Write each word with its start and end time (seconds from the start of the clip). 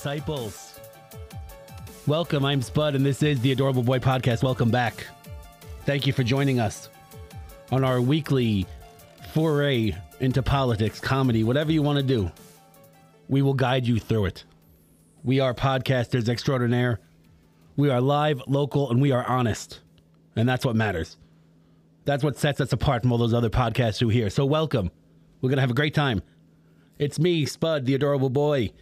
disciples. 0.00 0.80
Welcome, 2.06 2.42
I'm 2.42 2.62
Spud, 2.62 2.94
and 2.94 3.04
this 3.04 3.22
is 3.22 3.38
the 3.42 3.52
Adorable 3.52 3.82
Boy 3.82 3.98
Podcast. 3.98 4.42
Welcome 4.42 4.70
back. 4.70 5.06
Thank 5.84 6.06
you 6.06 6.14
for 6.14 6.22
joining 6.22 6.58
us 6.58 6.88
on 7.70 7.84
our 7.84 8.00
weekly 8.00 8.66
foray 9.34 9.94
into 10.18 10.42
politics, 10.42 11.00
comedy, 11.00 11.44
whatever 11.44 11.70
you 11.70 11.82
want 11.82 11.98
to 11.98 12.02
do. 12.02 12.32
We 13.28 13.42
will 13.42 13.52
guide 13.52 13.86
you 13.86 13.98
through 13.98 14.24
it. 14.24 14.44
We 15.22 15.38
are 15.38 15.52
podcasters 15.52 16.30
extraordinaire. 16.30 16.98
We 17.76 17.90
are 17.90 18.00
live, 18.00 18.40
local, 18.46 18.90
and 18.90 19.02
we 19.02 19.12
are 19.12 19.28
honest. 19.28 19.80
And 20.34 20.48
that's 20.48 20.64
what 20.64 20.76
matters. 20.76 21.18
That's 22.06 22.24
what 22.24 22.38
sets 22.38 22.62
us 22.62 22.72
apart 22.72 23.02
from 23.02 23.12
all 23.12 23.18
those 23.18 23.34
other 23.34 23.50
podcasts 23.50 24.00
who 24.00 24.08
here. 24.08 24.30
So, 24.30 24.46
welcome. 24.46 24.90
We're 25.42 25.50
going 25.50 25.58
to 25.58 25.62
have 25.62 25.70
a 25.70 25.74
great 25.74 25.94
time. 25.94 26.22
It's 26.98 27.18
me, 27.18 27.44
Spud, 27.44 27.84
the 27.84 27.94
adorable 27.94 28.30
boy. 28.30 28.72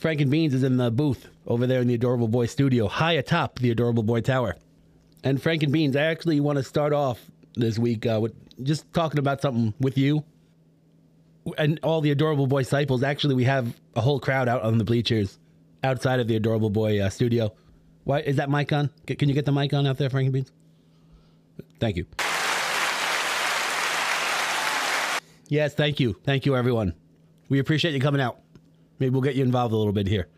Frank 0.00 0.22
and 0.22 0.30
Beans 0.30 0.54
is 0.54 0.62
in 0.62 0.78
the 0.78 0.90
booth 0.90 1.28
over 1.46 1.66
there 1.66 1.82
in 1.82 1.86
the 1.86 1.92
adorable 1.92 2.26
boy 2.26 2.46
studio, 2.46 2.88
high 2.88 3.12
atop 3.12 3.58
the 3.58 3.70
adorable 3.70 4.02
boy 4.02 4.22
tower. 4.22 4.56
And 5.22 5.40
Frank 5.42 5.62
and 5.62 5.70
Beans, 5.70 5.94
I 5.94 6.04
actually 6.04 6.40
want 6.40 6.56
to 6.56 6.62
start 6.62 6.94
off 6.94 7.20
this 7.54 7.78
week 7.78 8.06
uh, 8.06 8.18
with 8.18 8.34
just 8.64 8.90
talking 8.94 9.18
about 9.18 9.42
something 9.42 9.74
with 9.78 9.98
you 9.98 10.24
and 11.58 11.78
all 11.82 12.00
the 12.00 12.12
adorable 12.12 12.46
boy 12.46 12.62
disciples. 12.62 13.02
Actually, 13.02 13.34
we 13.34 13.44
have 13.44 13.78
a 13.94 14.00
whole 14.00 14.18
crowd 14.18 14.48
out 14.48 14.62
on 14.62 14.78
the 14.78 14.84
bleachers 14.84 15.38
outside 15.84 16.18
of 16.18 16.28
the 16.28 16.36
adorable 16.36 16.70
boy 16.70 16.98
uh, 16.98 17.10
studio. 17.10 17.52
Why 18.04 18.20
is 18.20 18.36
that 18.36 18.48
mic 18.48 18.72
on? 18.72 18.88
Can 19.06 19.28
you 19.28 19.34
get 19.34 19.44
the 19.44 19.52
mic 19.52 19.74
on 19.74 19.86
out 19.86 19.98
there, 19.98 20.08
Frank 20.08 20.24
and 20.28 20.32
Beans? 20.32 20.52
Thank 21.78 21.96
you. 21.98 22.06
Yes, 25.48 25.74
thank 25.74 26.00
you. 26.00 26.16
Thank 26.24 26.46
you, 26.46 26.56
everyone. 26.56 26.94
We 27.50 27.58
appreciate 27.58 27.92
you 27.92 28.00
coming 28.00 28.22
out. 28.22 28.40
Maybe 29.00 29.10
we'll 29.10 29.22
get 29.22 29.34
you 29.34 29.42
involved 29.42 29.74
a 29.74 29.76
little 29.76 29.92
bit 29.92 30.06
here. 30.06 30.28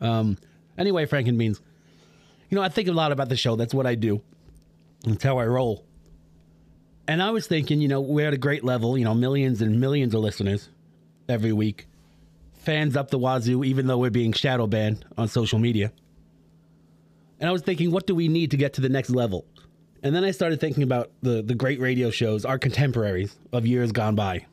Um, 0.00 0.36
anyway, 0.76 1.06
Frank 1.06 1.28
and 1.28 1.38
Beans, 1.38 1.60
you 2.50 2.56
know, 2.56 2.62
I 2.62 2.68
think 2.68 2.88
a 2.88 2.92
lot 2.92 3.12
about 3.12 3.28
the 3.28 3.36
show. 3.36 3.56
That's 3.56 3.72
what 3.72 3.86
I 3.86 3.94
do. 3.94 4.20
That's 5.04 5.22
how 5.22 5.38
I 5.38 5.46
roll. 5.46 5.84
And 7.06 7.22
I 7.22 7.30
was 7.30 7.46
thinking, 7.46 7.80
you 7.80 7.88
know, 7.88 8.00
we're 8.00 8.26
at 8.26 8.34
a 8.34 8.38
great 8.38 8.64
level, 8.64 8.98
you 8.98 9.04
know, 9.04 9.14
millions 9.14 9.62
and 9.62 9.80
millions 9.80 10.14
of 10.14 10.20
listeners 10.20 10.68
every 11.28 11.52
week. 11.52 11.86
Fans 12.52 12.96
up 12.96 13.10
the 13.10 13.18
wazoo, 13.18 13.64
even 13.64 13.86
though 13.86 13.98
we're 13.98 14.10
being 14.10 14.32
shadow 14.32 14.66
banned 14.66 15.04
on 15.16 15.28
social 15.28 15.58
media. 15.58 15.92
And 17.38 17.48
I 17.48 17.52
was 17.52 17.62
thinking, 17.62 17.90
what 17.90 18.06
do 18.06 18.14
we 18.14 18.28
need 18.28 18.50
to 18.50 18.56
get 18.56 18.74
to 18.74 18.80
the 18.80 18.88
next 18.88 19.10
level? 19.10 19.46
And 20.02 20.14
then 20.14 20.24
I 20.24 20.30
started 20.30 20.60
thinking 20.60 20.82
about 20.82 21.10
the, 21.22 21.42
the 21.42 21.54
great 21.54 21.80
radio 21.80 22.10
shows, 22.10 22.44
our 22.44 22.58
contemporaries 22.58 23.36
of 23.52 23.66
years 23.66 23.92
gone 23.92 24.14
by. 24.14 24.46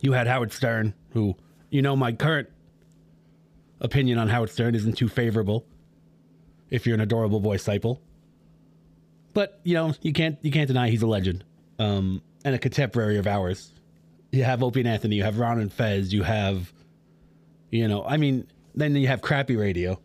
You 0.00 0.12
had 0.12 0.26
Howard 0.26 0.52
Stern, 0.52 0.94
who, 1.10 1.36
you 1.70 1.82
know, 1.82 1.96
my 1.96 2.12
current 2.12 2.48
opinion 3.80 4.18
on 4.18 4.28
Howard 4.28 4.50
Stern 4.50 4.74
isn't 4.74 4.94
too 4.94 5.08
favorable 5.08 5.66
if 6.70 6.86
you're 6.86 6.94
an 6.94 7.00
adorable 7.00 7.40
boy 7.40 7.56
disciple. 7.56 8.00
But, 9.34 9.60
you 9.64 9.74
know, 9.74 9.94
you 10.02 10.12
can't 10.12 10.38
you 10.42 10.50
can't 10.50 10.68
deny 10.68 10.88
he's 10.88 11.02
a 11.02 11.06
legend. 11.06 11.44
Um, 11.78 12.22
and 12.44 12.54
a 12.54 12.58
contemporary 12.58 13.18
of 13.18 13.26
ours. 13.26 13.72
You 14.30 14.44
have 14.44 14.62
Opie 14.62 14.80
and 14.80 14.88
Anthony, 14.88 15.16
you 15.16 15.24
have 15.24 15.38
Ron 15.38 15.60
and 15.60 15.72
Fez, 15.72 16.12
you 16.12 16.22
have 16.22 16.72
you 17.70 17.88
know, 17.88 18.04
I 18.04 18.16
mean, 18.16 18.46
then 18.74 18.94
you 18.94 19.08
have 19.08 19.20
crappy 19.20 19.56
radio. 19.56 19.98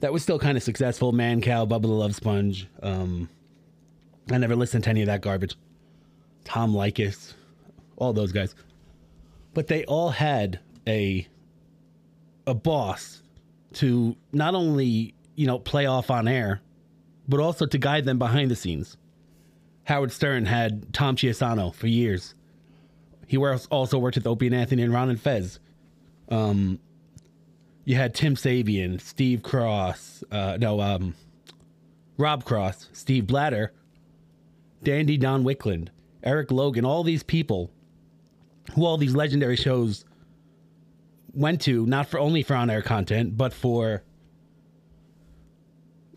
That 0.00 0.12
was 0.12 0.22
still 0.22 0.38
kind 0.38 0.56
of 0.56 0.62
successful. 0.62 1.12
Mancow, 1.12 1.68
Bubba 1.68 1.82
the 1.82 1.88
Love 1.88 2.14
Sponge. 2.14 2.68
Um, 2.82 3.28
I 4.30 4.38
never 4.38 4.56
listened 4.56 4.84
to 4.84 4.90
any 4.90 5.02
of 5.02 5.06
that 5.06 5.20
garbage. 5.20 5.56
Tom 6.44 6.72
Leykis, 6.72 7.34
all 7.96 8.12
those 8.12 8.32
guys. 8.32 8.54
But 9.54 9.66
they 9.66 9.84
all 9.84 10.10
had 10.10 10.60
a 10.86 11.26
a 12.46 12.54
boss 12.54 13.22
to 13.74 14.16
not 14.32 14.54
only, 14.54 15.14
you 15.36 15.46
know, 15.46 15.58
play 15.58 15.86
off 15.86 16.10
on 16.10 16.26
air, 16.26 16.60
but 17.28 17.40
also 17.40 17.66
to 17.66 17.78
guide 17.78 18.04
them 18.04 18.18
behind 18.18 18.50
the 18.50 18.56
scenes. 18.56 18.96
Howard 19.84 20.12
Stern 20.12 20.46
had 20.46 20.92
Tom 20.92 21.16
Chiusano 21.16 21.74
for 21.74 21.86
years. 21.86 22.34
He 23.26 23.36
also 23.36 23.98
worked 23.98 24.16
with 24.16 24.26
Opie 24.26 24.46
and 24.46 24.54
Anthony 24.54 24.82
and 24.82 24.92
Ron 24.92 25.10
and 25.10 25.20
Fez. 25.20 25.60
Um, 26.28 26.80
you 27.84 27.96
had 27.96 28.14
Tim 28.14 28.34
Sabean, 28.34 29.00
Steve 29.00 29.42
Cross, 29.42 30.24
uh, 30.30 30.58
no, 30.60 30.80
um, 30.80 31.14
Rob 32.16 32.44
Cross, 32.44 32.88
Steve 32.92 33.26
Blatter, 33.26 33.72
Dandy 34.82 35.16
Don 35.16 35.44
Wickland, 35.44 35.88
Eric 36.22 36.50
Logan, 36.50 36.84
all 36.84 37.02
these 37.02 37.22
people 37.22 37.70
who 38.74 38.84
all 38.84 38.96
these 38.96 39.14
legendary 39.14 39.56
shows 39.56 40.04
went 41.32 41.60
to, 41.62 41.86
not 41.86 42.08
for 42.08 42.18
only 42.18 42.42
for 42.42 42.54
on 42.54 42.70
air 42.70 42.82
content, 42.82 43.36
but 43.36 43.52
for 43.52 44.02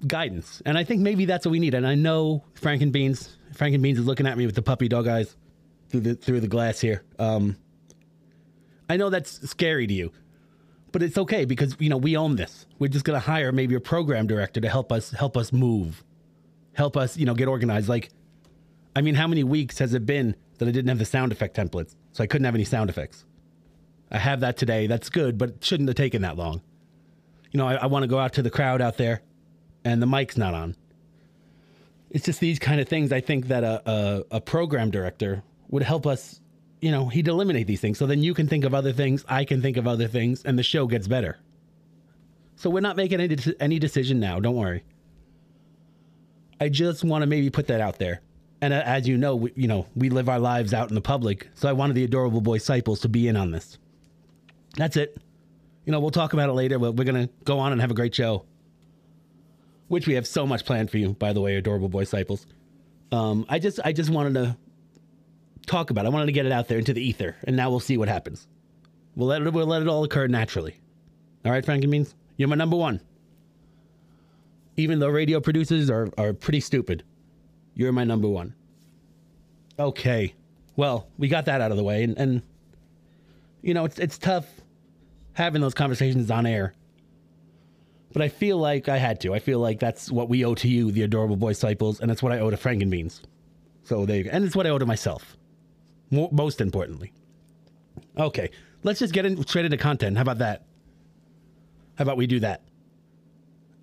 guidance. 0.06 0.62
And 0.66 0.78
I 0.78 0.84
think 0.84 1.02
maybe 1.02 1.25
that's 1.25 1.46
what 1.46 1.52
we 1.52 1.59
need. 1.59 1.74
And 1.74 1.88
I 1.88 1.96
know 1.96 2.44
Frank 2.56 2.81
and 2.81 2.91
Beans, 2.91 3.38
Frank 3.53 3.74
and 3.74 3.84
Beans 3.84 4.00
is 4.00 4.06
looking 4.06 4.28
at 4.28 4.38
me 4.38 4.46
with 4.46 4.56
the 4.56 4.62
puppy 4.62 4.88
dog 4.88 5.08
eyes 5.08 5.36
through 5.90 6.02
the 6.02 6.16
through 6.16 6.40
the 6.40 6.47
glass 6.47 6.80
here. 6.80 7.03
Um, 7.19 7.58
I 8.90 8.97
know 8.97 9.09
that's 9.09 9.47
scary 9.50 9.88
to 9.88 9.94
you, 9.94 10.12
but 10.91 11.02
it's 11.03 11.18
okay 11.18 11.46
because 11.46 11.75
you 11.80 11.90
know 11.90 11.97
we 11.97 12.18
own 12.18 12.35
this. 12.35 12.66
We're 12.80 12.90
just 12.90 13.06
gonna 13.06 13.20
hire 13.20 13.52
maybe 13.52 13.75
a 13.75 13.80
program 13.80 14.28
director 14.28 14.59
to 14.62 14.70
help 14.70 14.91
us 14.91 15.12
help 15.12 15.38
us 15.38 15.53
move, 15.53 16.03
help 16.74 16.97
us 16.97 17.18
you 17.18 17.25
know 17.25 17.34
get 17.34 17.47
organized. 17.47 17.90
Like, 17.90 18.09
I 18.96 19.02
mean, 19.02 19.16
how 19.16 19.28
many 19.28 19.44
weeks 19.44 19.80
has 19.80 19.94
it 19.94 20.06
been 20.06 20.35
that 20.58 20.68
I 20.68 20.72
didn't 20.72 20.90
have 20.90 21.00
the 21.00 21.06
sound 21.06 21.31
effect 21.31 21.56
templates, 21.56 21.96
so 22.13 22.24
I 22.24 22.28
couldn't 22.28 22.46
have 22.46 22.56
any 22.56 22.63
sound 22.63 22.90
effects? 22.90 23.25
I 24.09 24.19
have 24.19 24.40
that 24.41 24.57
today. 24.57 24.88
That's 24.88 25.09
good, 25.09 25.38
but 25.38 25.50
it 25.50 25.63
shouldn't 25.63 25.90
have 25.90 25.96
taken 25.96 26.22
that 26.22 26.38
long. 26.38 26.62
You 27.51 27.57
know, 27.57 27.68
I, 27.68 27.75
I 27.75 27.85
want 27.88 28.03
to 28.03 28.07
go 28.07 28.19
out 28.19 28.34
to 28.34 28.41
the 28.41 28.50
crowd 28.50 28.81
out 28.81 28.97
there, 28.97 29.22
and 29.84 30.01
the 30.01 30.06
mic's 30.06 30.38
not 30.38 30.53
on. 30.53 30.75
It's 32.12 32.25
just 32.25 32.40
these 32.40 32.59
kind 32.59 32.79
of 32.79 32.88
things. 32.88 33.12
I 33.12 33.22
think 33.22 33.47
that 33.47 33.63
a, 33.63 33.81
a, 33.90 34.23
a 34.38 34.41
program 34.41 34.91
director 34.91 35.44
would 35.69 35.84
help 35.84 36.06
us. 36.06 36.40
You 36.79 36.91
know, 36.91 37.09
he'd 37.09 37.28
eliminate 37.28 37.66
these 37.66 37.81
things, 37.81 37.97
so 37.97 38.06
then 38.06 38.22
you 38.22 38.34
can 38.34 38.47
think 38.47 38.66
of 38.66 38.73
other 38.73 38.94
things, 38.94 39.25
I 39.28 39.46
can 39.46 39.62
think 39.62 39.78
of 39.78 39.88
other 39.88 40.07
things, 40.07 40.44
and 40.44 40.59
the 40.59 40.63
show 40.63 40.85
gets 40.85 41.07
better. 41.07 41.40
So 42.56 42.69
we're 42.69 42.81
not 42.81 42.97
making 42.97 43.19
any 43.19 43.38
any 43.59 43.79
decision 43.79 44.19
now. 44.19 44.40
Don't 44.40 44.56
worry. 44.56 44.84
I 46.59 46.69
just 46.69 47.03
want 47.03 47.23
to 47.23 47.28
maybe 47.28 47.50
put 47.50 47.68
that 47.68 47.81
out 47.81 48.00
there. 48.00 48.22
And 48.63 48.74
uh, 48.74 48.81
as 48.85 49.06
you 49.09 49.18
know, 49.18 49.35
we, 49.35 49.51
you 49.57 49.68
know, 49.68 49.88
we 49.94 50.09
live 50.09 50.29
our 50.29 50.40
lives 50.40 50.74
out 50.74 50.88
in 50.88 50.96
the 50.96 51.01
public, 51.01 51.50
so 51.53 51.68
I 51.68 51.74
wanted 51.74 51.96
the 51.96 52.06
adorable 52.06 52.40
boy 52.40 52.59
disciples 52.59 53.01
to 53.01 53.09
be 53.09 53.28
in 53.28 53.35
on 53.35 53.51
this. 53.51 53.78
That's 54.78 54.96
it. 54.96 55.18
You 55.85 55.91
know, 55.91 56.00
we'll 56.00 56.12
talk 56.12 56.31
about 56.31 56.47
it 56.47 56.53
later, 56.53 56.79
but 56.79 56.94
we're 56.94 57.03
gonna 57.03 57.28
go 57.44 57.59
on 57.59 57.73
and 57.73 57.81
have 57.81 57.91
a 57.91 57.94
great 57.94 58.16
show, 58.16 58.46
which 59.90 60.07
we 60.07 60.13
have 60.13 60.25
so 60.25 60.47
much 60.47 60.63
planned 60.63 60.90
for 60.90 60.97
you. 60.97 61.09
By 61.09 61.34
the 61.34 61.41
way, 61.41 61.57
adorable 61.57 61.90
boy 61.90 62.03
disciples. 62.03 62.47
Um, 63.12 63.46
I 63.50 63.59
just, 63.59 63.81
I 63.84 63.91
just 63.91 64.09
wanted 64.09 64.35
to 64.35 64.56
talk 65.68 65.90
about. 65.90 66.06
It. 66.06 66.07
I 66.07 66.12
wanted 66.12 66.28
to 66.28 66.31
get 66.31 66.46
it 66.46 66.53
out 66.53 66.69
there 66.69 66.79
into 66.79 66.94
the 66.94 67.06
ether, 67.06 67.35
and 67.44 67.58
now 67.58 67.70
we'll 67.70 67.82
see 67.82 67.97
what 67.97 68.08
happens. 68.08 68.47
We'll 69.17 69.28
let 69.28 69.41
it, 69.41 69.52
we'll 69.52 69.67
let 69.67 69.82
it 69.82 69.90
all 69.90 70.05
occur 70.05 70.28
naturally. 70.28 70.78
All 71.43 71.52
right, 71.52 71.66
Frankie 71.66 71.88
Means, 71.88 72.16
you're 72.38 72.47
my 72.47 72.55
number 72.55 72.78
one. 72.78 73.02
Even 74.78 74.99
though 74.99 75.09
radio 75.09 75.41
producers 75.41 75.90
are 75.90 76.08
are 76.17 76.32
pretty 76.32 76.61
stupid, 76.61 77.03
you're 77.75 77.91
my 77.91 78.03
number 78.03 78.28
one. 78.28 78.53
Okay, 79.79 80.34
well, 80.75 81.08
we 81.17 81.28
got 81.28 81.46
that 81.46 81.61
out 81.61 81.72
of 81.72 81.78
the 81.78 81.84
way, 81.84 82.03
and, 82.03 82.17
and 82.17 82.41
you 83.61 83.73
know, 83.73 83.85
it's 83.85 83.99
it's 83.99 84.17
tough 84.17 84.46
having 85.34 85.61
those 85.61 85.73
conversations 85.73 86.29
on 86.29 86.46
air. 86.46 86.73
But 88.11 88.22
I 88.22 88.29
feel 88.29 88.58
like 88.58 88.90
I 88.90 88.97
had 88.97 89.20
to. 89.22 89.34
I 89.34 89.40
feel 89.40 89.59
like 89.59 89.79
that's 89.79 90.11
what 90.11 90.29
we 90.29 90.46
owe 90.46 90.53
to 90.55 90.67
you, 90.67 90.91
the 90.91 91.02
adorable 91.02 91.35
boy 91.35 91.49
disciples, 91.49 91.99
and 91.99 92.09
that's 92.09 92.22
what 92.22 92.31
I 92.31 92.40
owe 92.40 92.52
to 92.52 92.58
Frankenbeans. 92.58 93.22
So 93.84 94.05
there 94.05 94.17
you 94.17 94.23
go. 94.26 94.29
And 94.31 94.46
it's 94.46 94.55
what 94.55 94.67
I 94.67 94.69
owe 94.69 94.78
to 94.78 94.85
myself. 94.85 95.35
Most 96.11 96.61
importantly. 96.61 97.11
Okay, 98.17 98.52
let's 98.84 98.99
just 98.99 99.14
get 99.14 99.26
in 99.26 99.43
straight 99.47 99.66
into 99.66 99.78
content. 99.78 100.16
How 100.16 100.22
about 100.22 100.37
that? 100.37 100.66
How 101.96 102.03
about 102.03 102.17
we 102.17 102.28
do 102.28 102.40
that? 102.41 102.61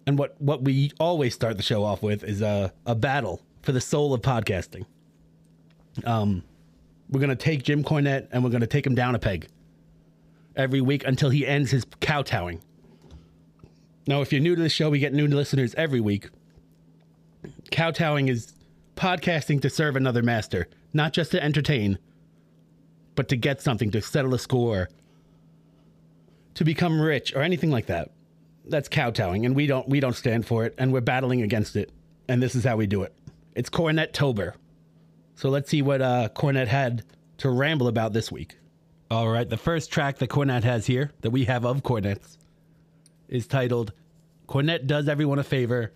And 0.07 0.17
what 0.17 0.41
what 0.41 0.63
we 0.63 0.93
always 1.01 1.35
start 1.35 1.57
the 1.57 1.63
show 1.63 1.83
off 1.83 2.03
with 2.03 2.23
is 2.23 2.41
a 2.41 2.73
a 2.87 2.95
battle 2.95 3.43
for 3.63 3.73
the 3.73 3.81
soul 3.81 4.15
of 4.15 4.23
podcasting. 4.23 4.85
Um, 6.05 6.43
we're 7.11 7.21
gonna 7.21 7.37
take 7.37 7.63
Jim 7.63 7.83
Cornette 7.83 8.29
and 8.33 8.43
we're 8.45 8.51
gonna 8.51 8.67
take 8.67 8.87
him 8.87 8.95
down 8.95 9.15
a 9.15 9.19
peg 9.19 9.49
every 10.57 10.81
week 10.81 11.05
until 11.07 11.31
he 11.31 11.47
ends 11.47 11.71
his 11.71 11.85
kowtowing. 12.01 12.61
Now, 14.07 14.23
if 14.23 14.33
you're 14.33 14.41
new 14.41 14.57
to 14.57 14.63
the 14.63 14.69
show, 14.69 14.91
we 14.91 14.99
get 14.99 15.13
new 15.13 15.27
listeners 15.27 15.75
every 15.75 16.01
week. 16.01 16.29
Kowtowing 17.71 18.29
is 18.29 18.53
podcasting 18.97 19.63
to 19.63 19.71
serve 19.71 19.97
another 19.97 20.23
master, 20.23 20.69
not 20.93 21.13
just 21.13 21.31
to 21.33 21.43
entertain, 21.43 21.99
but 23.15 23.29
to 23.29 23.37
get 23.37 23.61
something, 23.61 23.91
to 23.91 24.03
settle 24.03 24.35
a 24.35 24.39
score, 24.39 24.89
to 26.55 26.65
become 26.65 27.01
rich, 27.01 27.35
or 27.35 27.43
anything 27.43 27.71
like 27.71 27.87
that. 27.87 28.11
That's 28.67 28.89
kowtowing, 28.89 29.47
and 29.47 29.57
we 29.57 29.67
don't 29.67 29.89
we 29.89 30.01
don't 30.01 30.15
stand 30.15 30.47
for 30.47 30.65
it, 30.65 30.75
and 30.79 30.93
we're 30.93 31.01
battling 31.01 31.43
against 31.43 31.77
it. 31.77 31.91
And 32.29 32.43
this 32.43 32.55
is 32.55 32.65
how 32.65 32.77
we 32.77 32.87
do 32.87 33.03
it. 33.03 33.15
It's 33.61 33.69
Cornette 33.69 34.15
Tober. 34.15 34.55
So 35.35 35.51
let's 35.51 35.69
see 35.69 35.83
what 35.83 36.01
uh, 36.01 36.31
Cornette 36.35 36.67
had 36.67 37.05
to 37.37 37.51
ramble 37.51 37.89
about 37.89 38.15
this 38.15 38.33
week. 38.33 38.57
All 39.11 39.29
right, 39.29 39.47
the 39.47 39.59
first 39.59 39.93
track 39.93 40.17
that 40.21 40.31
Cornette 40.31 40.65
has 40.65 40.87
here, 40.87 41.11
that 41.21 41.29
we 41.29 41.45
have 41.45 41.67
of 41.67 41.83
Cornette's, 41.83 42.39
is 43.29 43.47
titled 43.47 43.93
Cornette 44.49 44.87
Does 44.87 45.11
Everyone 45.11 45.39
a 45.39 45.45
Favor 45.45 45.93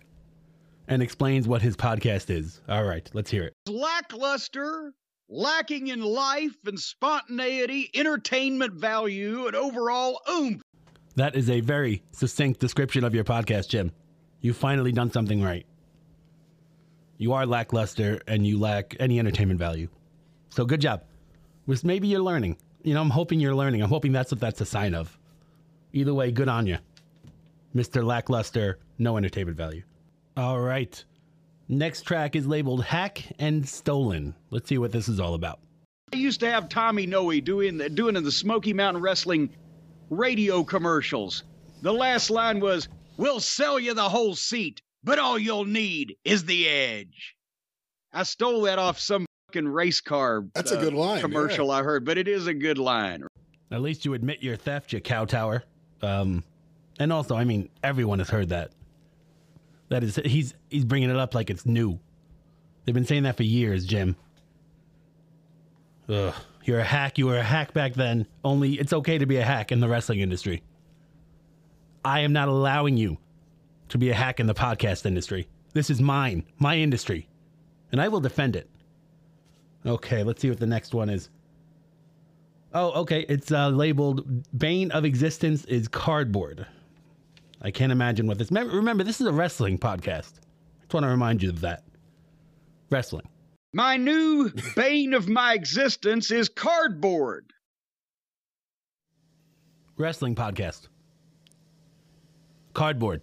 and 0.87 1.01
explains 1.01 1.47
what 1.47 1.63
his 1.63 1.75
podcast 1.75 2.29
is. 2.29 2.61
All 2.69 2.83
right, 2.83 3.09
let's 3.13 3.31
hear 3.31 3.45
it. 3.45 3.53
Lackluster, 3.67 4.93
lacking 5.27 5.87
in 5.87 6.01
life 6.01 6.55
and 6.67 6.79
spontaneity, 6.79 7.89
entertainment 7.95 8.75
value, 8.75 9.47
and 9.47 9.55
overall 9.55 10.21
oomph. 10.29 10.61
That 11.15 11.35
is 11.35 11.49
a 11.49 11.61
very 11.61 12.03
succinct 12.11 12.59
description 12.59 13.03
of 13.03 13.15
your 13.15 13.23
podcast, 13.23 13.69
Jim. 13.69 13.91
You've 14.39 14.55
finally 14.55 14.91
done 14.91 15.11
something 15.11 15.41
right. 15.41 15.65
You 17.17 17.33
are 17.33 17.45
lackluster 17.45 18.21
and 18.27 18.45
you 18.45 18.59
lack 18.59 18.95
any 18.99 19.19
entertainment 19.19 19.59
value. 19.59 19.87
So 20.49 20.65
good 20.65 20.81
job. 20.81 21.03
Was 21.65 21.83
maybe 21.83 22.07
you're 22.07 22.21
learning. 22.21 22.57
You 22.83 22.93
know, 22.93 23.01
I'm 23.01 23.09
hoping 23.09 23.39
you're 23.39 23.55
learning. 23.55 23.81
I'm 23.81 23.89
hoping 23.89 24.11
that's 24.11 24.31
what 24.31 24.39
that's 24.39 24.61
a 24.61 24.65
sign 24.65 24.93
of. 24.93 25.17
Either 25.93 26.13
way, 26.13 26.31
good 26.31 26.49
on 26.49 26.67
you. 26.67 26.77
Mr. 27.73 28.03
Lackluster, 28.03 28.79
no 28.99 29.17
entertainment 29.17 29.57
value. 29.57 29.83
All 30.37 30.59
right. 30.59 31.03
Next 31.67 32.03
track 32.03 32.35
is 32.35 32.45
labeled 32.45 32.83
Hack 32.83 33.23
and 33.39 33.67
Stolen. 33.67 34.35
Let's 34.51 34.69
see 34.69 34.77
what 34.77 34.91
this 34.91 35.09
is 35.09 35.19
all 35.19 35.33
about. 35.33 35.59
I 36.13 36.17
used 36.17 36.39
to 36.41 36.51
have 36.51 36.69
Tommy 36.69 37.05
Noe 37.07 37.39
doing 37.39 37.77
the, 37.77 37.89
doing 37.89 38.15
in 38.15 38.23
the 38.23 38.31
Smoky 38.31 38.73
Mountain 38.73 39.01
Wrestling 39.01 39.49
radio 40.09 40.63
commercials. 40.63 41.43
The 41.81 41.91
last 41.91 42.29
line 42.29 42.59
was, 42.59 42.87
"We'll 43.17 43.39
sell 43.39 43.79
you 43.79 43.93
the 43.93 44.07
whole 44.07 44.35
seat, 44.35 44.81
but 45.05 45.19
all 45.19 45.39
you'll 45.39 45.65
need 45.65 46.17
is 46.25 46.43
the 46.43 46.67
edge." 46.67 47.35
I 48.11 48.23
stole 48.23 48.61
that 48.61 48.79
off 48.79 48.97
some 48.97 49.25
fucking 49.47 49.67
race 49.67 50.01
car. 50.01 50.45
That's 50.53 50.71
a 50.71 50.77
good 50.77 50.93
line, 50.93 51.21
Commercial 51.21 51.69
I 51.71 51.83
heard, 51.83 52.05
but 52.05 52.17
it 52.17 52.27
is 52.27 52.47
a 52.47 52.53
good 52.53 52.77
line. 52.77 53.23
At 53.71 53.81
least 53.81 54.05
you 54.05 54.13
admit 54.13 54.41
your 54.41 54.55
theft, 54.55 54.93
you 54.93 55.01
cow 55.01 55.25
tower. 55.25 55.63
Um, 56.01 56.43
and 56.99 57.11
also, 57.11 57.35
I 57.35 57.43
mean, 57.43 57.69
everyone 57.83 58.19
has 58.19 58.29
heard 58.29 58.49
that. 58.49 58.71
That 59.89 60.03
is, 60.03 60.15
he's 60.15 60.53
he's 60.69 60.85
bringing 60.85 61.09
it 61.09 61.17
up 61.17 61.35
like 61.35 61.49
it's 61.49 61.65
new. 61.65 61.99
They've 62.83 62.95
been 62.95 63.05
saying 63.05 63.23
that 63.23 63.37
for 63.37 63.43
years, 63.43 63.85
Jim. 63.85 64.15
Ugh, 66.07 66.33
you're 66.63 66.79
a 66.79 66.83
hack. 66.83 67.17
You 67.17 67.27
were 67.27 67.37
a 67.37 67.43
hack 67.43 67.73
back 67.73 67.93
then. 67.93 68.27
Only 68.43 68.73
it's 68.73 68.93
okay 68.93 69.17
to 69.17 69.25
be 69.25 69.37
a 69.37 69.43
hack 69.43 69.71
in 69.71 69.79
the 69.79 69.87
wrestling 69.87 70.19
industry. 70.19 70.63
I 72.03 72.21
am 72.21 72.33
not 72.33 72.47
allowing 72.47 72.97
you 72.97 73.17
to 73.89 73.97
be 73.97 74.09
a 74.09 74.13
hack 74.13 74.39
in 74.39 74.47
the 74.47 74.53
podcast 74.53 75.05
industry. 75.05 75.47
This 75.73 75.89
is 75.89 76.01
mine, 76.01 76.45
my 76.57 76.77
industry, 76.77 77.27
and 77.91 78.01
I 78.01 78.07
will 78.07 78.19
defend 78.19 78.55
it. 78.55 78.69
Okay, 79.85 80.23
let's 80.23 80.41
see 80.41 80.49
what 80.49 80.59
the 80.59 80.65
next 80.65 80.93
one 80.93 81.09
is. 81.09 81.29
Oh, 82.73 82.91
okay. 83.01 83.25
It's 83.29 83.51
uh, 83.51 83.69
labeled 83.69 84.45
"Bane 84.57 84.91
of 84.91 85.05
Existence 85.05 85.63
is 85.65 85.87
Cardboard." 85.87 86.65
I 87.61 87.71
can't 87.71 87.91
imagine 87.91 88.27
what 88.27 88.37
this. 88.37 88.51
Remember, 88.51 89.03
this 89.03 89.21
is 89.21 89.27
a 89.27 89.33
wrestling 89.33 89.77
podcast. 89.77 90.33
I 90.39 90.81
just 90.81 90.93
want 90.93 91.05
to 91.05 91.09
remind 91.09 91.41
you 91.41 91.49
of 91.49 91.61
that. 91.61 91.83
Wrestling. 92.89 93.27
My 93.73 93.97
new 93.97 94.51
bane 94.75 95.13
of 95.13 95.27
my 95.27 95.53
existence 95.53 96.31
is 96.31 96.49
cardboard. 96.49 97.51
Wrestling 99.97 100.35
podcast. 100.35 100.87
Cardboard. 102.73 103.21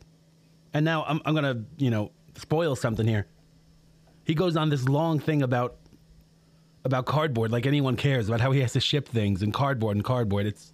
And 0.75 0.85
now 0.85 1.05
I'm, 1.05 1.21
I'm 1.25 1.35
going 1.35 1.45
to, 1.45 1.65
you 1.77 1.91
know, 1.91 2.11
spoil 2.37 2.77
something 2.77 3.07
here. 3.07 3.27
He 4.25 4.35
goes 4.35 4.57
on 4.57 4.71
this 4.71 4.89
long 4.89 5.19
thing 5.19 5.43
about 5.43 5.77
about 6.85 7.07
cardboard, 7.07 7.53
like 7.53 7.65
anyone 7.67 7.97
cares 7.97 8.29
about 8.29 8.41
how 8.41 8.51
he 8.51 8.61
has 8.61 8.73
to 8.73 8.81
ship 8.81 9.09
things 9.09 9.43
and 9.43 9.55
cardboard 9.55 9.97
and 9.97 10.05
cardboard. 10.05 10.47
It's 10.47 10.73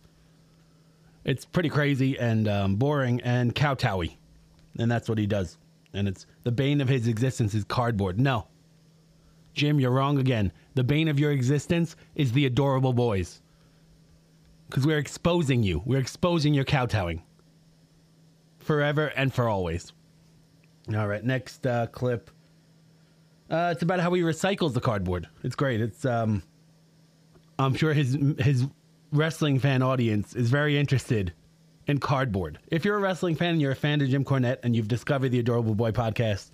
it's 1.25 1.45
pretty 1.45 1.69
crazy 1.69 2.19
and 2.19 2.49
um, 2.49 2.77
boring 2.77 3.21
and 3.23 3.55
kowtowy, 3.55 4.17
and 4.79 4.91
that's 4.91 5.09
what 5.09 5.19
he 5.19 5.27
does. 5.27 5.59
And 5.93 6.09
it's 6.09 6.27
the 6.45 6.53
bane 6.53 6.81
of 6.81 6.89
his 6.89 7.09
existence 7.09 7.55
is 7.55 7.65
cardboard. 7.65 8.19
No, 8.19 8.47
Jim, 9.55 9.81
you're 9.81 9.91
wrong 9.91 10.19
again. 10.19 10.53
The 10.75 10.85
bane 10.85 11.09
of 11.09 11.19
your 11.19 11.33
existence 11.33 11.97
is 12.15 12.33
the 12.33 12.47
adorable 12.47 12.93
boys. 12.93 13.43
Because 14.69 14.87
we're 14.87 14.99
exposing 14.99 15.63
you. 15.63 15.83
We're 15.85 15.99
exposing 15.99 16.55
your 16.55 16.65
kowtowing. 16.65 17.23
Forever 18.69 19.07
and 19.17 19.33
for 19.33 19.49
always. 19.49 19.95
All 20.95 21.09
right, 21.09 21.25
next 21.25 21.67
uh, 21.67 21.87
clip. 21.87 22.31
Uh, 23.49 23.71
it's 23.73 23.83
about 23.83 23.99
how 23.99 24.13
he 24.13 24.21
recycles 24.21 24.75
the 24.75 24.81
cardboard. 24.83 25.27
It's 25.43 25.57
great. 25.57 25.81
It's 25.81 26.05
um, 26.05 26.43
I'm 27.59 27.73
sure 27.73 27.95
his 27.95 28.19
his 28.39 28.67
wrestling 29.11 29.59
fan 29.59 29.81
audience 29.81 30.37
is 30.37 30.51
very 30.51 30.79
interested 30.79 31.33
in 31.87 31.99
cardboard. 31.99 32.59
If 32.71 32.85
you're 32.85 32.97
a 32.97 33.01
wrestling 33.01 33.37
fan 33.37 33.53
and 33.53 33.63
you're 33.63 33.73
a 33.73 33.75
fan 33.75 34.03
of 34.03 34.11
Jim 34.11 34.23
Cornette 34.23 34.59
and 34.63 34.77
you've 34.77 34.87
discovered 34.87 35.31
the 35.31 35.39
Adorable 35.39 35.75
Boy 35.75 35.93
podcast, 35.93 36.51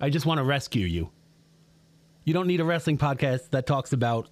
I 0.00 0.08
just 0.08 0.26
want 0.26 0.38
to 0.38 0.44
rescue 0.44 0.86
you. 0.86 1.10
You 2.22 2.32
don't 2.32 2.46
need 2.46 2.60
a 2.60 2.64
wrestling 2.64 2.96
podcast 2.96 3.50
that 3.50 3.66
talks 3.66 3.92
about 3.92 4.28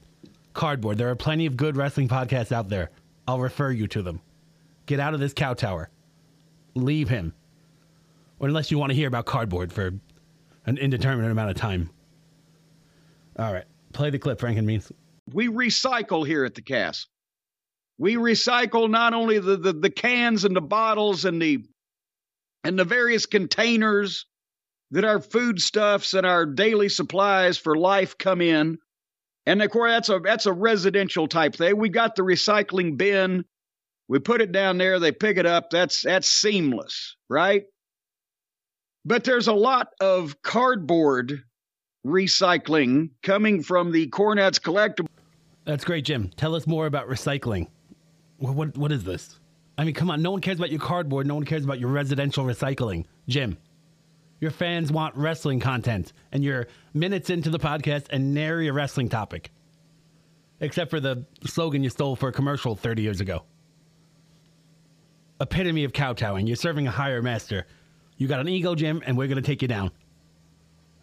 cardboard. 0.54 0.98
There 0.98 1.10
are 1.10 1.16
plenty 1.16 1.46
of 1.46 1.56
good 1.56 1.76
wrestling 1.76 2.06
podcasts 2.06 2.52
out 2.52 2.68
there. 2.68 2.90
I'll 3.26 3.40
refer 3.40 3.72
you 3.72 3.88
to 3.88 4.02
them. 4.02 4.20
Get 4.86 5.00
out 5.00 5.14
of 5.14 5.18
this 5.18 5.32
cow 5.32 5.54
tower. 5.54 5.90
Leave 6.74 7.08
him. 7.08 7.34
Or 8.38 8.48
unless 8.48 8.70
you 8.70 8.78
want 8.78 8.90
to 8.90 8.96
hear 8.96 9.08
about 9.08 9.26
cardboard 9.26 9.72
for 9.72 9.92
an 10.66 10.78
indeterminate 10.78 11.30
amount 11.30 11.50
of 11.50 11.56
time. 11.56 11.90
All 13.38 13.52
right. 13.52 13.64
Play 13.92 14.10
the 14.10 14.18
clip, 14.18 14.38
Frank 14.40 14.58
and 14.58 14.66
Beans. 14.66 14.92
We 15.32 15.48
recycle 15.48 16.26
here 16.26 16.44
at 16.44 16.54
the 16.54 16.62
cast. 16.62 17.08
We 17.98 18.14
recycle 18.14 18.88
not 18.88 19.12
only 19.12 19.38
the, 19.38 19.56
the, 19.56 19.72
the 19.72 19.90
cans 19.90 20.44
and 20.44 20.54
the 20.54 20.60
bottles 20.60 21.24
and 21.24 21.42
the 21.42 21.64
and 22.64 22.78
the 22.78 22.84
various 22.84 23.26
containers 23.26 24.26
that 24.90 25.04
our 25.04 25.20
foodstuffs 25.20 26.14
and 26.14 26.26
our 26.26 26.46
daily 26.46 26.88
supplies 26.88 27.58
for 27.58 27.76
life 27.76 28.18
come 28.18 28.40
in. 28.40 28.78
And 29.46 29.62
of 29.62 29.70
course, 29.70 29.90
that's 29.90 30.08
a 30.08 30.20
that's 30.22 30.46
a 30.46 30.52
residential 30.52 31.28
type 31.28 31.56
thing. 31.56 31.76
We 31.76 31.88
got 31.88 32.14
the 32.14 32.22
recycling 32.22 32.96
bin. 32.96 33.44
We 34.08 34.18
put 34.18 34.40
it 34.40 34.52
down 34.52 34.78
there. 34.78 34.98
They 34.98 35.12
pick 35.12 35.36
it 35.36 35.46
up. 35.46 35.70
That's 35.70 36.02
that's 36.02 36.28
seamless, 36.28 37.16
right? 37.28 37.64
But 39.04 39.24
there's 39.24 39.48
a 39.48 39.52
lot 39.52 39.88
of 40.00 40.40
cardboard 40.42 41.42
recycling 42.06 43.10
coming 43.22 43.62
from 43.62 43.92
the 43.92 44.08
Cornette's 44.08 44.58
collectible. 44.58 45.06
That's 45.64 45.84
great, 45.84 46.04
Jim. 46.04 46.30
Tell 46.36 46.54
us 46.54 46.66
more 46.66 46.86
about 46.86 47.08
recycling. 47.08 47.68
What, 48.38 48.54
what, 48.54 48.76
what 48.76 48.92
is 48.92 49.04
this? 49.04 49.38
I 49.76 49.84
mean, 49.84 49.94
come 49.94 50.10
on. 50.10 50.22
No 50.22 50.30
one 50.30 50.40
cares 50.40 50.58
about 50.58 50.70
your 50.70 50.80
cardboard. 50.80 51.26
No 51.26 51.34
one 51.34 51.44
cares 51.44 51.64
about 51.64 51.78
your 51.78 51.90
residential 51.90 52.44
recycling. 52.44 53.04
Jim, 53.28 53.56
your 54.40 54.50
fans 54.50 54.90
want 54.90 55.14
wrestling 55.16 55.60
content, 55.60 56.12
and 56.32 56.42
you're 56.42 56.66
minutes 56.94 57.30
into 57.30 57.50
the 57.50 57.58
podcast 57.58 58.06
and 58.10 58.34
nary 58.34 58.68
a 58.68 58.72
wrestling 58.72 59.08
topic. 59.08 59.50
Except 60.60 60.90
for 60.90 61.00
the 61.00 61.24
slogan 61.46 61.84
you 61.84 61.90
stole 61.90 62.16
for 62.16 62.28
a 62.30 62.32
commercial 62.32 62.74
30 62.74 63.02
years 63.02 63.20
ago. 63.20 63.44
Epitome 65.40 65.84
of 65.84 65.92
kowtowing. 65.92 66.46
You're 66.46 66.56
serving 66.56 66.86
a 66.86 66.90
higher 66.90 67.22
master. 67.22 67.66
You 68.16 68.26
got 68.26 68.40
an 68.40 68.48
ego, 68.48 68.74
Jim, 68.74 69.02
and 69.06 69.16
we're 69.16 69.28
going 69.28 69.42
to 69.42 69.46
take 69.46 69.62
you 69.62 69.68
down. 69.68 69.90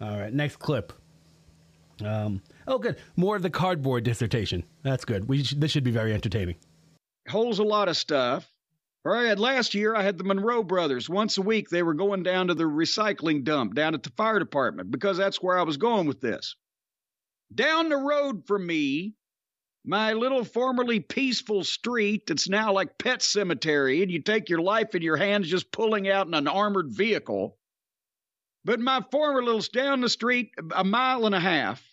All 0.02 0.18
right, 0.18 0.34
next 0.34 0.58
clip. 0.58 0.92
Um, 2.04 2.42
oh, 2.68 2.78
good. 2.78 2.98
More 3.16 3.38
of 3.38 3.42
the 3.42 3.50
cardboard 3.50 4.04
dissertation. 4.04 4.64
That's 4.84 5.06
good. 5.06 5.30
We 5.30 5.44
sh- 5.44 5.56
this 5.58 5.72
should 5.72 5.86
be 5.86 5.92
very 5.92 6.14
entertaining 6.14 6.56
holds 7.28 7.60
a 7.60 7.64
lot 7.64 7.88
of 7.88 7.98
stuff. 7.98 8.52
All 9.06 9.12
right, 9.12 9.38
last 9.38 9.76
year 9.76 9.96
I 9.96 10.02
had 10.02 10.18
the 10.18 10.24
Monroe 10.24 10.64
brothers. 10.64 11.10
Once 11.10 11.38
a 11.38 11.42
week 11.42 11.70
they 11.70 11.84
were 11.84 11.94
going 11.94 12.24
down 12.24 12.48
to 12.48 12.56
the 12.56 12.64
recycling 12.64 13.44
dump 13.44 13.76
down 13.76 13.94
at 13.94 14.04
the 14.04 14.10
fire 14.12 14.40
department 14.40 14.90
because 14.90 15.18
that's 15.18 15.42
where 15.42 15.60
I 15.60 15.64
was 15.64 15.78
going 15.78 16.08
with 16.08 16.22
this. 16.22 16.56
Down 17.54 17.90
the 17.90 17.98
road 17.98 18.48
from 18.48 18.66
me, 18.66 19.14
my 19.86 20.14
little 20.14 20.44
formerly 20.44 21.00
peaceful 21.00 21.64
street 21.64 22.28
that's 22.28 22.50
now 22.50 22.74
like 22.74 22.98
pet 22.98 23.22
cemetery, 23.22 24.02
and 24.02 24.12
you 24.12 24.22
take 24.22 24.50
your 24.50 24.62
life 24.62 24.96
in 24.96 25.02
your 25.02 25.18
hands 25.18 25.50
just 25.50 25.72
pulling 25.72 26.10
out 26.10 26.28
in 26.28 26.34
an 26.34 26.48
armored 26.48 26.92
vehicle. 26.92 27.58
But 28.64 28.80
my 28.80 29.04
former 29.12 29.44
little 29.44 29.62
down 29.62 30.02
the 30.02 30.10
street, 30.10 30.52
a 30.76 30.84
mile 30.84 31.26
and 31.28 31.36
a 31.36 31.40
half, 31.40 31.84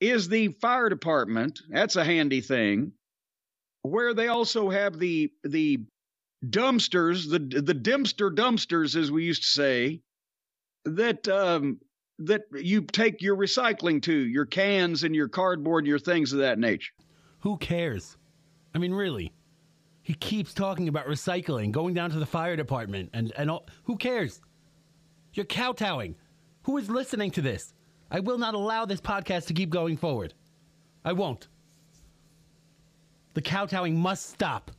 is 0.00 0.28
the 0.28 0.48
fire 0.60 0.88
department. 0.88 1.60
That's 1.68 1.96
a 1.96 2.04
handy 2.04 2.40
thing 2.40 2.92
where 3.82 4.14
they 4.14 4.28
also 4.28 4.70
have 4.70 4.98
the 4.98 5.32
the 5.44 5.80
dumpsters, 6.44 7.30
the 7.30 7.60
the 7.60 7.74
Dempster 7.74 8.30
dumpsters, 8.30 8.96
as 8.96 9.10
we 9.10 9.24
used 9.24 9.42
to 9.42 9.48
say, 9.48 10.00
that 10.86 11.28
um, 11.28 11.80
that 12.20 12.42
you 12.52 12.82
take 12.82 13.22
your 13.22 13.36
recycling 13.36 14.02
to, 14.02 14.12
your 14.12 14.46
cans 14.46 15.04
and 15.04 15.14
your 15.14 15.28
cardboard, 15.28 15.84
and 15.84 15.88
your 15.88 15.98
things 15.98 16.32
of 16.32 16.38
that 16.40 16.58
nature. 16.58 16.92
Who 17.40 17.56
cares? 17.56 18.16
I 18.74 18.78
mean, 18.78 18.92
really. 18.92 19.32
He 20.02 20.14
keeps 20.14 20.52
talking 20.54 20.88
about 20.88 21.06
recycling, 21.06 21.72
going 21.72 21.94
down 21.94 22.10
to 22.10 22.18
the 22.18 22.26
fire 22.26 22.56
department, 22.56 23.10
and, 23.12 23.32
and 23.36 23.50
all. 23.50 23.66
Who 23.84 23.96
cares? 23.96 24.40
You're 25.34 25.46
kowtowing. 25.46 26.14
Who 26.64 26.76
is 26.78 26.90
listening 26.90 27.30
to 27.32 27.42
this? 27.42 27.74
I 28.10 28.20
will 28.20 28.38
not 28.38 28.54
allow 28.54 28.84
this 28.84 29.00
podcast 29.00 29.46
to 29.46 29.54
keep 29.54 29.70
going 29.70 29.96
forward. 29.96 30.34
I 31.04 31.12
won't. 31.12 31.48
The 33.34 33.42
kowtowing 33.42 33.96
must 33.96 34.30
stop. 34.30 34.70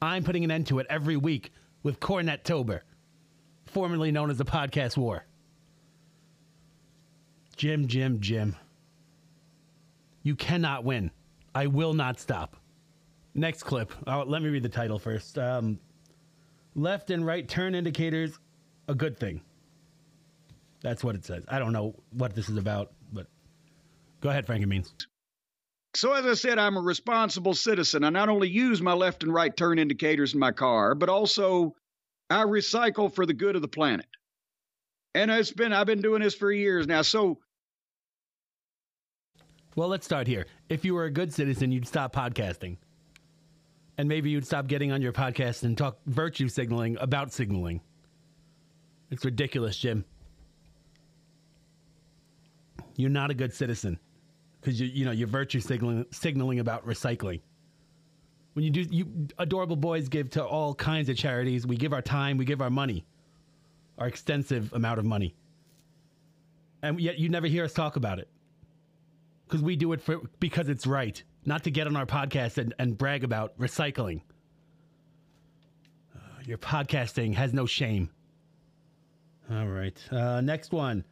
I'm 0.00 0.22
putting 0.22 0.44
an 0.44 0.50
end 0.50 0.66
to 0.68 0.78
it 0.78 0.86
every 0.90 1.16
week 1.16 1.52
with 1.82 1.98
Cornette 1.98 2.44
Tober, 2.44 2.84
formerly 3.66 4.12
known 4.12 4.30
as 4.30 4.38
the 4.38 4.44
Podcast 4.44 4.96
War. 4.96 5.24
Jim, 7.62 7.86
Jim, 7.86 8.18
Jim. 8.18 8.56
You 10.24 10.34
cannot 10.34 10.82
win. 10.82 11.12
I 11.54 11.68
will 11.68 11.94
not 11.94 12.18
stop. 12.18 12.56
Next 13.36 13.62
clip. 13.62 13.92
Oh, 14.04 14.24
let 14.26 14.42
me 14.42 14.48
read 14.48 14.64
the 14.64 14.68
title 14.68 14.98
first. 14.98 15.38
Um, 15.38 15.78
left 16.74 17.10
and 17.10 17.24
right 17.24 17.46
turn 17.46 17.76
indicators, 17.76 18.36
a 18.88 18.96
good 18.96 19.16
thing. 19.16 19.42
That's 20.82 21.04
what 21.04 21.14
it 21.14 21.24
says. 21.24 21.44
I 21.46 21.60
don't 21.60 21.72
know 21.72 21.94
what 22.10 22.34
this 22.34 22.48
is 22.48 22.56
about, 22.56 22.90
but 23.12 23.28
go 24.20 24.30
ahead, 24.30 24.44
Frankie 24.44 24.66
Means. 24.66 24.92
So, 25.94 26.14
as 26.14 26.26
I 26.26 26.34
said, 26.34 26.58
I'm 26.58 26.76
a 26.76 26.80
responsible 26.80 27.54
citizen. 27.54 28.02
I 28.02 28.10
not 28.10 28.28
only 28.28 28.48
use 28.48 28.82
my 28.82 28.92
left 28.92 29.22
and 29.22 29.32
right 29.32 29.56
turn 29.56 29.78
indicators 29.78 30.34
in 30.34 30.40
my 30.40 30.50
car, 30.50 30.96
but 30.96 31.08
also 31.08 31.76
I 32.28 32.42
recycle 32.42 33.14
for 33.14 33.24
the 33.24 33.34
good 33.34 33.54
of 33.54 33.62
the 33.62 33.68
planet. 33.68 34.08
And 35.14 35.30
it's 35.30 35.52
been 35.52 35.72
I've 35.72 35.86
been 35.86 36.02
doing 36.02 36.22
this 36.22 36.34
for 36.34 36.50
years 36.50 36.88
now. 36.88 37.02
So, 37.02 37.38
well, 39.74 39.88
let's 39.88 40.04
start 40.04 40.26
here. 40.26 40.46
If 40.68 40.84
you 40.84 40.94
were 40.94 41.04
a 41.04 41.10
good 41.10 41.32
citizen, 41.32 41.72
you'd 41.72 41.86
stop 41.86 42.14
podcasting. 42.14 42.76
And 43.96 44.08
maybe 44.08 44.30
you'd 44.30 44.46
stop 44.46 44.66
getting 44.66 44.92
on 44.92 45.00
your 45.00 45.12
podcast 45.12 45.62
and 45.62 45.76
talk 45.76 45.98
virtue 46.06 46.48
signaling 46.48 46.96
about 47.00 47.32
signaling. 47.32 47.80
It's 49.10 49.24
ridiculous, 49.24 49.76
Jim. 49.76 50.04
You're 52.96 53.10
not 53.10 53.30
a 53.30 53.34
good 53.34 53.54
citizen 53.54 53.98
because 54.60 54.80
you 54.80 54.86
you 54.86 55.04
know 55.04 55.10
you're 55.10 55.28
virtue 55.28 55.60
signaling 55.60 56.06
signaling 56.10 56.58
about 56.60 56.86
recycling. 56.86 57.40
When 58.54 58.64
you 58.64 58.70
do, 58.70 58.82
you 58.82 59.28
adorable 59.38 59.76
boys 59.76 60.08
give 60.08 60.30
to 60.30 60.44
all 60.44 60.74
kinds 60.74 61.08
of 61.08 61.16
charities. 61.16 61.66
We 61.66 61.76
give 61.76 61.94
our 61.94 62.02
time, 62.02 62.36
we 62.36 62.44
give 62.44 62.60
our 62.60 62.70
money, 62.70 63.06
our 63.98 64.06
extensive 64.06 64.72
amount 64.74 64.98
of 64.98 65.06
money, 65.06 65.34
and 66.82 67.00
yet 67.00 67.18
you 67.18 67.30
never 67.30 67.46
hear 67.46 67.64
us 67.64 67.72
talk 67.72 67.96
about 67.96 68.18
it 68.18 68.28
because 69.52 69.62
we 69.62 69.76
do 69.76 69.92
it 69.92 70.00
for 70.00 70.22
because 70.40 70.70
it's 70.70 70.86
right, 70.86 71.22
not 71.44 71.64
to 71.64 71.70
get 71.70 71.86
on 71.86 71.94
our 71.94 72.06
podcast 72.06 72.56
and, 72.56 72.72
and 72.78 72.96
brag 72.96 73.22
about 73.22 73.58
recycling. 73.58 74.22
Uh, 76.16 76.18
your 76.46 76.56
podcasting 76.56 77.34
has 77.34 77.52
no 77.52 77.66
shame. 77.66 78.08
All 79.50 79.66
right, 79.66 79.94
uh, 80.10 80.40
next 80.40 80.72
one. 80.72 81.04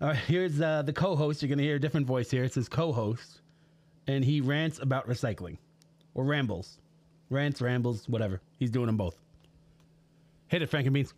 All 0.00 0.08
right, 0.08 0.16
here's 0.16 0.60
uh, 0.60 0.82
the 0.82 0.92
co-host. 0.92 1.40
You're 1.40 1.50
gonna 1.50 1.62
hear 1.62 1.76
a 1.76 1.80
different 1.80 2.08
voice 2.08 2.32
here. 2.32 2.42
It's 2.42 2.56
his 2.56 2.68
co-host, 2.68 3.42
and 4.08 4.24
he 4.24 4.40
rants 4.40 4.80
about 4.80 5.08
recycling, 5.08 5.58
or 6.14 6.24
rambles, 6.24 6.80
rants, 7.30 7.62
rambles, 7.62 8.08
whatever. 8.08 8.40
He's 8.58 8.70
doing 8.70 8.86
them 8.86 8.96
both. 8.96 9.16
Hit 10.48 10.62
it, 10.62 10.66
Frankie 10.68 10.88
Beans. 10.88 11.14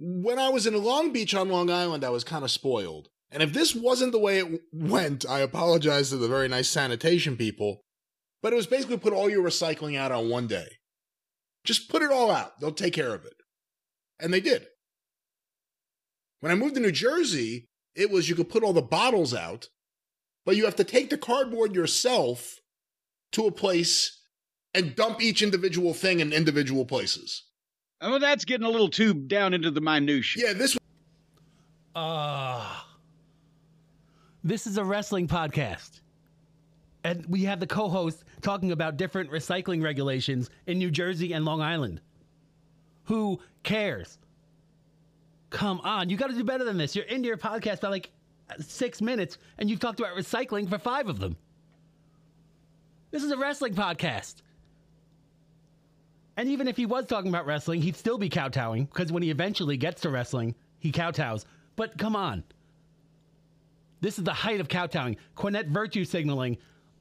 When 0.00 0.38
I 0.38 0.50
was 0.50 0.66
in 0.66 0.74
Long 0.84 1.14
Beach 1.14 1.34
on 1.34 1.48
Long 1.48 1.70
Island, 1.70 2.04
I 2.04 2.10
was 2.10 2.24
kind 2.24 2.44
of 2.44 2.50
spoiled. 2.50 3.08
And 3.30 3.42
if 3.42 3.52
this 3.52 3.74
wasn't 3.74 4.12
the 4.12 4.18
way 4.18 4.38
it 4.38 4.62
went, 4.72 5.28
I 5.28 5.40
apologize 5.40 6.10
to 6.10 6.16
the 6.16 6.28
very 6.28 6.48
nice 6.48 6.68
sanitation 6.68 7.36
people. 7.36 7.82
But 8.42 8.52
it 8.52 8.56
was 8.56 8.66
basically 8.66 8.98
put 8.98 9.12
all 9.12 9.28
your 9.28 9.44
recycling 9.44 9.98
out 9.98 10.12
on 10.12 10.30
one 10.30 10.46
day. 10.46 10.66
Just 11.64 11.90
put 11.90 12.02
it 12.02 12.10
all 12.10 12.30
out. 12.30 12.58
They'll 12.60 12.72
take 12.72 12.94
care 12.94 13.14
of 13.14 13.24
it. 13.24 13.34
And 14.20 14.32
they 14.32 14.40
did. 14.40 14.66
When 16.40 16.52
I 16.52 16.54
moved 16.54 16.76
to 16.76 16.80
New 16.80 16.92
Jersey, 16.92 17.68
it 17.94 18.10
was 18.10 18.28
you 18.28 18.34
could 18.34 18.48
put 18.48 18.62
all 18.62 18.72
the 18.72 18.80
bottles 18.80 19.34
out, 19.34 19.68
but 20.46 20.56
you 20.56 20.64
have 20.64 20.76
to 20.76 20.84
take 20.84 21.10
the 21.10 21.18
cardboard 21.18 21.74
yourself 21.74 22.60
to 23.32 23.46
a 23.46 23.52
place 23.52 24.20
and 24.72 24.94
dump 24.94 25.20
each 25.20 25.42
individual 25.42 25.92
thing 25.92 26.20
in 26.20 26.32
individual 26.32 26.84
places. 26.84 27.44
Oh, 28.00 28.18
that's 28.18 28.44
getting 28.44 28.66
a 28.66 28.70
little 28.70 28.88
too 28.88 29.12
down 29.12 29.52
into 29.52 29.70
the 29.70 29.80
minutiae. 29.80 30.44
Yeah, 30.46 30.52
this. 30.52 30.78
Ah. 31.94 32.84
Uh, 32.84 32.87
this 34.44 34.66
is 34.66 34.78
a 34.78 34.84
wrestling 34.84 35.28
podcast. 35.28 36.00
And 37.04 37.24
we 37.26 37.44
have 37.44 37.60
the 37.60 37.66
co 37.66 37.88
host 37.88 38.24
talking 38.42 38.72
about 38.72 38.96
different 38.96 39.30
recycling 39.30 39.82
regulations 39.82 40.50
in 40.66 40.78
New 40.78 40.90
Jersey 40.90 41.32
and 41.32 41.44
Long 41.44 41.60
Island. 41.60 42.00
Who 43.04 43.40
cares? 43.62 44.18
Come 45.50 45.80
on, 45.80 46.10
you 46.10 46.16
got 46.16 46.28
to 46.28 46.36
do 46.36 46.44
better 46.44 46.64
than 46.64 46.76
this. 46.76 46.94
You're 46.94 47.06
into 47.06 47.28
your 47.28 47.38
podcast 47.38 47.80
by 47.80 47.88
like 47.88 48.10
six 48.60 49.00
minutes, 49.00 49.38
and 49.58 49.70
you've 49.70 49.80
talked 49.80 50.00
about 50.00 50.16
recycling 50.16 50.68
for 50.68 50.78
five 50.78 51.08
of 51.08 51.18
them. 51.18 51.36
This 53.10 53.22
is 53.22 53.30
a 53.30 53.36
wrestling 53.38 53.74
podcast. 53.74 54.36
And 56.36 56.48
even 56.48 56.68
if 56.68 56.76
he 56.76 56.86
was 56.86 57.06
talking 57.06 57.30
about 57.30 57.46
wrestling, 57.46 57.80
he'd 57.82 57.96
still 57.96 58.18
be 58.18 58.28
kowtowing 58.28 58.84
because 58.84 59.10
when 59.10 59.22
he 59.22 59.30
eventually 59.30 59.76
gets 59.76 60.02
to 60.02 60.10
wrestling, 60.10 60.54
he 60.78 60.92
kowtows. 60.92 61.44
But 61.74 61.96
come 61.98 62.14
on. 62.14 62.44
This 64.00 64.18
is 64.18 64.24
the 64.24 64.32
height 64.32 64.60
of 64.60 64.68
kowtowing. 64.68 65.16
Cornette 65.36 65.68
virtue 65.68 66.04
signaling 66.04 66.58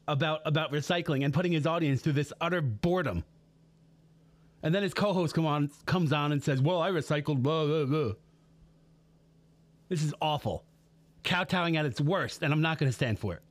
about, 0.08 0.42
about 0.46 0.72
recycling 0.72 1.25
and 1.25 1.34
putting 1.34 1.51
his 1.51 1.68
audience 1.68 2.01
through 2.01 2.13
this 2.13 2.34
utter 2.42 2.62
boredom. 2.62 3.24
And 4.63 4.74
then 4.74 4.84
his 4.84 4.94
co-host 4.94 5.36
come 5.36 5.46
on, 5.46 5.70
comes 5.86 6.12
on 6.12 6.32
and 6.32 6.44
says, 6.44 6.62
"Well, 6.62 6.82
I 6.82 6.89
recycled 6.89 7.44
blah 7.44 7.66
blah 7.66 7.86
blah." 7.86 8.13
This 9.88 10.04
is 10.04 10.13
awful. 10.20 10.63
Kowtowing 11.24 11.77
at 11.77 11.86
its 11.86 12.01
worst, 12.01 12.42
and 12.42 12.51
I'm 12.51 12.62
not 12.62 12.80
going 12.80 12.89
to 12.89 12.94
stand 12.94 13.20
for 13.20 13.36
it. 13.36 13.42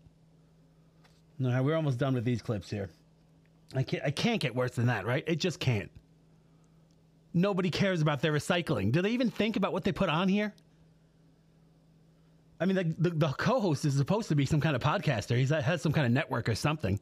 We're 1.39 1.77
almost 1.77 1.99
done 1.99 2.15
with 2.15 2.25
these 2.25 2.43
clips 2.43 2.69
here. 2.69 2.91
I 3.75 3.83
can't, 3.83 4.03
I 4.05 4.11
can't 4.11 4.41
get 4.41 4.55
worse 4.55 4.73
than 4.73 4.87
that, 4.87 5.07
right? 5.07 5.23
It 5.27 5.37
just 5.37 5.61
can't. 5.61 5.91
Nobody 7.33 7.71
cares 7.71 8.01
about 8.01 8.21
their 8.21 8.33
recycling. 8.33 8.91
Do 8.93 9.03
they 9.03 9.11
even 9.11 9.31
think 9.31 9.57
about 9.57 9.73
what 9.73 9.85
they 9.85 9.93
put 9.93 10.09
on 10.09 10.29
here? 10.29 10.55
I 12.59 12.65
mean, 12.65 12.95
the, 12.99 13.11
the, 13.11 13.29
co-host 13.29 13.85
is 13.85 13.97
supposed 13.97 14.29
to 14.29 14.35
be 14.35 14.47
some 14.47 14.61
kind 14.61 14.75
of 14.75 14.83
podcaster. 14.83 15.37
He 15.37 15.53
uh, 15.53 15.61
has 15.61 15.83
some 15.83 15.93
kind 15.93 16.07
of 16.07 16.13
network 16.13 16.49
or 16.49 16.55
something. 16.55 16.99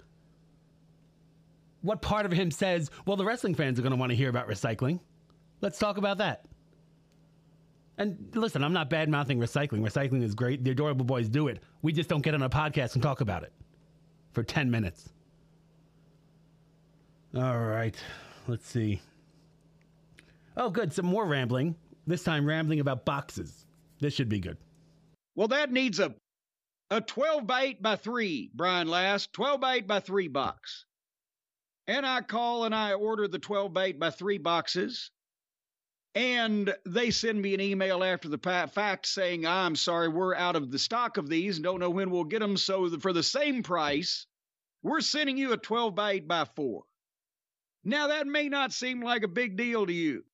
What 1.82 2.02
part 2.02 2.26
of 2.26 2.32
him 2.32 2.50
says, 2.50 2.90
well, 3.06 3.16
the 3.16 3.25
wrestling 3.25 3.54
fans 3.54 3.78
are 3.78 3.82
going 3.82 3.92
to 3.92 3.96
want 3.96 4.11
to 4.11 4.16
hear 4.16 4.28
about 4.28 4.49
recycling? 4.49 4.99
Let's 5.61 5.78
talk 5.78 5.96
about 5.96 6.18
that. 6.18 6.46
And 7.99 8.32
listen, 8.34 8.64
I'm 8.64 8.73
not 8.73 8.90
bad 8.90 9.08
mouthing 9.08 9.38
recycling. 9.38 9.80
Recycling 9.80 10.23
is 10.25 10.34
great. 10.34 10.64
The 10.64 10.73
adorable 10.73 11.04
boys 11.04 11.28
do 11.28 11.46
it. 11.46 11.62
We 11.82 11.92
just 11.92 12.08
don't 12.08 12.23
get 12.23 12.34
on 12.34 12.42
a 12.42 12.50
podcast 12.50 12.94
and 12.94 13.02
talk 13.02 13.20
about 13.20 13.44
it 13.44 13.52
for 14.32 14.42
10 14.42 14.70
minutes. 14.70 15.11
All 17.37 17.58
right. 17.58 17.96
Let's 18.49 18.68
see. 18.68 19.00
Oh, 20.56 20.70
good. 20.70 20.92
Some 20.92 21.06
more 21.06 21.26
rambling. 21.26 21.76
This 22.06 22.25
time, 22.25 22.44
rambling 22.44 22.80
about 22.80 23.04
boxes. 23.04 23.66
This 24.00 24.12
should 24.14 24.28
be 24.28 24.40
good. 24.40 24.56
Well, 25.34 25.48
that 25.48 25.72
needs 25.72 26.00
a 26.00 26.14
a 26.90 27.00
12 27.00 27.46
by 27.46 27.62
8 27.62 27.82
by 27.82 27.96
3, 27.96 28.50
Brian 28.54 28.88
Last. 28.88 29.32
12 29.32 29.60
by 29.60 29.74
8 29.76 29.86
by 29.86 30.00
3 30.00 30.28
box. 30.28 30.84
And 31.86 32.06
I 32.06 32.20
call 32.20 32.64
and 32.64 32.74
I 32.74 32.92
order 32.92 33.26
the 33.26 33.38
12 33.38 33.72
by 33.72 33.86
8 33.86 33.98
by 33.98 34.10
3 34.10 34.38
boxes. 34.38 35.10
And 36.14 36.72
they 36.86 37.10
send 37.10 37.40
me 37.40 37.54
an 37.54 37.60
email 37.60 38.04
after 38.04 38.28
the 38.28 38.38
fact 38.38 39.06
saying, 39.06 39.46
I'm 39.46 39.74
sorry, 39.74 40.08
we're 40.08 40.36
out 40.36 40.56
of 40.56 40.70
the 40.70 40.78
stock 40.78 41.16
of 41.16 41.28
these 41.28 41.56
and 41.56 41.64
don't 41.64 41.80
know 41.80 41.90
when 41.90 42.10
we'll 42.10 42.24
get 42.24 42.38
them. 42.40 42.56
So 42.56 42.88
for 43.00 43.12
the 43.12 43.22
same 43.22 43.62
price, 43.62 44.26
we're 44.82 45.00
sending 45.00 45.36
you 45.36 45.52
a 45.52 45.56
12 45.56 45.94
by 45.94 46.12
8 46.12 46.28
by 46.28 46.44
4. 46.44 46.84
Now, 47.82 48.08
that 48.08 48.26
may 48.26 48.48
not 48.48 48.72
seem 48.72 49.02
like 49.02 49.24
a 49.24 49.28
big 49.28 49.56
deal 49.56 49.84
to 49.84 49.92
you. 49.92 50.24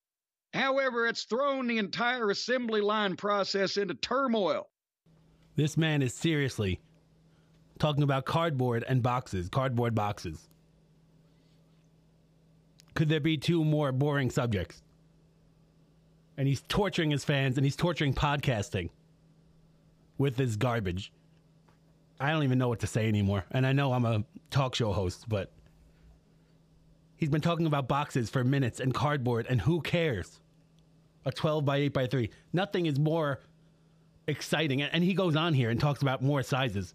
However, 0.52 1.06
it's 1.06 1.24
thrown 1.24 1.68
the 1.68 1.78
entire 1.78 2.28
assembly 2.30 2.80
line 2.80 3.16
process 3.16 3.76
into 3.76 3.94
turmoil. 3.94 4.69
This 5.60 5.76
man 5.76 6.00
is 6.00 6.14
seriously 6.14 6.80
talking 7.78 8.02
about 8.02 8.24
cardboard 8.24 8.82
and 8.88 9.02
boxes, 9.02 9.50
cardboard 9.50 9.94
boxes. 9.94 10.48
Could 12.94 13.10
there 13.10 13.20
be 13.20 13.36
two 13.36 13.62
more 13.62 13.92
boring 13.92 14.30
subjects? 14.30 14.82
And 16.38 16.48
he's 16.48 16.62
torturing 16.62 17.10
his 17.10 17.26
fans 17.26 17.58
and 17.58 17.66
he's 17.66 17.76
torturing 17.76 18.14
podcasting 18.14 18.88
with 20.16 20.36
this 20.36 20.56
garbage. 20.56 21.12
I 22.18 22.30
don't 22.30 22.44
even 22.44 22.56
know 22.56 22.68
what 22.70 22.80
to 22.80 22.86
say 22.86 23.06
anymore. 23.06 23.44
And 23.50 23.66
I 23.66 23.74
know 23.74 23.92
I'm 23.92 24.06
a 24.06 24.24
talk 24.48 24.74
show 24.74 24.94
host, 24.94 25.28
but 25.28 25.52
he's 27.18 27.28
been 27.28 27.42
talking 27.42 27.66
about 27.66 27.86
boxes 27.86 28.30
for 28.30 28.44
minutes 28.44 28.80
and 28.80 28.94
cardboard, 28.94 29.44
and 29.50 29.60
who 29.60 29.82
cares? 29.82 30.40
A 31.26 31.30
12 31.30 31.66
by 31.66 31.76
8 31.76 31.92
by 31.92 32.06
3. 32.06 32.30
Nothing 32.54 32.86
is 32.86 32.98
more 32.98 33.40
exciting. 34.30 34.82
And 34.82 35.04
he 35.04 35.14
goes 35.14 35.36
on 35.36 35.54
here 35.54 35.70
and 35.70 35.78
talks 35.78 36.02
about 36.02 36.22
more 36.22 36.42
sizes. 36.42 36.94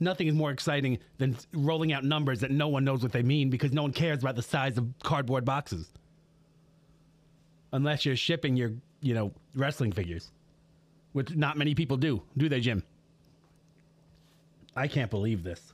Nothing 0.00 0.26
is 0.26 0.34
more 0.34 0.50
exciting 0.50 0.98
than 1.18 1.36
rolling 1.52 1.92
out 1.92 2.04
numbers 2.04 2.40
that 2.40 2.50
no 2.50 2.68
one 2.68 2.84
knows 2.84 3.02
what 3.02 3.12
they 3.12 3.22
mean 3.22 3.50
because 3.50 3.72
no 3.72 3.82
one 3.82 3.92
cares 3.92 4.20
about 4.20 4.36
the 4.36 4.42
size 4.42 4.76
of 4.76 4.88
cardboard 5.02 5.44
boxes. 5.44 5.88
Unless 7.72 8.04
you're 8.04 8.16
shipping 8.16 8.56
your, 8.56 8.72
you 9.00 9.14
know, 9.14 9.32
wrestling 9.54 9.92
figures, 9.92 10.30
which 11.12 11.34
not 11.34 11.56
many 11.56 11.74
people 11.74 11.96
do, 11.96 12.22
do 12.36 12.48
they, 12.48 12.60
Jim? 12.60 12.82
I 14.76 14.88
can't 14.88 15.10
believe 15.10 15.44
this. 15.44 15.72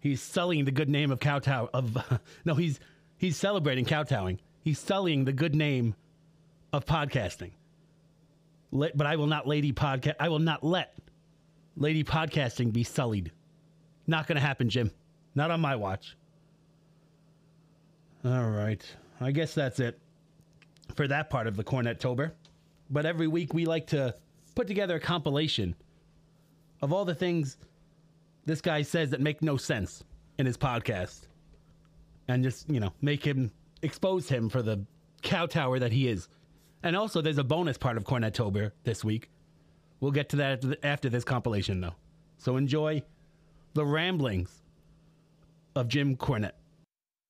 He's 0.00 0.22
sullying 0.22 0.64
the 0.64 0.70
good 0.70 0.88
name 0.88 1.10
of 1.10 1.20
kowtow 1.20 1.68
of 1.74 1.96
no, 2.44 2.54
he's 2.54 2.80
he's 3.16 3.36
celebrating 3.36 3.84
kowtowing. 3.84 4.38
He's 4.62 4.78
sullying 4.78 5.24
the 5.24 5.32
good 5.32 5.54
name 5.54 5.94
of 6.72 6.86
podcasting. 6.86 7.50
But 8.72 9.06
I 9.06 9.16
will 9.16 9.26
not 9.26 9.46
lady 9.46 9.72
podcast 9.72 10.16
I 10.20 10.28
will 10.28 10.38
not 10.38 10.62
let 10.62 10.94
lady 11.76 12.04
podcasting 12.04 12.72
be 12.72 12.84
sullied. 12.84 13.32
Not 14.06 14.26
going 14.26 14.36
to 14.36 14.42
happen, 14.42 14.68
Jim. 14.68 14.90
Not 15.34 15.50
on 15.50 15.60
my 15.60 15.76
watch. 15.76 16.16
All 18.24 18.50
right. 18.50 18.84
I 19.20 19.30
guess 19.30 19.54
that's 19.54 19.80
it 19.80 19.98
for 20.94 21.06
that 21.08 21.30
part 21.30 21.46
of 21.46 21.56
the 21.56 21.64
Cornette 21.64 21.98
Tober. 21.98 22.32
But 22.90 23.06
every 23.06 23.28
week 23.28 23.54
we 23.54 23.64
like 23.66 23.86
to 23.88 24.14
put 24.54 24.66
together 24.66 24.96
a 24.96 25.00
compilation 25.00 25.74
of 26.82 26.92
all 26.92 27.04
the 27.04 27.14
things 27.14 27.58
this 28.44 28.60
guy 28.60 28.82
says 28.82 29.10
that 29.10 29.20
make 29.20 29.42
no 29.42 29.56
sense 29.56 30.02
in 30.38 30.46
his 30.46 30.56
podcast. 30.56 31.26
And 32.28 32.42
just, 32.42 32.68
you 32.68 32.80
know, 32.80 32.92
make 33.00 33.24
him 33.24 33.50
expose 33.82 34.28
him 34.28 34.48
for 34.48 34.62
the 34.62 34.84
cow 35.22 35.46
tower 35.46 35.78
that 35.78 35.92
he 35.92 36.08
is. 36.08 36.28
And 36.82 36.96
also, 36.96 37.20
there's 37.20 37.38
a 37.38 37.44
bonus 37.44 37.76
part 37.76 37.96
of 37.96 38.04
Cornette 38.04 38.34
Tober 38.34 38.72
this 38.84 39.04
week. 39.04 39.30
We'll 40.00 40.12
get 40.12 40.28
to 40.30 40.36
that 40.36 40.64
after 40.84 41.08
this 41.08 41.24
compilation, 41.24 41.80
though. 41.80 41.94
So 42.38 42.56
enjoy 42.56 43.02
the 43.74 43.84
ramblings 43.84 44.62
of 45.74 45.88
Jim 45.88 46.16
Cornette. 46.16 46.52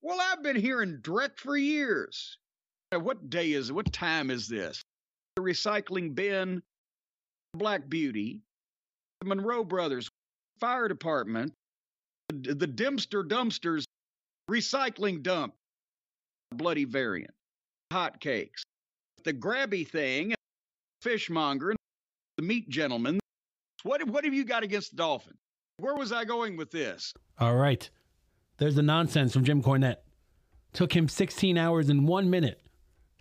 Well, 0.02 0.18
I've 0.20 0.42
been 0.42 0.56
hearing 0.56 0.98
Drek 0.98 1.38
for 1.38 1.56
years. 1.56 2.36
What 2.92 3.30
day 3.30 3.52
is 3.52 3.70
it? 3.70 3.72
What 3.72 3.92
time 3.92 4.30
is 4.30 4.48
this? 4.48 4.82
The 5.36 5.42
recycling 5.42 6.14
bin, 6.14 6.62
Black 7.54 7.88
Beauty, 7.88 8.42
the 9.20 9.26
Monroe 9.26 9.64
Brothers, 9.64 10.08
Fire 10.60 10.88
Department, 10.88 11.52
the 12.28 12.66
Dempster 12.66 13.24
Dumpsters, 13.24 13.84
recycling 14.50 15.22
dump, 15.22 15.54
bloody 16.54 16.84
variant, 16.84 17.32
hot 17.92 18.20
cakes, 18.20 18.62
the 19.28 19.34
grabby 19.34 19.86
thing, 19.86 20.32
fishmonger, 21.02 21.76
the 22.38 22.42
meat 22.42 22.66
gentleman. 22.70 23.20
What, 23.82 24.02
what 24.08 24.24
have 24.24 24.32
you 24.32 24.42
got 24.42 24.62
against 24.62 24.92
the 24.92 24.96
dolphin? 24.96 25.34
Where 25.76 25.94
was 25.94 26.12
I 26.12 26.24
going 26.24 26.56
with 26.56 26.70
this? 26.70 27.12
All 27.38 27.54
right. 27.54 27.88
There's 28.56 28.74
the 28.74 28.82
nonsense 28.82 29.34
from 29.34 29.44
Jim 29.44 29.62
Cornette. 29.62 29.98
Took 30.72 30.96
him 30.96 31.10
16 31.10 31.58
hours 31.58 31.90
and 31.90 32.08
one 32.08 32.30
minute 32.30 32.62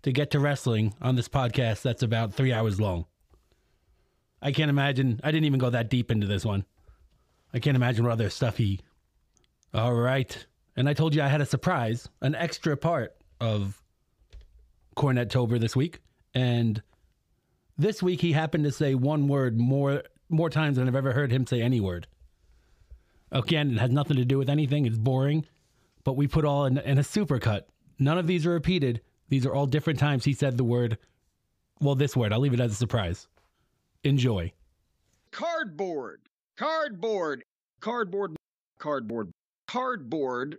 to 0.03 0.13
get 0.13 0.31
to 0.31 0.39
wrestling 0.39 0.93
on 1.01 1.17
this 1.17 1.27
podcast 1.27 1.81
that's 1.81 2.03
about 2.03 2.33
three 2.33 2.53
hours 2.53 2.79
long. 2.79 3.05
I 4.41 4.53
can't 4.53 4.69
imagine. 4.69 5.19
I 5.25 5.31
didn't 5.31 5.45
even 5.45 5.59
go 5.59 5.71
that 5.71 5.89
deep 5.89 6.09
into 6.09 6.25
this 6.25 6.45
one. 6.45 6.63
I 7.53 7.59
can't 7.59 7.75
imagine 7.75 8.05
what 8.05 8.13
other 8.13 8.29
stuff 8.29 8.55
he. 8.55 8.79
All 9.73 9.93
right. 9.93 10.45
And 10.77 10.87
I 10.87 10.93
told 10.93 11.13
you 11.13 11.21
I 11.21 11.27
had 11.27 11.41
a 11.41 11.45
surprise, 11.45 12.07
an 12.21 12.33
extra 12.33 12.77
part 12.77 13.13
of 13.41 13.83
Cornette 14.97 15.29
Tober 15.29 15.57
this 15.59 15.75
week. 15.75 15.99
And 16.33 16.81
this 17.77 18.03
week 18.03 18.19
he 18.19 18.33
happened 18.33 18.65
to 18.65 18.71
say 18.71 18.95
one 18.95 19.27
word 19.27 19.57
more 19.57 20.03
more 20.29 20.49
times 20.49 20.75
than 20.75 20.87
I've 20.89 20.95
ever 20.95 21.13
heard 21.13 21.31
him 21.31 21.47
say 21.47 21.61
any 21.61 21.79
word. 21.79 22.07
Again, 23.31 23.71
it 23.71 23.77
has 23.77 23.91
nothing 23.91 24.17
to 24.17 24.25
do 24.25 24.37
with 24.37 24.49
anything. 24.49 24.85
It's 24.85 24.97
boring, 24.97 25.45
but 26.03 26.17
we 26.17 26.27
put 26.27 26.43
all 26.43 26.65
in, 26.65 26.77
in 26.79 26.97
a 26.97 27.01
supercut. 27.01 27.63
None 27.99 28.17
of 28.17 28.27
these 28.27 28.45
are 28.45 28.51
repeated. 28.51 29.01
These 29.29 29.45
are 29.45 29.53
all 29.53 29.67
different 29.67 29.99
times 29.99 30.25
he 30.25 30.33
said 30.33 30.57
the 30.57 30.63
word. 30.63 30.97
Well, 31.79 31.95
this 31.95 32.15
word. 32.15 32.33
I'll 32.33 32.39
leave 32.39 32.53
it 32.53 32.59
as 32.59 32.71
a 32.71 32.75
surprise. 32.75 33.27
Enjoy. 34.03 34.51
Cardboard, 35.31 36.21
cardboard, 36.57 37.43
cardboard, 37.79 38.35
cardboard, 38.79 39.31
cardboard, 39.67 40.57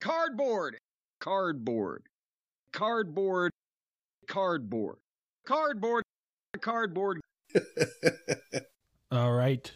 cardboard, 0.00 0.78
cardboard, 1.20 2.02
cardboard, 2.72 3.52
cardboard, 4.26 4.96
cardboard, 5.46 6.04
cardboard. 6.60 7.20
all 9.12 9.32
right. 9.32 9.70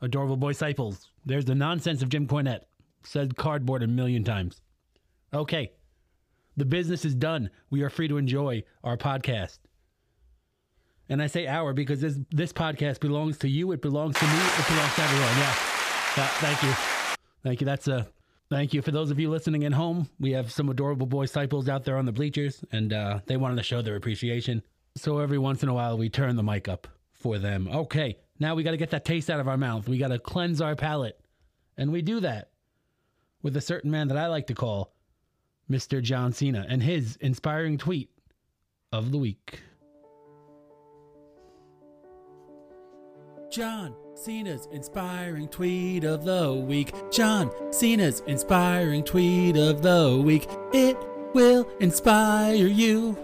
Adorable 0.00 0.36
boy 0.36 0.52
disciples. 0.52 1.08
There's 1.24 1.44
the 1.44 1.54
nonsense 1.54 2.02
of 2.02 2.08
Jim 2.08 2.26
Cornette. 2.26 2.62
Said 3.04 3.36
cardboard 3.36 3.82
a 3.82 3.86
million 3.86 4.24
times. 4.24 4.60
Okay. 5.34 5.72
The 6.56 6.64
business 6.64 7.04
is 7.04 7.14
done. 7.14 7.50
We 7.70 7.82
are 7.82 7.90
free 7.90 8.08
to 8.08 8.16
enjoy 8.16 8.64
our 8.84 8.96
podcast. 8.96 9.58
And 11.08 11.22
I 11.22 11.26
say 11.26 11.46
our 11.46 11.72
because 11.72 12.00
this 12.00 12.18
this 12.30 12.52
podcast 12.52 13.00
belongs 13.00 13.38
to 13.38 13.48
you. 13.48 13.72
It 13.72 13.82
belongs 13.82 14.16
to 14.16 14.24
me. 14.24 14.32
It 14.32 14.68
belongs 14.68 14.94
to 14.94 15.02
everyone. 15.02 15.38
Yeah. 15.38 15.52
thank 16.40 16.62
you. 16.62 16.72
Thank 17.42 17.60
you. 17.60 17.64
That's 17.64 17.88
a 17.88 18.06
thank 18.52 18.74
you 18.74 18.82
for 18.82 18.90
those 18.90 19.10
of 19.10 19.18
you 19.18 19.30
listening 19.30 19.64
at 19.64 19.72
home. 19.72 20.10
We 20.20 20.32
have 20.32 20.52
some 20.52 20.68
adorable 20.68 21.06
boy 21.06 21.22
disciples 21.22 21.70
out 21.70 21.84
there 21.84 21.96
on 21.96 22.04
the 22.04 22.12
bleachers, 22.12 22.62
and 22.70 22.92
uh, 22.92 23.20
they 23.24 23.38
wanted 23.38 23.56
to 23.56 23.62
show 23.62 23.80
their 23.80 23.96
appreciation. 23.96 24.62
So 24.94 25.20
every 25.20 25.38
once 25.38 25.62
in 25.62 25.70
a 25.70 25.74
while, 25.74 25.96
we 25.96 26.10
turn 26.10 26.36
the 26.36 26.42
mic 26.42 26.68
up 26.68 26.86
for 27.14 27.38
them. 27.38 27.66
Okay. 27.66 28.18
Now 28.38 28.54
we 28.54 28.62
got 28.62 28.72
to 28.72 28.76
get 28.76 28.90
that 28.90 29.06
taste 29.06 29.30
out 29.30 29.40
of 29.40 29.48
our 29.48 29.56
mouth. 29.56 29.88
We 29.88 29.96
got 29.96 30.08
to 30.08 30.18
cleanse 30.18 30.60
our 30.60 30.76
palate. 30.76 31.18
And 31.78 31.92
we 31.92 32.02
do 32.02 32.20
that 32.20 32.50
with 33.42 33.56
a 33.56 33.60
certain 33.62 33.90
man 33.90 34.08
that 34.08 34.18
I 34.18 34.26
like 34.26 34.48
to 34.48 34.54
call 34.54 34.92
Mr. 35.70 36.02
John 36.02 36.34
Cena 36.34 36.66
and 36.68 36.82
his 36.82 37.16
inspiring 37.16 37.78
tweet 37.78 38.10
of 38.92 39.12
the 39.12 39.18
week. 39.18 39.60
John 43.50 43.94
Cena's 44.14 44.68
inspiring 44.70 45.48
tweet 45.48 46.04
of 46.04 46.24
the 46.24 46.52
week. 46.54 46.92
John 47.10 47.50
Cena's 47.72 48.22
inspiring 48.26 49.02
tweet 49.04 49.56
of 49.56 49.82
the 49.82 50.20
week. 50.22 50.46
It 50.72 50.96
will 51.34 51.66
inspire 51.80 52.54
you. 52.54 53.16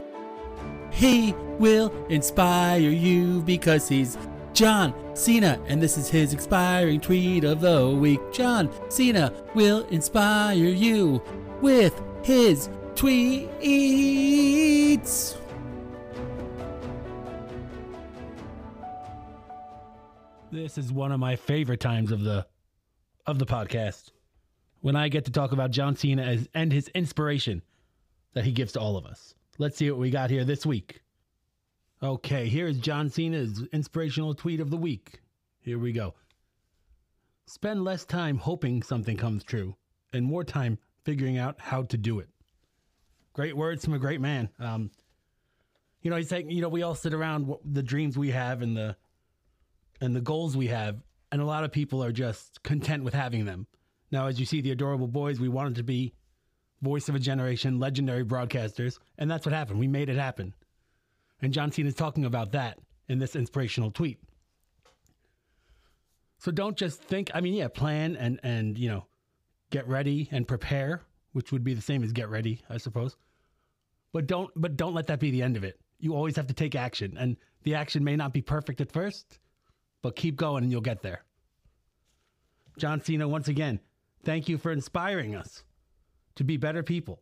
He 0.91 1.35
will 1.59 1.93
inspire 2.09 2.81
you 2.81 3.43
because 3.43 3.87
he's 3.89 4.17
John 4.55 4.95
Cena, 5.15 5.61
and 5.69 5.81
this 5.81 5.99
is 5.99 6.09
his 6.09 6.33
inspiring 6.33 7.01
tweet 7.01 7.45
of 7.45 7.61
the 7.61 7.91
week. 7.91 8.21
John 8.33 8.71
Cena 8.91 9.33
will 9.55 9.87
inspire 9.89 10.55
you 10.55 11.23
with 11.61 12.01
his 12.23 12.71
tweets. 12.95 13.49
This 20.59 20.77
is 20.77 20.93
one 20.93 21.13
of 21.13 21.21
my 21.21 21.37
favorite 21.37 21.79
times 21.79 22.11
of 22.11 22.25
the 22.25 22.45
of 23.27 23.39
the 23.39 23.47
podcast 23.47 24.11
when 24.81 24.97
I 24.97 25.09
get 25.09 25.25
to 25.27 25.31
talk 25.31 25.53
about 25.53 25.71
John 25.71 25.95
Cena 25.95 26.23
as, 26.23 26.49
and 26.53 26.73
his 26.73 26.89
inspiration 26.89 27.63
that 28.35 28.45
he 28.45 28.51
gives 28.51 28.73
to 28.73 28.81
all 28.81 28.97
of 28.97 29.07
us. 29.07 29.37
Let's 29.59 29.77
see 29.77 29.89
what 29.89 30.01
we 30.01 30.11
got 30.11 30.31
here 30.31 30.45
this 30.45 30.67
week. 30.67 31.01
Okay, 32.03 32.49
here 32.49 32.67
is 32.67 32.79
John 32.79 33.09
Cena's 33.09 33.63
inspirational 33.73 34.35
tweet 34.35 34.59
of 34.59 34.71
the 34.71 34.77
week. 34.77 35.21
Here 35.61 35.79
we 35.79 35.93
go. 35.93 36.15
Spend 37.47 37.85
less 37.85 38.05
time 38.05 38.37
hoping 38.37 38.83
something 38.83 39.17
comes 39.17 39.45
true 39.45 39.77
and 40.13 40.27
more 40.27 40.43
time 40.43 40.77
figuring 41.05 41.39
out 41.39 41.55
how 41.61 41.85
to 41.85 41.97
do 41.97 42.19
it. 42.19 42.31
Great 43.33 43.57
words 43.57 43.85
from 43.85 43.95
a 43.95 43.99
great 44.01 44.21
man. 44.21 44.49
Um, 44.59 44.91
you 46.03 46.11
know, 46.11 46.17
he's 46.17 46.29
saying, 46.29 46.51
you 46.51 46.63
know, 46.63 46.69
we 46.69 46.83
all 46.83 46.97
sit 46.97 47.15
around 47.15 47.55
the 47.65 47.83
dreams 47.83 48.19
we 48.19 48.33
have 48.33 48.61
and 48.61 48.77
the 48.77 48.97
and 50.01 50.15
the 50.15 50.21
goals 50.21 50.57
we 50.57 50.69
have, 50.69 50.97
and 51.33 51.41
a 51.41 51.45
lot 51.45 51.65
of 51.65 51.73
people 51.73 52.03
are 52.03 52.13
just 52.13 52.63
content 52.63 53.05
with 53.05 53.15
having 53.15 53.45
them. 53.45 53.67
Now, 54.11 54.27
as 54.27 54.41
you 54.41 54.47
see, 54.47 54.61
the 54.61 54.71
adorable 54.71 55.09
boys, 55.09 55.39
we 55.39 55.49
wanted 55.49 55.75
to 55.77 55.83
be 55.83 56.15
voice 56.81 57.09
of 57.09 57.15
a 57.15 57.19
generation, 57.19 57.79
legendary 57.79 58.25
broadcasters, 58.25 58.99
and 59.19 59.31
that's 59.31 59.45
what 59.45 59.53
happened. 59.53 59.79
We 59.79 59.89
made 59.89 60.09
it 60.09 60.17
happen. 60.17 60.55
And 61.43 61.53
John 61.53 61.71
Cena 61.71 61.89
is 61.89 61.95
talking 61.95 62.25
about 62.25 62.53
that 62.53 62.79
in 63.09 63.19
this 63.19 63.37
inspirational 63.37 63.91
tweet. 63.91 64.19
So 66.39 66.53
don't 66.53 66.77
just 66.77 67.03
think, 67.03 67.31
I 67.35 67.41
mean, 67.41 67.55
yeah, 67.55 67.69
plan 67.69 68.17
and 68.17 68.39
and 68.43 68.79
you 68.79 68.89
know, 68.89 69.07
get 69.71 69.89
ready 69.89 70.29
and 70.31 70.47
prepare, 70.47 71.03
which 71.33 71.53
would 71.53 71.65
be 71.65 71.75
the 71.75 71.83
same 71.83 72.05
as 72.05 72.13
get 72.13 72.29
ready, 72.29 72.63
I 72.71 72.79
suppose. 72.79 73.17
But 74.13 74.27
don't 74.27 74.51
but 74.57 74.77
don't 74.77 74.95
let 74.95 75.09
that 75.09 75.21
be 75.21 75.31
the 75.31 75.43
end 75.43 75.57
of 75.57 75.65
it. 75.65 75.81
You 75.99 76.15
always 76.15 76.37
have 76.37 76.47
to 76.47 76.55
take 76.55 76.77
action 76.77 77.17
and 77.19 77.37
the 77.65 77.75
action 77.75 78.05
may 78.05 78.15
not 78.15 78.33
be 78.33 78.41
perfect 78.41 78.81
at 78.81 78.93
first, 78.93 79.41
but 80.03 80.17
keep 80.17 80.37
going 80.37 80.63
and 80.63 80.73
you'll 80.73 80.81
get 80.81 81.03
there. 81.03 81.23
John 82.79 83.03
Cena 83.03 83.27
once 83.27 83.49
again, 83.49 83.81
thank 84.25 84.49
you 84.49 84.59
for 84.59 84.71
inspiring 84.71 85.35
us 85.35 85.65
to 86.37 86.45
be 86.45 86.57
better 86.57 86.83
people 86.83 87.21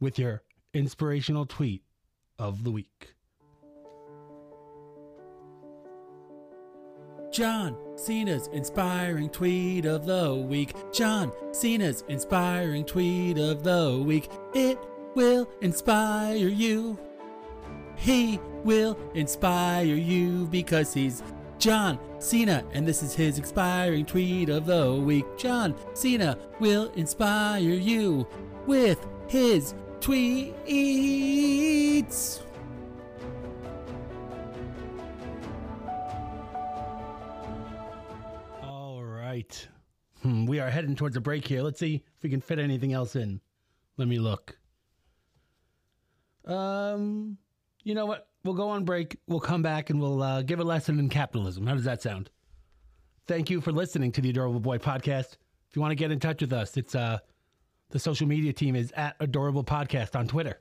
with 0.00 0.18
your 0.18 0.42
inspirational 0.74 1.46
tweet 1.46 1.82
of 2.38 2.64
the 2.64 2.70
week. 2.70 3.14
John 7.32 7.78
Cena's 7.96 8.48
inspiring 8.52 9.30
tweet 9.30 9.86
of 9.86 10.04
the 10.04 10.34
week. 10.34 10.74
John 10.92 11.32
Cena's 11.52 12.04
inspiring 12.08 12.84
tweet 12.84 13.38
of 13.38 13.62
the 13.62 14.02
week. 14.04 14.28
It 14.52 14.78
will 15.14 15.48
inspire 15.62 16.36
you. 16.36 16.98
He 17.96 18.38
will 18.64 18.98
inspire 19.14 19.86
you 19.86 20.46
because 20.48 20.92
he's 20.92 21.22
John 21.62 21.98
Cena, 22.18 22.64
and 22.72 22.84
this 22.84 23.04
is 23.04 23.14
his 23.14 23.38
expiring 23.38 24.04
tweet 24.04 24.48
of 24.48 24.66
the 24.66 24.94
week. 24.94 25.24
John 25.38 25.76
Cena 25.94 26.36
will 26.58 26.90
inspire 26.94 27.60
you 27.60 28.26
with 28.66 29.06
his 29.28 29.76
tweets. 30.00 30.50
All 38.64 39.04
right. 39.04 39.68
Hmm, 40.22 40.46
we 40.46 40.58
are 40.58 40.68
heading 40.68 40.96
towards 40.96 41.16
a 41.16 41.20
break 41.20 41.46
here. 41.46 41.62
Let's 41.62 41.78
see 41.78 42.02
if 42.16 42.24
we 42.24 42.30
can 42.30 42.40
fit 42.40 42.58
anything 42.58 42.92
else 42.92 43.14
in. 43.14 43.40
Let 43.98 44.08
me 44.08 44.18
look. 44.18 44.58
Um, 46.44 47.38
you 47.84 47.94
know 47.94 48.06
what? 48.06 48.31
We'll 48.44 48.54
go 48.54 48.70
on 48.70 48.84
break. 48.84 49.16
We'll 49.28 49.40
come 49.40 49.62
back 49.62 49.90
and 49.90 50.00
we'll 50.00 50.22
uh, 50.22 50.42
give 50.42 50.58
a 50.60 50.64
lesson 50.64 50.98
in 50.98 51.08
capitalism. 51.08 51.66
How 51.66 51.74
does 51.74 51.84
that 51.84 52.02
sound? 52.02 52.30
Thank 53.28 53.50
you 53.50 53.60
for 53.60 53.70
listening 53.70 54.10
to 54.12 54.20
the 54.20 54.30
Adorable 54.30 54.60
Boy 54.60 54.78
podcast. 54.78 55.36
If 55.70 55.76
you 55.76 55.80
want 55.80 55.92
to 55.92 55.96
get 55.96 56.10
in 56.10 56.18
touch 56.18 56.40
with 56.40 56.52
us, 56.52 56.76
it's 56.76 56.94
uh, 56.94 57.18
the 57.90 57.98
social 57.98 58.26
media 58.26 58.52
team 58.52 58.74
is 58.74 58.92
at 58.96 59.16
Adorable 59.20 59.62
Podcast 59.62 60.16
on 60.16 60.26
Twitter. 60.26 60.60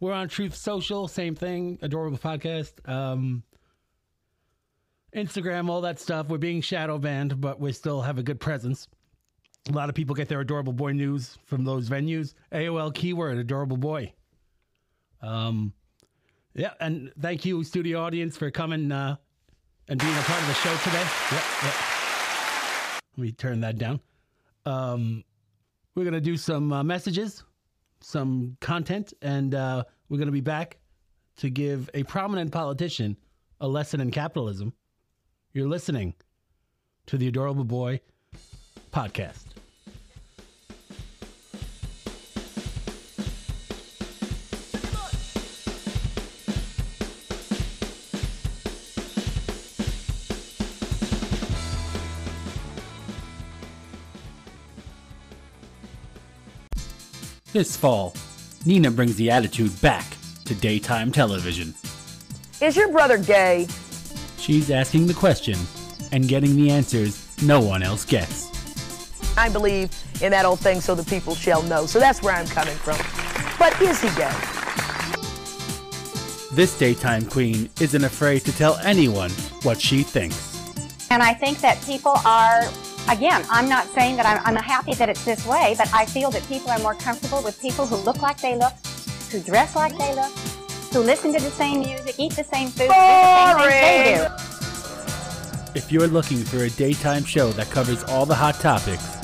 We're 0.00 0.12
on 0.12 0.28
Truth 0.28 0.54
Social, 0.54 1.06
same 1.06 1.34
thing, 1.34 1.78
Adorable 1.82 2.18
Podcast. 2.18 2.88
Um, 2.88 3.42
Instagram, 5.14 5.68
all 5.68 5.80
that 5.82 5.98
stuff. 5.98 6.28
We're 6.28 6.38
being 6.38 6.60
shadow 6.60 6.98
banned, 6.98 7.40
but 7.40 7.60
we 7.60 7.72
still 7.72 8.00
have 8.00 8.18
a 8.18 8.22
good 8.22 8.40
presence. 8.40 8.88
A 9.68 9.72
lot 9.72 9.88
of 9.88 9.94
people 9.94 10.14
get 10.14 10.28
their 10.28 10.40
adorable 10.40 10.72
boy 10.72 10.92
news 10.92 11.36
from 11.44 11.64
those 11.64 11.88
venues. 11.90 12.34
AOL 12.52 12.94
keyword 12.94 13.38
adorable 13.38 13.76
boy. 13.76 14.12
Um, 15.20 15.72
yeah, 16.58 16.72
and 16.80 17.12
thank 17.20 17.44
you, 17.44 17.62
studio 17.62 18.00
audience, 18.00 18.36
for 18.36 18.50
coming 18.50 18.90
uh, 18.90 19.16
and 19.88 20.00
being 20.00 20.12
a 20.12 20.22
part 20.22 20.40
of 20.42 20.48
the 20.48 20.54
show 20.54 20.76
today. 20.78 21.06
Yep, 21.32 21.44
yep. 21.62 21.74
Let 23.16 23.22
me 23.22 23.32
turn 23.32 23.60
that 23.60 23.78
down. 23.78 24.00
Um, 24.66 25.24
we're 25.94 26.04
gonna 26.04 26.20
do 26.20 26.36
some 26.36 26.72
uh, 26.72 26.82
messages, 26.82 27.44
some 28.00 28.56
content, 28.60 29.14
and 29.22 29.54
uh, 29.54 29.84
we're 30.08 30.18
gonna 30.18 30.32
be 30.32 30.40
back 30.40 30.78
to 31.36 31.48
give 31.48 31.88
a 31.94 32.02
prominent 32.02 32.52
politician 32.52 33.16
a 33.60 33.68
lesson 33.68 34.00
in 34.00 34.10
capitalism. 34.10 34.72
You're 35.52 35.68
listening 35.68 36.14
to 37.06 37.16
the 37.16 37.28
Adorable 37.28 37.64
Boy 37.64 38.00
podcast. 38.92 39.47
This 57.52 57.76
fall, 57.76 58.14
Nina 58.66 58.90
brings 58.90 59.16
the 59.16 59.30
attitude 59.30 59.80
back 59.80 60.04
to 60.44 60.54
daytime 60.54 61.10
television. 61.10 61.74
Is 62.60 62.76
your 62.76 62.92
brother 62.92 63.16
gay? 63.16 63.66
She's 64.36 64.70
asking 64.70 65.06
the 65.06 65.14
question 65.14 65.56
and 66.12 66.28
getting 66.28 66.56
the 66.56 66.70
answers 66.70 67.26
no 67.42 67.60
one 67.60 67.82
else 67.82 68.04
gets. 68.04 68.48
I 69.38 69.48
believe 69.48 69.90
in 70.20 70.32
that 70.32 70.44
old 70.44 70.60
thing, 70.60 70.82
so 70.82 70.94
the 70.94 71.04
people 71.04 71.34
shall 71.34 71.62
know. 71.62 71.86
So 71.86 71.98
that's 71.98 72.22
where 72.22 72.34
I'm 72.34 72.46
coming 72.48 72.76
from. 72.76 72.98
But 73.58 73.80
is 73.80 74.00
he 74.00 74.08
gay? 74.16 74.30
This 76.54 76.76
daytime 76.76 77.24
queen 77.24 77.70
isn't 77.80 78.04
afraid 78.04 78.40
to 78.44 78.52
tell 78.52 78.76
anyone 78.78 79.30
what 79.62 79.80
she 79.80 80.02
thinks. 80.02 80.58
And 81.10 81.22
I 81.22 81.32
think 81.32 81.60
that 81.60 81.80
people 81.82 82.16
are, 82.26 82.62
again, 83.10 83.44
I'm 83.50 83.68
not 83.68 83.86
saying 83.86 84.16
that 84.16 84.26
I'm, 84.26 84.56
I'm 84.56 84.62
happy 84.62 84.94
that 84.94 85.08
it's 85.08 85.24
this 85.24 85.46
way, 85.46 85.74
but 85.78 85.92
I 85.92 86.06
feel 86.06 86.30
that 86.30 86.46
people 86.46 86.70
are 86.70 86.78
more 86.78 86.94
comfortable 86.94 87.42
with 87.42 87.60
people 87.60 87.86
who 87.86 87.96
look 87.96 88.22
like 88.22 88.40
they 88.40 88.56
look, 88.56 88.72
who 89.30 89.40
dress 89.40 89.74
like 89.74 89.96
they 89.96 90.14
look, 90.14 90.32
who 90.92 91.00
listen 91.00 91.32
to 91.32 91.40
the 91.40 91.50
same 91.50 91.80
music, 91.80 92.14
eat 92.18 92.34
the 92.34 92.44
same 92.44 92.68
food, 92.68 92.84
do 92.84 92.88
the 92.88 93.70
same 93.70 94.04
things 94.04 94.08
they 94.08 94.14
do. 94.16 95.78
If 95.78 95.92
you're 95.92 96.08
looking 96.08 96.38
for 96.38 96.64
a 96.64 96.70
daytime 96.70 97.24
show 97.24 97.50
that 97.52 97.70
covers 97.70 98.02
all 98.04 98.26
the 98.26 98.34
hot 98.34 98.56
topics, 98.56 99.16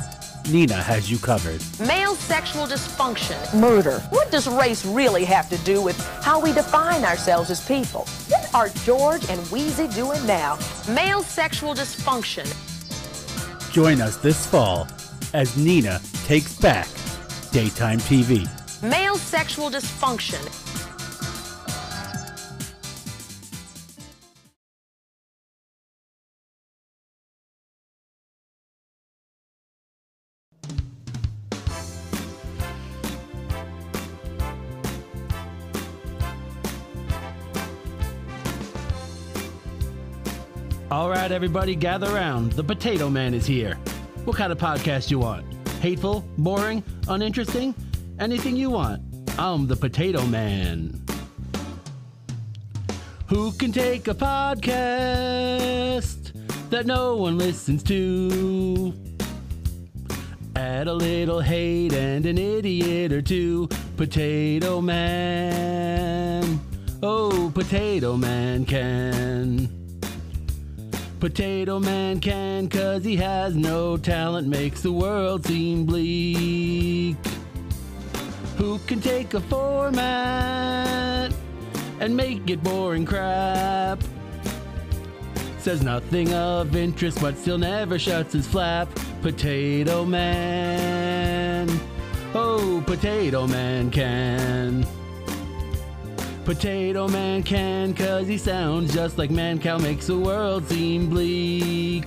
Nina 0.51 0.75
has 0.75 1.11
you 1.11 1.19
covered. 1.19 1.63
Male 1.81 2.15
sexual 2.15 2.67
dysfunction. 2.67 3.59
Murder. 3.59 4.01
What 4.11 4.31
does 4.31 4.47
race 4.47 4.85
really 4.85 5.25
have 5.25 5.49
to 5.49 5.57
do 5.59 5.81
with 5.81 5.99
how 6.23 6.39
we 6.39 6.53
define 6.53 7.03
ourselves 7.05 7.51
as 7.51 7.67
people? 7.67 8.07
What 8.29 8.55
are 8.55 8.69
George 8.85 9.29
and 9.31 9.41
Weezy 9.47 9.93
doing 9.95 10.25
now? 10.27 10.59
Male 10.87 11.23
sexual 11.23 11.75
dysfunction. 11.75 12.47
Join 13.75 14.01
us 14.01 14.17
this 14.19 14.47
fall 14.47 14.87
as 15.33 15.57
Nina 15.57 16.01
takes 16.27 16.57
back 16.61 16.87
daytime 17.51 17.99
TV. 17.99 18.49
Male 18.89 19.17
sexual 19.17 19.69
dysfunction. 19.69 20.64
Right, 41.15 41.33
everybody, 41.33 41.75
gather 41.77 42.13
around. 42.15 42.53
The 42.53 42.65
Potato 42.65 43.11
Man 43.11 43.35
is 43.35 43.47
here. 43.47 43.75
What 44.25 44.37
kind 44.37 44.51
of 44.51 44.59
podcast 44.59 45.11
you 45.11 45.19
want? 45.19 45.45
Hateful, 45.81 46.25
boring, 46.39 46.83
uninteresting? 47.09 47.75
Anything 48.19 48.57
you 48.57 48.71
want. 48.71 49.03
I'm 49.39 49.67
the 49.67 49.77
Potato 49.77 50.25
Man. 50.27 51.01
Who 53.29 53.53
can 53.53 53.71
take 53.71 54.09
a 54.09 54.15
podcast 54.15 54.71
that 56.71 56.87
no 56.87 57.17
one 57.17 57.39
listens 57.39 57.83
to? 57.85 58.95
Add 60.57 60.89
a 60.89 60.95
little 60.95 61.41
hate 61.41 61.93
and 61.93 62.25
an 62.27 62.39
idiot 62.39 63.13
or 63.13 63.21
two. 63.21 63.69
Potato 63.97 64.81
Man. 64.81 66.61
Oh, 67.03 67.53
Potato 67.55 68.17
Man 68.17 68.65
can. 68.65 69.84
Potato 71.25 71.81
Man 71.81 72.21
can, 72.21 72.69
cause 72.69 73.03
he 73.03 73.17
has 73.17 73.57
no 73.57 73.97
talent, 73.97 74.47
makes 74.47 74.83
the 74.83 74.93
world 74.93 75.47
seem 75.47 75.87
bleak. 75.87 77.17
Who 78.59 78.79
can 78.81 79.01
take 79.01 79.33
a 79.33 79.41
format 79.41 80.03
and 81.99 82.15
make 82.15 82.51
it 82.51 82.63
boring 82.63 83.07
crap? 83.07 84.03
Says 85.61 85.83
nothing 85.83 86.35
of 86.35 86.77
interest, 86.77 87.19
but 87.23 87.39
still 87.39 87.57
never 87.57 87.99
shuts 87.99 88.35
his 88.35 88.47
flap. 88.47 88.91
Potato 89.23 90.05
Man. 90.05 91.71
Oh, 92.35 92.85
Potato 92.87 93.47
Man 93.47 93.91
can. 93.91 94.87
Potato 96.45 97.09
Man 97.09 97.43
can, 97.43 97.95
cause 97.95 98.27
he 98.27 98.37
sounds 98.37 98.93
just 98.93 99.17
like 99.17 99.31
Mancow, 99.31 99.81
makes 99.81 100.09
the 100.09 100.19
world 100.19 100.69
seem 100.69 101.09
bleak. 101.09 102.05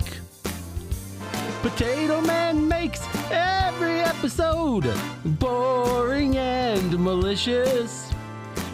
Potato 1.60 2.20
Man 2.20 2.68
makes 2.68 3.00
every 3.32 3.98
episode 4.00 4.88
boring 5.24 6.36
and 6.36 6.96
malicious. 7.00 8.12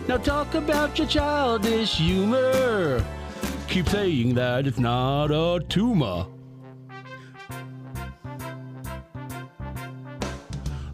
Now 0.07 0.19
talk 0.19 0.55
about 0.55 0.99
your 0.99 1.09
childish 1.09 1.97
humor. 1.97 3.03
Keep 3.67 3.89
saying 3.89 4.35
that 4.35 4.67
it's 4.67 4.79
not 4.79 5.31
a 5.31 5.65
tumor. 5.67 6.27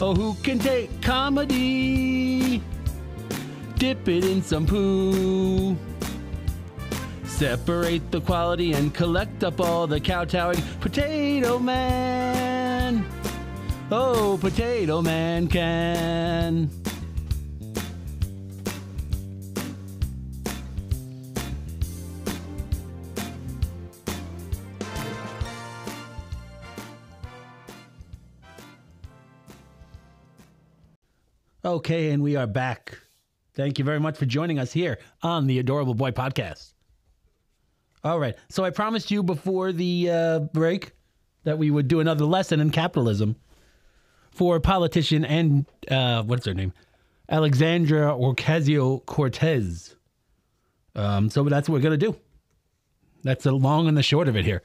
Oh, 0.01 0.15
who 0.15 0.35
can 0.45 0.61
take 0.61 1.03
comedy? 1.03 2.40
Dip 3.81 4.07
it 4.09 4.27
in 4.27 4.43
some 4.43 4.67
poo. 4.67 5.75
Separate 7.25 8.11
the 8.11 8.21
quality 8.21 8.75
and 8.75 8.93
collect 8.93 9.43
up 9.43 9.59
all 9.59 9.87
the 9.87 9.99
kowtowing. 9.99 10.61
Potato 10.81 11.59
Man. 11.59 13.07
Oh, 13.91 14.37
Potato 14.39 15.01
Man 15.01 15.49
can. 15.49 16.69
Okay, 31.65 32.11
and 32.11 32.23
we 32.23 32.37
are 32.37 32.47
back. 32.47 32.99
Thank 33.55 33.79
you 33.79 33.85
very 33.85 34.01
much 34.01 34.17
for 34.17 34.27
joining 34.27 34.59
us 34.59 34.73
here 34.73 34.99
on 35.23 35.47
the 35.47 35.59
Adorable 35.59 35.95
Boy 35.95 36.11
Podcast. 36.13 36.73
All 38.05 38.19
right. 38.19 38.37
So 38.49 38.65
I 38.65 38.71
promised 38.71 39.11
you 39.11 39.23
before 39.23 39.73
the 39.73 40.11
uh, 40.11 40.39
break 40.41 40.93
that 41.45 41.59
we 41.59 41.71
would 41.71 41.89
do 41.89 42.01
another 42.01 42.25
lesson 42.25 42.61
in 42.61 42.71
capitalism 42.71 43.37
for 44.31 44.61
politician 44.61 45.25
and 45.25 45.67
uh, 45.91 46.23
what's 46.23 46.47
her 46.47 46.55
name, 46.55 46.73
Alexandra 47.29 48.13
Ocasio 48.13 49.05
Cortez. 49.07 49.97
Um, 50.95 51.31
so 51.31 51.43
that's 51.45 51.69
what 51.69 51.77
we're 51.77 51.83
gonna 51.83 51.97
do. 51.97 52.17
That's 53.23 53.45
the 53.45 53.53
long 53.53 53.89
and 53.89 53.97
the 53.97 54.03
short 54.03 54.29
of 54.29 54.37
it 54.37 54.45
here. 54.45 54.63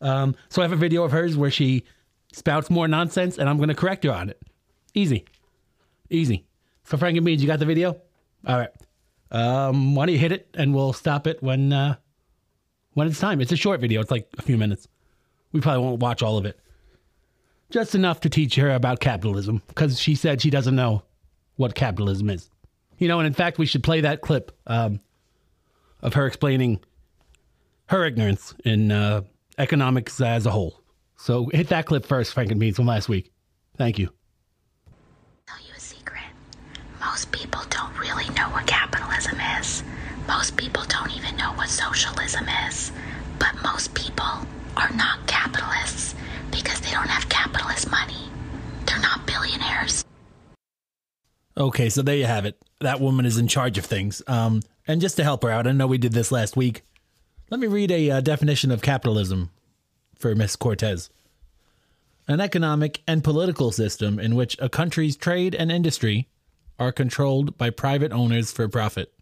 Um, 0.00 0.34
so 0.48 0.62
I 0.62 0.64
have 0.64 0.72
a 0.72 0.76
video 0.76 1.04
of 1.04 1.12
hers 1.12 1.36
where 1.36 1.50
she 1.50 1.84
spouts 2.32 2.70
more 2.70 2.88
nonsense, 2.88 3.38
and 3.38 3.48
I'm 3.48 3.58
gonna 3.58 3.74
correct 3.74 4.04
her 4.04 4.12
on 4.12 4.30
it. 4.30 4.40
Easy, 4.94 5.24
easy. 6.10 6.46
So 6.86 6.96
Frank 6.96 7.18
and 7.18 7.28
you 7.28 7.46
got 7.46 7.58
the 7.58 7.66
video? 7.66 8.00
All 8.46 8.58
right. 8.58 8.70
Um, 9.32 9.94
why 9.94 10.06
don't 10.06 10.12
you 10.12 10.20
hit 10.20 10.30
it, 10.32 10.48
and 10.54 10.72
we'll 10.72 10.92
stop 10.92 11.26
it 11.26 11.42
when 11.42 11.72
uh, 11.72 11.96
when 12.94 13.08
it's 13.08 13.18
time. 13.18 13.40
It's 13.40 13.52
a 13.52 13.56
short 13.56 13.80
video. 13.80 14.00
It's 14.00 14.10
like 14.10 14.28
a 14.38 14.42
few 14.42 14.56
minutes. 14.56 14.86
We 15.52 15.60
probably 15.60 15.84
won't 15.84 16.00
watch 16.00 16.22
all 16.22 16.38
of 16.38 16.46
it. 16.46 16.58
Just 17.70 17.96
enough 17.96 18.20
to 18.20 18.30
teach 18.30 18.54
her 18.54 18.70
about 18.70 19.00
capitalism 19.00 19.62
because 19.66 19.98
she 19.98 20.14
said 20.14 20.40
she 20.40 20.50
doesn't 20.50 20.76
know 20.76 21.02
what 21.56 21.74
capitalism 21.74 22.30
is. 22.30 22.48
You 22.98 23.08
know, 23.08 23.18
and 23.18 23.26
in 23.26 23.32
fact, 23.32 23.58
we 23.58 23.66
should 23.66 23.82
play 23.82 24.00
that 24.02 24.20
clip 24.20 24.56
um, 24.68 25.00
of 26.02 26.14
her 26.14 26.26
explaining 26.26 26.80
her 27.86 28.04
ignorance 28.04 28.54
in 28.64 28.92
uh, 28.92 29.22
economics 29.58 30.20
as 30.20 30.46
a 30.46 30.50
whole. 30.50 30.80
So 31.16 31.46
hit 31.52 31.68
that 31.68 31.86
clip 31.86 32.06
first, 32.06 32.32
Frank 32.32 32.52
and 32.52 32.60
Beans 32.60 32.76
from 32.76 32.86
last 32.86 33.08
week. 33.08 33.32
Thank 33.76 33.98
you. 33.98 34.10
tell 35.46 35.58
you 35.58 35.74
a 35.76 35.80
secret. 35.80 36.22
Most 37.16 37.32
people 37.32 37.62
don't 37.70 37.98
really 37.98 38.28
know 38.34 38.50
what 38.50 38.66
capitalism 38.66 39.40
is. 39.58 39.82
Most 40.28 40.54
people 40.58 40.82
don't 40.86 41.10
even 41.16 41.34
know 41.38 41.50
what 41.54 41.70
socialism 41.70 42.44
is. 42.68 42.92
But 43.38 43.54
most 43.62 43.94
people 43.94 44.44
are 44.76 44.90
not 44.94 45.26
capitalists 45.26 46.14
because 46.50 46.78
they 46.80 46.90
don't 46.90 47.08
have 47.08 47.26
capitalist 47.30 47.90
money. 47.90 48.28
They're 48.84 49.00
not 49.00 49.26
billionaires. 49.26 50.04
Okay, 51.56 51.88
so 51.88 52.02
there 52.02 52.16
you 52.16 52.26
have 52.26 52.44
it. 52.44 52.62
That 52.80 53.00
woman 53.00 53.24
is 53.24 53.38
in 53.38 53.48
charge 53.48 53.78
of 53.78 53.86
things. 53.86 54.20
Um, 54.26 54.60
and 54.86 55.00
just 55.00 55.16
to 55.16 55.24
help 55.24 55.42
her 55.42 55.50
out, 55.50 55.66
I 55.66 55.72
know 55.72 55.86
we 55.86 55.96
did 55.96 56.12
this 56.12 56.30
last 56.30 56.54
week. 56.54 56.82
Let 57.48 57.60
me 57.60 57.66
read 57.66 57.90
a 57.90 58.10
uh, 58.10 58.20
definition 58.20 58.70
of 58.70 58.82
capitalism 58.82 59.48
for 60.18 60.34
Miss 60.34 60.54
Cortez. 60.54 61.08
An 62.28 62.42
economic 62.42 63.00
and 63.08 63.24
political 63.24 63.72
system 63.72 64.18
in 64.18 64.34
which 64.34 64.54
a 64.60 64.68
country's 64.68 65.16
trade 65.16 65.54
and 65.54 65.72
industry 65.72 66.28
are 66.78 66.92
controlled 66.92 67.56
by 67.56 67.70
private 67.70 68.12
owners 68.12 68.52
for 68.52 68.68
profit 68.68 69.12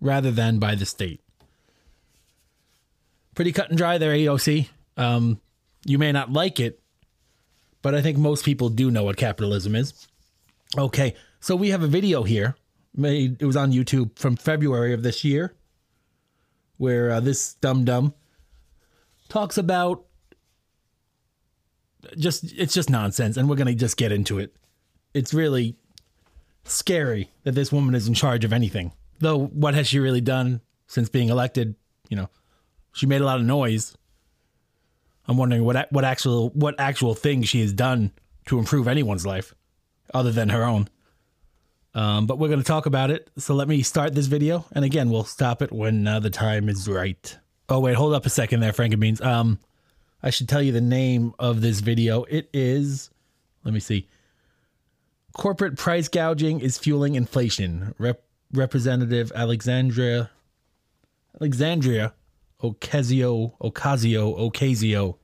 rather 0.00 0.30
than 0.30 0.58
by 0.58 0.74
the 0.74 0.86
state. 0.86 1.20
Pretty 3.34 3.52
cut 3.52 3.68
and 3.68 3.78
dry 3.78 3.98
there, 3.98 4.12
AOC. 4.12 4.68
Um, 4.96 5.40
you 5.84 5.98
may 5.98 6.12
not 6.12 6.32
like 6.32 6.60
it, 6.60 6.80
but 7.82 7.94
I 7.94 8.02
think 8.02 8.18
most 8.18 8.44
people 8.44 8.68
do 8.68 8.90
know 8.90 9.04
what 9.04 9.16
capitalism 9.16 9.74
is. 9.74 10.06
Okay, 10.76 11.14
so 11.40 11.56
we 11.56 11.70
have 11.70 11.82
a 11.82 11.86
video 11.86 12.22
here. 12.22 12.56
Made 12.94 13.40
it 13.40 13.46
was 13.46 13.56
on 13.56 13.72
YouTube 13.72 14.18
from 14.18 14.36
February 14.36 14.92
of 14.92 15.02
this 15.02 15.24
year, 15.24 15.54
where 16.76 17.12
uh, 17.12 17.20
this 17.20 17.54
dum 17.54 17.84
dum 17.84 18.14
talks 19.28 19.56
about 19.56 20.04
just 22.18 22.52
it's 22.52 22.74
just 22.74 22.90
nonsense, 22.90 23.36
and 23.36 23.48
we're 23.48 23.56
gonna 23.56 23.74
just 23.74 23.96
get 23.96 24.10
into 24.10 24.40
it. 24.40 24.56
It's 25.14 25.32
really 25.32 25.76
scary 26.64 27.30
that 27.44 27.52
this 27.52 27.72
woman 27.72 27.94
is 27.94 28.08
in 28.08 28.14
charge 28.14 28.44
of 28.44 28.52
anything. 28.52 28.92
Though, 29.18 29.46
what 29.46 29.74
has 29.74 29.86
she 29.86 29.98
really 29.98 30.20
done 30.20 30.60
since 30.86 31.08
being 31.08 31.28
elected? 31.28 31.74
You 32.08 32.16
know, 32.16 32.28
she 32.92 33.06
made 33.06 33.20
a 33.20 33.24
lot 33.24 33.38
of 33.38 33.44
noise. 33.44 33.96
I'm 35.26 35.36
wondering 35.36 35.64
what 35.64 35.92
what 35.92 36.04
actual 36.04 36.50
what 36.50 36.78
actual 36.78 37.14
thing 37.14 37.42
she 37.42 37.60
has 37.60 37.72
done 37.72 38.12
to 38.46 38.58
improve 38.58 38.88
anyone's 38.88 39.26
life, 39.26 39.54
other 40.12 40.32
than 40.32 40.48
her 40.48 40.64
own. 40.64 40.88
Um, 41.94 42.26
but 42.26 42.38
we're 42.38 42.48
going 42.48 42.60
to 42.60 42.66
talk 42.66 42.86
about 42.86 43.10
it. 43.10 43.30
So 43.36 43.54
let 43.54 43.68
me 43.68 43.82
start 43.82 44.14
this 44.14 44.26
video, 44.26 44.64
and 44.72 44.84
again, 44.84 45.10
we'll 45.10 45.24
stop 45.24 45.60
it 45.60 45.72
when 45.72 46.06
uh, 46.06 46.20
the 46.20 46.30
time 46.30 46.68
is 46.68 46.88
right. 46.88 47.36
Oh 47.68 47.80
wait, 47.80 47.94
hold 47.94 48.14
up 48.14 48.26
a 48.26 48.30
second 48.30 48.60
there, 48.60 48.72
Frank 48.72 48.92
and 48.92 49.00
Beans. 49.00 49.20
Um, 49.20 49.58
I 50.22 50.30
should 50.30 50.48
tell 50.48 50.62
you 50.62 50.72
the 50.72 50.80
name 50.80 51.34
of 51.38 51.60
this 51.60 51.80
video. 51.80 52.24
It 52.24 52.48
is, 52.52 53.10
let 53.64 53.72
me 53.74 53.80
see. 53.80 54.08
Corporate 55.32 55.76
price 55.76 56.08
gouging 56.08 56.60
is 56.60 56.78
fueling 56.78 57.14
inflation. 57.14 57.94
Rep- 57.98 58.24
Representative 58.52 59.30
Alexandria 59.34 60.30
Alexandria 61.40 62.12
Ocasio 62.62 63.52
Ocasio 63.60 64.36
Ocasio 64.50 65.16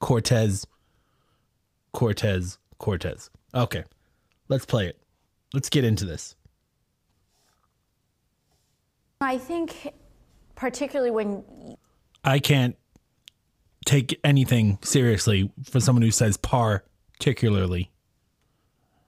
Cortez 0.00 0.66
Cortez 1.92 2.58
Cortez. 2.78 3.30
Okay. 3.54 3.84
Let's 4.48 4.64
play 4.64 4.86
it. 4.86 4.98
Let's 5.52 5.68
get 5.68 5.84
into 5.84 6.04
this. 6.04 6.36
I 9.20 9.38
think, 9.38 9.92
particularly 10.54 11.10
when 11.10 11.42
I 12.24 12.38
can't 12.38 12.76
take 13.86 14.18
anything 14.24 14.78
seriously 14.82 15.50
for 15.64 15.80
someone 15.80 16.02
who 16.02 16.10
says 16.10 16.36
particularly. 16.36 17.90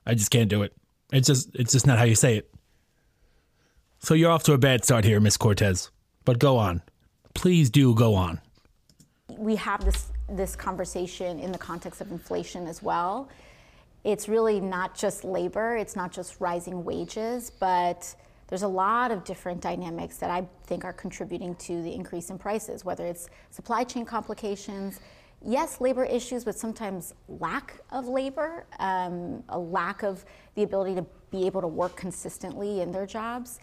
I 0.08 0.14
just 0.14 0.30
can't 0.30 0.48
do 0.48 0.62
it. 0.62 0.72
It's 1.12 1.28
just 1.28 1.54
it's 1.54 1.72
just 1.72 1.86
not 1.86 1.98
how 1.98 2.04
you 2.04 2.16
say 2.16 2.36
it. 2.38 2.50
So 4.00 4.14
you're 4.14 4.30
off 4.30 4.42
to 4.44 4.52
a 4.54 4.58
bad 4.58 4.84
start 4.84 5.04
here, 5.04 5.20
Miss 5.20 5.36
Cortez. 5.36 5.90
But 6.24 6.38
go 6.38 6.56
on. 6.56 6.82
Please 7.34 7.70
do 7.70 7.94
go 7.94 8.14
on. 8.14 8.40
we 9.28 9.56
have 9.56 9.84
this 9.84 10.10
this 10.28 10.56
conversation 10.56 11.38
in 11.38 11.52
the 11.52 11.58
context 11.58 12.00
of 12.00 12.10
inflation 12.10 12.66
as 12.66 12.82
well, 12.82 13.28
it's 14.04 14.28
really 14.28 14.60
not 14.60 14.96
just 14.96 15.24
labor, 15.24 15.76
it's 15.76 15.96
not 15.96 16.12
just 16.12 16.40
rising 16.40 16.84
wages, 16.84 17.50
but 17.50 18.14
there's 18.48 18.62
a 18.62 18.68
lot 18.68 19.10
of 19.10 19.24
different 19.24 19.60
dynamics 19.60 20.16
that 20.18 20.30
I 20.30 20.46
think 20.64 20.84
are 20.84 20.92
contributing 20.92 21.54
to 21.56 21.82
the 21.82 21.92
increase 21.92 22.30
in 22.30 22.38
prices, 22.38 22.84
whether 22.84 23.06
it's 23.06 23.28
supply 23.50 23.84
chain 23.84 24.04
complications, 24.04 25.00
yes, 25.44 25.80
labor 25.80 26.04
issues, 26.04 26.44
but 26.44 26.56
sometimes 26.56 27.14
lack 27.28 27.80
of 27.90 28.06
labor, 28.06 28.66
um, 28.78 29.42
a 29.48 29.58
lack 29.58 30.02
of 30.02 30.24
the 30.54 30.62
ability 30.62 30.94
to 30.96 31.06
be 31.30 31.46
able 31.46 31.60
to 31.60 31.68
work 31.68 31.96
consistently 31.96 32.80
in 32.80 32.92
their 32.92 33.06
jobs. 33.06 33.60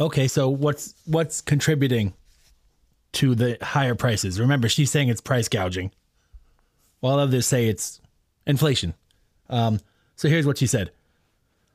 Okay, 0.00 0.28
so 0.28 0.48
what's 0.48 0.94
what's 1.06 1.40
contributing 1.40 2.14
to 3.12 3.34
the 3.34 3.58
higher 3.62 3.94
prices? 3.94 4.40
Remember, 4.40 4.68
she's 4.68 4.90
saying 4.90 5.08
it's 5.08 5.20
price 5.20 5.48
gouging, 5.48 5.90
while 7.00 7.18
others 7.18 7.46
say 7.46 7.68
it's 7.68 8.00
inflation. 8.46 8.94
Um, 9.50 9.80
so 10.16 10.28
here's 10.28 10.46
what 10.46 10.58
she 10.58 10.66
said: 10.66 10.92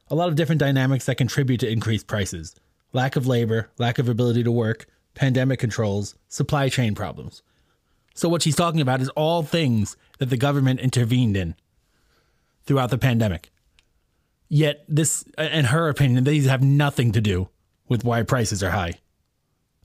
a 0.10 0.16
lot 0.16 0.30
of 0.30 0.36
different 0.36 0.60
dynamics 0.60 1.06
that 1.06 1.16
contribute 1.16 1.60
to 1.60 1.70
increased 1.70 2.08
prices: 2.08 2.56
lack 2.94 3.16
of 3.16 3.28
labor, 3.28 3.70
lack 3.78 4.00
of 4.00 4.08
ability 4.08 4.44
to 4.44 4.52
work, 4.52 4.86
pandemic 5.16 5.60
controls, 5.60 6.16
supply 6.28 6.70
chain 6.70 6.96
problems. 6.96 7.42
So 8.14 8.30
what 8.30 8.42
she's 8.42 8.56
talking 8.56 8.82
about 8.82 9.02
is 9.02 9.10
all 9.10 9.44
things 9.44 9.98
that 10.20 10.30
the 10.30 10.38
government 10.38 10.80
intervened 10.80 11.36
in 11.36 11.56
throughout 12.66 12.90
the 12.90 12.98
pandemic. 12.98 13.52
Yet 14.50 14.86
this, 14.88 15.24
in 15.38 15.66
her 15.66 15.90
opinion, 15.90 16.24
these 16.24 16.46
have 16.46 16.62
nothing 16.62 17.12
to 17.14 17.22
do 17.22 17.50
with 17.88 18.04
why 18.04 18.22
prices 18.24 18.64
are 18.64 18.72
high. 18.72 18.94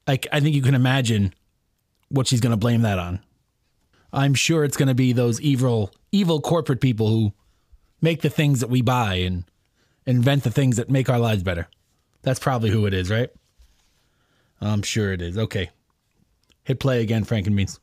Like 0.06 0.26
I 0.30 0.40
think 0.40 0.54
you 0.54 0.62
can 0.62 0.74
imagine 0.74 1.32
what 2.08 2.26
she's 2.26 2.40
going 2.40 2.50
to 2.50 2.56
blame 2.56 2.82
that 2.82 2.98
on. 2.98 3.20
I'm 4.12 4.34
sure 4.34 4.64
it's 4.64 4.76
going 4.76 4.88
to 4.88 4.94
be 4.94 5.12
those 5.12 5.40
evil, 5.40 5.90
evil 6.12 6.40
corporate 6.40 6.80
people 6.80 7.08
who 7.08 7.32
make 8.00 8.22
the 8.22 8.30
things 8.30 8.60
that 8.60 8.70
we 8.70 8.80
buy 8.82 9.14
and 9.14 9.44
invent 10.06 10.44
the 10.44 10.50
things 10.50 10.76
that 10.76 10.88
make 10.88 11.10
our 11.10 11.18
lives 11.18 11.42
better. 11.42 11.68
That's 12.22 12.38
probably 12.38 12.70
who 12.70 12.86
it 12.86 12.94
is, 12.94 13.10
right? 13.10 13.30
I'm 14.60 14.82
sure 14.82 15.12
it 15.12 15.22
is. 15.22 15.36
Okay. 15.36 15.70
Hit 16.64 16.80
play 16.80 17.02
again, 17.02 17.24
Frankenbeans. 17.24 17.78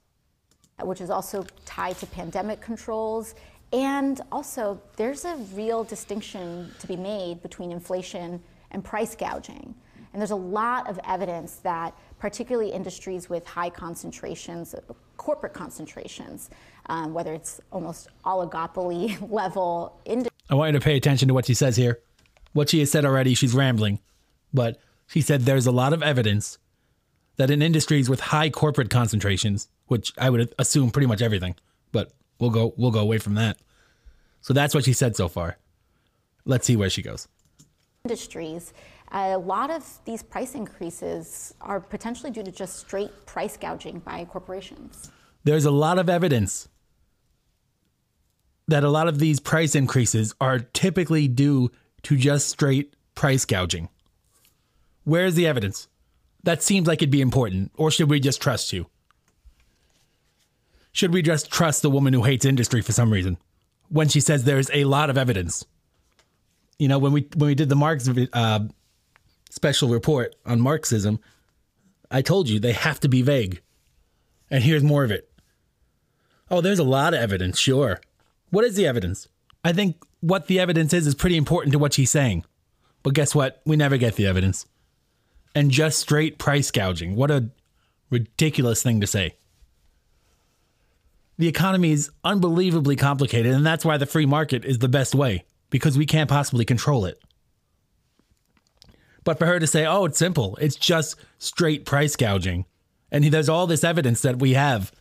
Which 0.84 1.02
is 1.02 1.10
also 1.10 1.46
tied 1.66 1.98
to 1.98 2.06
pandemic 2.08 2.62
controls. 2.62 3.36
And 3.72 4.22
also, 4.32 4.82
there's 4.96 5.26
a 5.26 5.36
real 5.54 5.84
distinction 5.84 6.72
to 6.80 6.88
be 6.88 6.96
made 6.96 7.42
between 7.42 7.72
inflation 7.72 8.42
and 8.72 8.84
price 8.84 9.16
gouging. 9.16 9.74
And 10.14 10.22
there's 10.22 10.32
a 10.32 10.36
lot 10.36 10.90
of 10.90 11.00
evidence 11.04 11.58
that, 11.58 11.94
particularly 12.20 12.72
industries 12.72 13.30
with 13.30 13.46
high 13.46 13.70
concentrations, 13.70 14.76
corporate 15.18 15.54
concentrations, 15.54 16.50
um, 16.88 17.14
whether 17.14 17.34
it's 17.34 17.60
almost 17.72 18.08
oligopoly 18.24 19.18
level 19.32 20.00
I 20.50 20.56
want 20.56 20.74
you 20.74 20.80
to 20.80 20.84
pay 20.84 20.96
attention 20.96 21.28
to 21.28 21.34
what 21.34 21.46
she 21.46 21.54
says 21.54 21.76
here. 21.76 22.00
What 22.54 22.70
she 22.70 22.80
has 22.80 22.92
said 22.92 23.04
already, 23.04 23.34
she's 23.34 23.54
rambling, 23.54 24.00
but 24.54 24.80
she 25.08 25.20
said 25.20 25.42
there's 25.42 25.68
a 25.68 25.72
lot 25.72 25.92
of 25.92 26.02
evidence 26.02 26.60
that 27.36 27.50
in 27.50 27.62
industries 27.62 28.10
with 28.10 28.20
high 28.22 28.50
corporate 28.50 28.90
concentrations, 28.90 29.68
which 29.88 30.14
I 30.18 30.30
would 30.30 30.54
assume 30.58 30.92
pretty 30.92 31.08
much 31.08 31.22
everything, 31.22 31.56
but 31.92 32.12
we'll 32.40 32.50
go 32.50 32.74
we'll 32.78 32.92
go 32.92 33.00
away 33.00 33.18
from 33.18 33.36
that. 33.36 33.58
So 34.42 34.54
that's 34.54 34.76
what 34.76 34.86
she 34.86 34.94
said 34.94 35.16
so 35.16 35.28
far. 35.28 35.58
Let's 36.46 36.66
see 36.68 36.76
where 36.76 36.90
she 36.90 37.02
goes. 37.02 37.28
industries 38.04 38.74
A 39.12 39.38
lot 39.38 39.72
of 39.72 39.84
these 40.06 40.22
price 40.22 40.54
increases 40.56 41.54
are 41.62 41.80
potentially 41.80 42.32
due 42.32 42.44
to 42.44 42.52
just 42.52 42.78
straight 42.78 43.26
price 43.26 43.58
gouging 43.58 44.00
by 44.00 44.26
corporations. 44.26 45.12
There's 45.44 45.66
a 45.66 45.72
lot 45.72 45.98
of 46.00 46.10
evidence 46.10 46.68
that 48.68 48.84
a 48.84 48.90
lot 48.90 49.08
of 49.08 49.20
these 49.20 49.40
price 49.40 49.76
increases 49.76 50.34
are 50.42 50.60
typically 50.60 51.28
due 51.28 51.72
to 52.04 52.18
just 52.18 52.50
straight 52.50 52.96
price 53.14 53.46
gouging. 53.46 53.90
Where's 55.04 55.36
the 55.36 55.48
evidence? 55.48 55.88
That 56.44 56.64
seems 56.64 56.88
like 56.88 57.00
it'd 57.00 57.12
be 57.12 57.22
important. 57.22 57.72
Or 57.76 57.92
should 57.92 58.10
we 58.10 58.20
just 58.20 58.42
trust 58.42 58.74
you? 58.74 58.88
Should 60.96 61.14
we 61.14 61.22
just 61.22 61.52
trust 61.52 61.82
the 61.82 61.90
woman 61.90 62.14
who 62.14 62.24
hates 62.24 62.46
industry 62.46 62.80
for 62.80 62.94
some 62.94 63.12
reason 63.12 63.38
when 63.90 64.08
she 64.08 64.22
says 64.22 64.46
there's 64.46 64.72
a 64.72 64.86
lot 64.86 65.10
of 65.10 65.18
evidence? 65.18 65.66
You 66.80 66.88
know, 66.88 67.00
when 67.00 67.12
we 67.12 67.28
when 67.36 67.48
we 67.48 67.54
did 67.54 67.68
the 67.68 67.76
Marx 67.76 68.10
uh, 68.32 68.60
special 69.50 69.90
report 69.90 70.38
on 70.46 70.62
Marxism, 70.62 71.20
I 72.10 72.22
told 72.22 72.48
you 72.48 72.62
they 72.62 72.72
have 72.72 73.02
to 73.02 73.10
be 73.10 73.22
vague. 73.22 73.62
And 74.50 74.64
here's 74.64 74.84
more 74.84 75.04
of 75.04 75.12
it. 75.12 75.30
Oh, 76.50 76.62
there's 76.62 76.80
a 76.80 76.84
lot 76.86 77.14
of 77.14 77.20
evidence, 77.20 77.60
sure. 77.60 78.00
What 78.52 78.64
is 78.64 78.78
the 78.78 78.88
evidence? 78.88 79.28
I 79.66 79.74
think 79.74 80.02
what 80.22 80.48
the 80.48 80.62
evidence 80.62 80.94
is 80.94 81.08
is 81.08 81.14
pretty 81.14 81.36
important 81.36 81.74
to 81.74 81.80
what 81.80 81.92
she's 81.92 82.10
saying. 82.10 82.46
But 83.04 83.16
guess 83.16 83.36
what? 83.36 83.62
We 83.66 83.76
never 83.76 83.98
get 83.98 84.16
the 84.16 84.28
evidence. 84.28 84.66
And 85.54 85.72
just 85.72 86.00
straight 86.00 86.38
price 86.38 86.72
gouging. 86.72 87.18
What 87.18 87.32
a 87.32 87.50
ridiculous 88.10 88.82
thing 88.82 89.02
to 89.02 89.08
say. 89.08 89.36
The 91.38 91.48
economy 91.48 91.92
is 91.92 92.12
unbelievably 92.24 92.96
complicated, 92.96 93.54
and 93.54 93.66
that's 93.66 93.84
why 93.84 93.98
the 93.98 94.06
free 94.06 94.26
market 94.26 94.64
is 94.64 94.80
the 94.80 94.88
best 94.88 95.14
way, 95.14 95.44
because 95.70 95.98
we 95.98 96.06
can't 96.06 96.30
possibly 96.30 96.64
control 96.64 97.06
it. 97.06 97.20
But 99.24 99.40
for 99.40 99.46
her 99.46 99.60
to 99.60 99.68
say, 99.68 99.86
oh, 99.86 100.06
it's 100.06 100.18
simple, 100.18 100.58
it's 100.62 100.76
just 100.76 101.16
straight 101.40 101.86
price 101.86 102.16
gouging. 102.16 102.66
And 103.12 103.26
there's 103.26 103.50
all 103.50 103.68
this 103.68 103.84
evidence 103.84 104.22
that 104.22 104.40
we 104.40 104.54
have, 104.54 104.92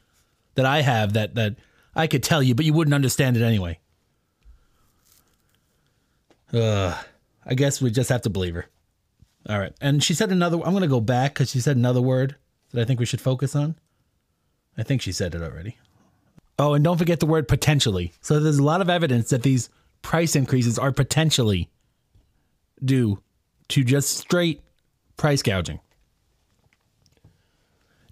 that 0.54 0.66
I 0.66 0.80
have, 0.80 1.12
that, 1.12 1.34
that 1.36 1.56
I 1.94 2.06
could 2.06 2.22
tell 2.22 2.42
you, 2.42 2.54
but 2.54 2.64
you 2.64 2.72
wouldn't 2.72 2.94
understand 2.94 3.36
it 3.36 3.42
anyway. 3.42 3.78
Uh, 6.52 6.96
I 7.44 7.54
guess 7.54 7.80
we 7.80 7.90
just 7.90 8.10
have 8.10 8.22
to 8.22 8.30
believe 8.30 8.54
her. 8.54 8.66
All 9.48 9.58
right. 9.58 9.72
And 9.80 10.02
she 10.02 10.14
said 10.14 10.30
another, 10.32 10.56
I'm 10.58 10.72
going 10.72 10.82
to 10.82 10.88
go 10.88 11.00
back 11.00 11.34
because 11.34 11.50
she 11.50 11.60
said 11.60 11.76
another 11.76 12.00
word 12.00 12.36
that 12.72 12.80
I 12.80 12.84
think 12.84 12.98
we 12.98 13.06
should 13.06 13.20
focus 13.20 13.54
on. 13.54 13.76
I 14.78 14.82
think 14.82 15.02
she 15.02 15.12
said 15.12 15.34
it 15.34 15.42
already. 15.42 15.76
Oh, 16.58 16.74
and 16.74 16.84
don't 16.84 16.98
forget 16.98 17.20
the 17.20 17.26
word 17.26 17.48
potentially. 17.48 18.12
So 18.20 18.38
there's 18.38 18.58
a 18.58 18.62
lot 18.62 18.80
of 18.80 18.88
evidence 18.88 19.30
that 19.30 19.42
these 19.42 19.68
price 20.02 20.36
increases 20.36 20.78
are 20.78 20.92
potentially 20.92 21.68
due 22.84 23.20
to 23.68 23.82
just 23.82 24.16
straight 24.16 24.60
price 25.16 25.42
gouging. 25.42 25.80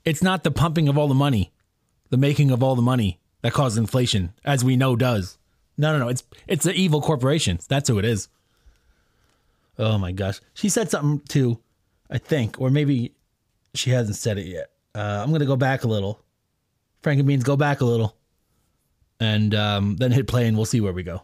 It's 0.04 0.22
not 0.22 0.42
the 0.42 0.50
pumping 0.50 0.88
of 0.88 0.98
all 0.98 1.06
the 1.06 1.14
money, 1.14 1.52
the 2.10 2.16
making 2.16 2.50
of 2.50 2.62
all 2.62 2.74
the 2.74 2.82
money 2.82 3.20
that 3.42 3.52
causes 3.52 3.78
inflation, 3.78 4.32
as 4.44 4.64
we 4.64 4.76
know 4.76 4.96
does. 4.96 5.38
No, 5.76 5.92
no, 5.92 6.04
no. 6.04 6.08
It's 6.08 6.24
it's 6.48 6.64
the 6.64 6.74
evil 6.74 7.00
corporations. 7.00 7.66
That's 7.66 7.88
who 7.88 7.98
it 7.98 8.04
is. 8.04 8.28
Oh 9.78 9.98
my 9.98 10.12
gosh. 10.12 10.40
She 10.54 10.68
said 10.68 10.90
something 10.90 11.20
too, 11.28 11.60
I 12.10 12.18
think, 12.18 12.60
or 12.60 12.70
maybe 12.70 13.14
she 13.74 13.90
hasn't 13.90 14.16
said 14.16 14.38
it 14.38 14.46
yet. 14.46 14.70
Uh, 14.94 15.22
I'm 15.22 15.32
gonna 15.32 15.46
go 15.46 15.56
back 15.56 15.84
a 15.84 15.88
little. 15.88 16.20
Frank 17.02 17.18
and 17.18 17.26
Beans, 17.26 17.42
go 17.42 17.56
back 17.56 17.80
a 17.80 17.84
little, 17.84 18.16
and 19.22 19.54
um, 19.54 19.96
then 19.96 20.10
hit 20.10 20.26
play, 20.26 20.48
and 20.48 20.56
we'll 20.56 20.66
see 20.66 20.80
where 20.80 20.92
we 20.92 21.04
go. 21.04 21.22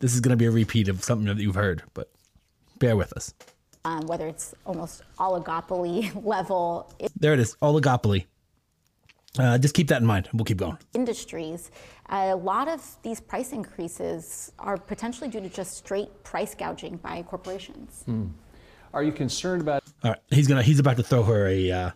This 0.00 0.14
is 0.14 0.20
gonna 0.20 0.36
be 0.36 0.46
a 0.46 0.50
repeat 0.50 0.88
of 0.88 1.04
something 1.04 1.26
that 1.26 1.40
you've 1.40 1.54
heard, 1.54 1.84
but 1.94 2.10
bear 2.80 2.96
with 2.96 3.12
us. 3.12 3.32
Um, 3.84 4.06
whether 4.06 4.26
it's 4.26 4.52
almost 4.66 5.02
oligopoly 5.18 6.12
level. 6.24 6.92
There 7.18 7.34
it 7.34 7.40
is, 7.40 7.56
oligopoly. 7.62 8.26
Uh, 9.38 9.58
just 9.58 9.74
keep 9.74 9.88
that 9.88 10.00
in 10.00 10.06
mind. 10.06 10.28
We'll 10.34 10.44
keep 10.44 10.58
going. 10.58 10.76
Industries, 10.92 11.70
a 12.10 12.34
lot 12.34 12.68
of 12.68 12.84
these 13.02 13.20
price 13.20 13.52
increases 13.52 14.52
are 14.58 14.76
potentially 14.76 15.30
due 15.30 15.40
to 15.40 15.48
just 15.48 15.76
straight 15.76 16.24
price 16.24 16.54
gouging 16.54 16.96
by 16.96 17.22
corporations. 17.22 18.02
Hmm. 18.06 18.26
Are 18.92 19.04
you 19.04 19.12
concerned 19.12 19.62
about? 19.62 19.84
All 20.02 20.10
right, 20.10 20.20
he's 20.30 20.48
gonna 20.48 20.64
he's 20.64 20.80
about 20.80 20.96
to 20.96 21.04
throw 21.04 21.22
her 21.22 21.46
a 21.46 21.70
uh, 21.70 21.90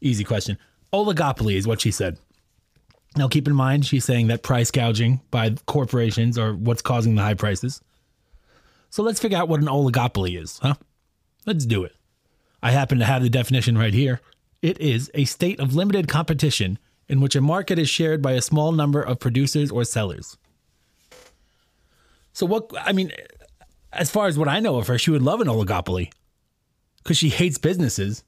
easy 0.00 0.22
question. 0.22 0.56
Oligopoly 0.92 1.56
is 1.56 1.66
what 1.66 1.80
she 1.80 1.90
said. 1.90 2.18
Now 3.16 3.28
keep 3.28 3.46
in 3.46 3.54
mind 3.54 3.84
she's 3.86 4.04
saying 4.04 4.28
that 4.28 4.42
price 4.42 4.70
gouging 4.70 5.20
by 5.30 5.50
corporations 5.66 6.38
are 6.38 6.54
what's 6.54 6.82
causing 6.82 7.14
the 7.14 7.22
high 7.22 7.34
prices. 7.34 7.80
So 8.90 9.02
let's 9.02 9.20
figure 9.20 9.38
out 9.38 9.48
what 9.48 9.60
an 9.60 9.66
oligopoly 9.66 10.40
is, 10.40 10.58
huh? 10.58 10.74
Let's 11.46 11.66
do 11.66 11.84
it. 11.84 11.94
I 12.62 12.70
happen 12.70 12.98
to 12.98 13.04
have 13.04 13.22
the 13.22 13.30
definition 13.30 13.76
right 13.76 13.94
here. 13.94 14.20
It 14.60 14.78
is 14.80 15.10
a 15.14 15.24
state 15.24 15.58
of 15.58 15.74
limited 15.74 16.08
competition 16.08 16.78
in 17.08 17.20
which 17.20 17.34
a 17.34 17.40
market 17.40 17.78
is 17.78 17.90
shared 17.90 18.22
by 18.22 18.32
a 18.32 18.40
small 18.42 18.70
number 18.72 19.02
of 19.02 19.18
producers 19.18 19.70
or 19.70 19.84
sellers. 19.84 20.36
So, 22.32 22.46
what, 22.46 22.70
I 22.80 22.92
mean, 22.92 23.12
as 23.92 24.10
far 24.10 24.26
as 24.26 24.38
what 24.38 24.48
I 24.48 24.60
know 24.60 24.76
of 24.76 24.86
her, 24.86 24.98
she 24.98 25.10
would 25.10 25.22
love 25.22 25.40
an 25.40 25.48
oligopoly 25.48 26.12
because 26.98 27.18
she 27.18 27.28
hates 27.28 27.58
businesses. 27.58 28.22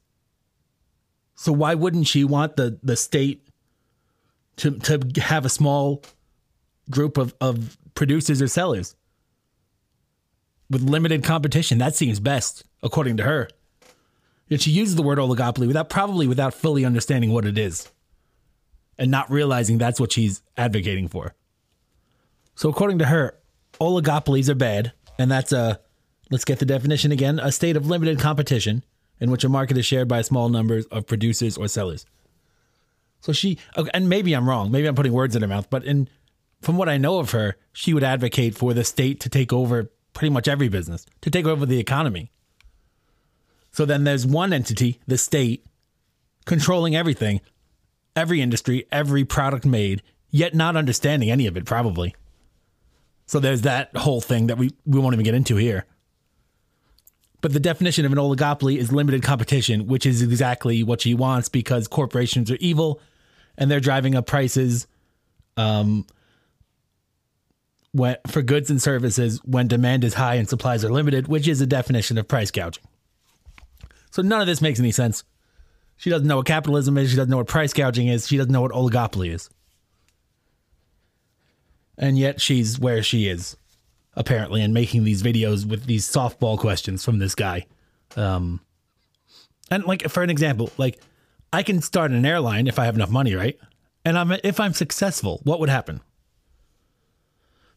So, 1.35 1.51
why 1.51 1.73
wouldn't 1.73 2.07
she 2.07 2.23
want 2.23 2.57
the, 2.57 2.77
the 2.83 2.95
state 2.95 3.44
to, 4.57 4.71
to 4.71 5.21
have 5.21 5.45
a 5.45 5.49
small 5.49 6.03
group 6.89 7.17
of, 7.17 7.33
of 7.41 7.77
producers 7.93 8.41
or 8.41 8.47
sellers 8.47 8.95
with 10.69 10.81
limited 10.81 11.23
competition? 11.23 11.77
That 11.77 11.95
seems 11.95 12.19
best, 12.19 12.63
according 12.83 13.17
to 13.17 13.23
her. 13.23 13.49
Yet 14.47 14.61
she 14.61 14.71
uses 14.71 14.95
the 14.95 15.03
word 15.03 15.17
oligopoly 15.17 15.67
without 15.67 15.89
probably 15.89 16.27
without 16.27 16.53
fully 16.53 16.85
understanding 16.85 17.31
what 17.31 17.45
it 17.45 17.57
is 17.57 17.89
and 18.97 19.11
not 19.11 19.29
realizing 19.29 19.77
that's 19.77 19.99
what 19.99 20.11
she's 20.11 20.41
advocating 20.55 21.07
for. 21.07 21.33
So 22.55 22.69
according 22.69 22.99
to 22.99 23.05
her, 23.05 23.37
oligopolies 23.81 24.49
are 24.49 24.55
bad, 24.55 24.93
and 25.17 25.29
that's 25.29 25.51
a 25.51 25.79
let's 26.31 26.45
get 26.45 26.59
the 26.59 26.65
definition 26.65 27.11
again, 27.11 27.39
a 27.39 27.51
state 27.51 27.75
of 27.75 27.87
limited 27.87 28.19
competition 28.19 28.83
in 29.19 29.31
which 29.31 29.43
a 29.43 29.49
market 29.49 29.77
is 29.77 29.85
shared 29.85 30.07
by 30.07 30.19
a 30.19 30.23
small 30.23 30.49
number 30.49 30.81
of 30.91 31.07
producers 31.07 31.57
or 31.57 31.67
sellers. 31.67 32.05
So 33.25 33.33
she 33.33 33.57
and 33.91 34.07
maybe 34.07 34.35
I'm 34.35 34.47
wrong, 34.47 34.69
maybe 34.69 34.87
I'm 34.87 34.93
putting 34.93 35.11
words 35.11 35.35
in 35.35 35.41
her 35.41 35.47
mouth, 35.47 35.67
but 35.71 35.83
in 35.83 36.07
from 36.61 36.77
what 36.77 36.87
I 36.87 36.97
know 36.97 37.17
of 37.17 37.31
her, 37.31 37.57
she 37.73 37.91
would 37.91 38.03
advocate 38.03 38.55
for 38.55 38.71
the 38.75 38.83
state 38.83 39.19
to 39.21 39.29
take 39.29 39.51
over 39.51 39.91
pretty 40.13 40.31
much 40.31 40.47
every 40.47 40.69
business, 40.69 41.07
to 41.21 41.31
take 41.31 41.47
over 41.47 41.65
the 41.65 41.79
economy. 41.79 42.31
So 43.71 43.83
then 43.83 44.03
there's 44.03 44.27
one 44.27 44.53
entity, 44.53 44.99
the 45.07 45.17
state, 45.17 45.65
controlling 46.45 46.95
everything, 46.95 47.41
every 48.15 48.41
industry, 48.41 48.85
every 48.91 49.25
product 49.25 49.65
made, 49.65 50.03
yet 50.29 50.53
not 50.53 50.75
understanding 50.75 51.31
any 51.31 51.47
of 51.47 51.57
it, 51.57 51.65
probably. 51.65 52.15
So 53.25 53.39
there's 53.39 53.63
that 53.63 53.97
whole 53.97 54.21
thing 54.21 54.47
that 54.47 54.59
we, 54.59 54.71
we 54.85 54.99
won't 54.99 55.15
even 55.15 55.25
get 55.25 55.33
into 55.33 55.55
here. 55.55 55.85
But 57.41 57.53
the 57.53 57.59
definition 57.59 58.05
of 58.05 58.11
an 58.11 58.19
oligopoly 58.19 58.77
is 58.77 58.91
limited 58.91 59.23
competition, 59.23 59.87
which 59.87 60.05
is 60.05 60.21
exactly 60.21 60.83
what 60.83 61.01
she 61.01 61.15
wants 61.15 61.49
because 61.49 61.87
corporations 61.87 62.51
are 62.51 62.57
evil 62.57 63.01
and 63.57 63.69
they're 63.69 63.79
driving 63.79 64.15
up 64.15 64.25
prices 64.25 64.87
um, 65.57 66.05
when, 67.91 68.17
for 68.27 68.41
goods 68.41 68.69
and 68.69 68.81
services 68.81 69.39
when 69.45 69.67
demand 69.67 70.03
is 70.03 70.15
high 70.15 70.35
and 70.35 70.49
supplies 70.49 70.83
are 70.83 70.91
limited, 70.91 71.27
which 71.27 71.47
is 71.47 71.61
a 71.61 71.67
definition 71.67 72.17
of 72.17 72.27
price 72.27 72.51
gouging. 72.51 72.83
So 74.11 74.21
none 74.21 74.41
of 74.41 74.47
this 74.47 74.61
makes 74.61 74.79
any 74.79 74.91
sense. 74.91 75.23
She 75.97 76.09
doesn't 76.09 76.27
know 76.27 76.37
what 76.37 76.45
capitalism 76.45 76.97
is. 76.97 77.09
She 77.09 77.15
doesn't 77.15 77.29
know 77.29 77.37
what 77.37 77.47
price 77.47 77.73
gouging 77.73 78.07
is. 78.07 78.27
She 78.27 78.37
doesn't 78.37 78.51
know 78.51 78.61
what 78.61 78.71
oligopoly 78.71 79.33
is. 79.33 79.49
And 81.97 82.17
yet 82.17 82.41
she's 82.41 82.77
where 82.77 83.01
she 83.01 83.29
is, 83.29 83.55
apparently, 84.13 84.61
and 84.61 84.73
making 84.73 85.05
these 85.05 85.23
videos 85.23 85.65
with 85.65 85.85
these 85.85 86.05
softball 86.05 86.57
questions 86.57 87.05
from 87.05 87.19
this 87.19 87.35
guy. 87.35 87.65
Um, 88.17 88.59
and 89.71 89.85
like 89.85 90.09
for 90.09 90.21
an 90.21 90.29
example, 90.29 90.69
like 90.77 90.99
I 91.51 91.63
can 91.63 91.81
start 91.81 92.11
an 92.11 92.25
airline 92.25 92.67
if 92.67 92.79
I 92.79 92.85
have 92.85 92.95
enough 92.95 93.09
money, 93.09 93.33
right? 93.35 93.57
And 94.03 94.17
I'm 94.17 94.31
if 94.43 94.59
I'm 94.59 94.73
successful, 94.73 95.41
what 95.43 95.59
would 95.59 95.69
happen? 95.69 96.01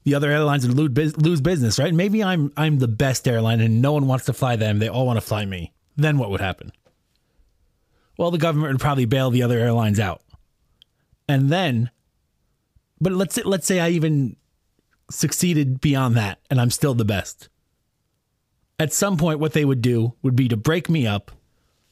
The 0.05 0.15
other 0.15 0.31
airlines 0.31 0.67
would 0.67 0.99
lose 0.99 1.41
business, 1.41 1.79
right? 1.79 1.95
Maybe 1.95 2.23
I'm 2.23 2.53
I'm 2.57 2.79
the 2.79 2.89
best 2.89 3.29
airline 3.29 3.61
and 3.61 3.83
no 3.83 3.93
one 3.93 4.07
wants 4.07 4.27
to 4.27 4.33
fly 4.33 4.57
them. 4.57 4.79
They 4.79 4.89
all 4.89 5.07
want 5.07 5.17
to 5.17 5.27
fly 5.27 5.45
me 5.45 5.73
then 5.99 6.17
what 6.17 6.31
would 6.31 6.41
happen? 6.41 6.73
Well, 8.17 8.31
the 8.31 8.39
government 8.39 8.73
would 8.73 8.81
probably 8.81 9.05
bail 9.05 9.31
the 9.31 9.43
other 9.43 9.59
airlines 9.59 10.01
out. 10.01 10.23
And 11.29 11.51
then, 11.51 11.91
but 13.01 13.13
let's 13.13 13.35
say, 13.35 13.43
let's 13.43 13.67
say 13.67 13.81
I 13.81 13.91
even 13.91 14.37
succeeded 15.11 15.81
beyond 15.81 16.17
that 16.17 16.39
and 16.49 16.61
I'm 16.61 16.71
still 16.71 16.95
the 16.95 17.05
best. 17.05 17.49
At 18.79 18.93
some 18.93 19.17
point, 19.17 19.41
what 19.41 19.53
they 19.53 19.65
would 19.65 19.83
do 19.83 20.15
would 20.23 20.37
be 20.37 20.49
to 20.49 20.57
break 20.57 20.89
me 20.89 21.07
up, 21.07 21.33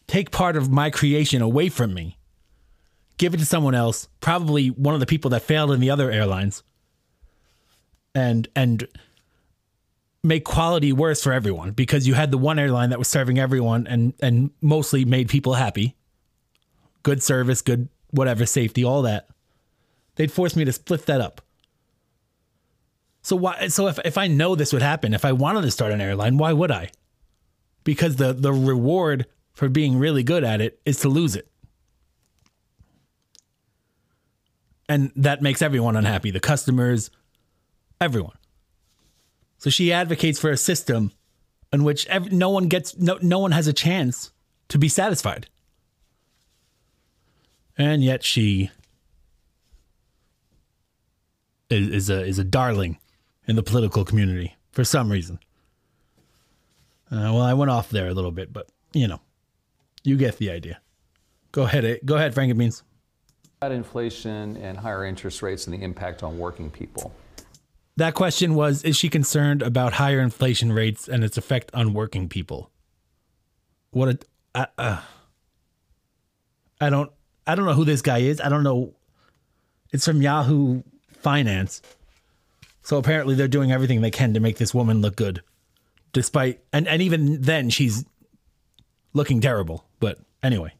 take 0.06 0.30
part 0.30 0.56
of 0.56 0.70
my 0.70 0.90
creation 0.90 1.42
away 1.42 1.68
from 1.68 1.94
me, 1.94 2.18
give 3.18 3.34
it 3.34 3.38
to 3.38 3.46
someone 3.46 3.74
else, 3.74 4.08
probably 4.20 4.68
one 4.68 4.94
of 4.94 5.00
the 5.00 5.06
people 5.06 5.30
that 5.30 5.42
failed 5.42 5.72
in 5.72 5.80
the 5.80 5.90
other 5.90 6.10
airlines, 6.10 6.62
and 8.14 8.48
and 8.54 8.86
make 10.22 10.44
quality 10.44 10.92
worse 10.92 11.22
for 11.22 11.32
everyone 11.32 11.70
because 11.70 12.06
you 12.06 12.14
had 12.14 12.30
the 12.30 12.38
one 12.38 12.58
airline 12.58 12.90
that 12.90 12.98
was 12.98 13.08
serving 13.08 13.38
everyone 13.38 13.86
and 13.86 14.14
and 14.20 14.50
mostly 14.60 15.04
made 15.04 15.28
people 15.28 15.54
happy. 15.54 15.94
Good 17.02 17.22
service, 17.22 17.62
good 17.62 17.88
whatever, 18.10 18.46
safety, 18.46 18.84
all 18.84 19.02
that. 19.02 19.28
They'd 20.16 20.32
force 20.32 20.56
me 20.56 20.64
to 20.64 20.72
split 20.72 21.06
that 21.06 21.20
up. 21.20 21.42
So 23.22 23.36
why 23.36 23.68
so 23.68 23.88
if 23.88 23.98
if 24.04 24.18
I 24.18 24.26
know 24.26 24.54
this 24.54 24.72
would 24.72 24.82
happen, 24.82 25.14
if 25.14 25.24
I 25.24 25.32
wanted 25.32 25.62
to 25.62 25.70
start 25.70 25.92
an 25.92 26.00
airline, 26.00 26.38
why 26.38 26.52
would 26.52 26.70
I? 26.70 26.90
Because 27.84 28.16
the 28.16 28.32
the 28.32 28.52
reward 28.52 29.26
for 29.56 29.70
being 29.70 29.98
really 29.98 30.22
good 30.22 30.44
at 30.44 30.60
it 30.60 30.78
is 30.84 31.00
to 31.00 31.08
lose 31.08 31.34
it. 31.34 31.50
And 34.86 35.10
that 35.16 35.40
makes 35.40 35.62
everyone 35.62 35.96
unhappy, 35.96 36.30
the 36.30 36.40
customers, 36.40 37.10
everyone. 37.98 38.36
So 39.56 39.70
she 39.70 39.94
advocates 39.94 40.38
for 40.38 40.50
a 40.50 40.58
system 40.58 41.10
in 41.72 41.84
which 41.84 42.06
ev- 42.06 42.30
no 42.30 42.50
one 42.50 42.68
gets 42.68 42.96
no 42.98 43.18
no 43.22 43.38
one 43.38 43.52
has 43.52 43.66
a 43.66 43.72
chance 43.72 44.30
to 44.68 44.78
be 44.78 44.88
satisfied. 44.88 45.48
And 47.78 48.04
yet 48.04 48.22
she 48.22 48.70
is, 51.70 51.88
is 51.88 52.10
a 52.10 52.22
is 52.24 52.38
a 52.38 52.44
darling 52.44 52.98
in 53.48 53.56
the 53.56 53.62
political 53.62 54.04
community 54.04 54.54
for 54.70 54.84
some 54.84 55.10
reason. 55.10 55.38
Uh, 57.10 57.32
well, 57.32 57.40
I 57.40 57.54
went 57.54 57.70
off 57.70 57.88
there 57.88 58.08
a 58.08 58.14
little 58.14 58.32
bit, 58.32 58.52
but 58.52 58.68
you 58.92 59.08
know, 59.08 59.20
you 60.06 60.16
get 60.16 60.38
the 60.38 60.50
idea. 60.50 60.80
Go 61.52 61.62
ahead, 61.62 61.84
eh, 61.84 61.96
go 62.04 62.16
ahead, 62.16 62.34
Frank 62.34 62.56
Beans. 62.56 62.82
About 63.60 63.72
inflation 63.72 64.56
and 64.58 64.78
higher 64.78 65.04
interest 65.04 65.42
rates 65.42 65.66
and 65.66 65.74
the 65.74 65.82
impact 65.82 66.22
on 66.22 66.38
working 66.38 66.70
people. 66.70 67.14
That 67.96 68.14
question 68.14 68.54
was 68.54 68.84
Is 68.84 68.96
she 68.96 69.08
concerned 69.08 69.62
about 69.62 69.94
higher 69.94 70.20
inflation 70.20 70.72
rates 70.72 71.08
and 71.08 71.24
its 71.24 71.38
effect 71.38 71.70
on 71.74 71.94
working 71.94 72.28
people? 72.28 72.70
What 73.90 74.08
a. 74.08 74.18
Uh, 74.54 74.66
uh, 74.76 75.02
I 76.80 76.90
don't. 76.90 77.10
I 77.46 77.54
don't 77.54 77.64
know 77.64 77.72
who 77.72 77.84
this 77.84 78.02
guy 78.02 78.18
is. 78.18 78.40
I 78.40 78.48
don't 78.48 78.62
know. 78.62 78.94
It's 79.92 80.04
from 80.04 80.20
Yahoo 80.20 80.82
Finance. 81.20 81.80
So 82.82 82.98
apparently 82.98 83.34
they're 83.34 83.48
doing 83.48 83.72
everything 83.72 84.00
they 84.00 84.10
can 84.10 84.34
to 84.34 84.40
make 84.40 84.58
this 84.58 84.74
woman 84.74 85.00
look 85.00 85.16
good. 85.16 85.42
Despite 86.12 86.60
and, 86.72 86.86
and 86.86 87.02
even 87.02 87.40
then 87.40 87.70
she's 87.70 88.04
looking 89.16 89.40
terrible. 89.40 89.84
But 89.98 90.18
anyway. 90.42 90.74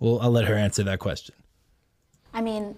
Well, 0.00 0.18
I'll 0.20 0.30
let 0.30 0.44
her 0.46 0.54
answer 0.54 0.82
that 0.82 0.98
question. 0.98 1.34
I 2.34 2.42
mean, 2.42 2.74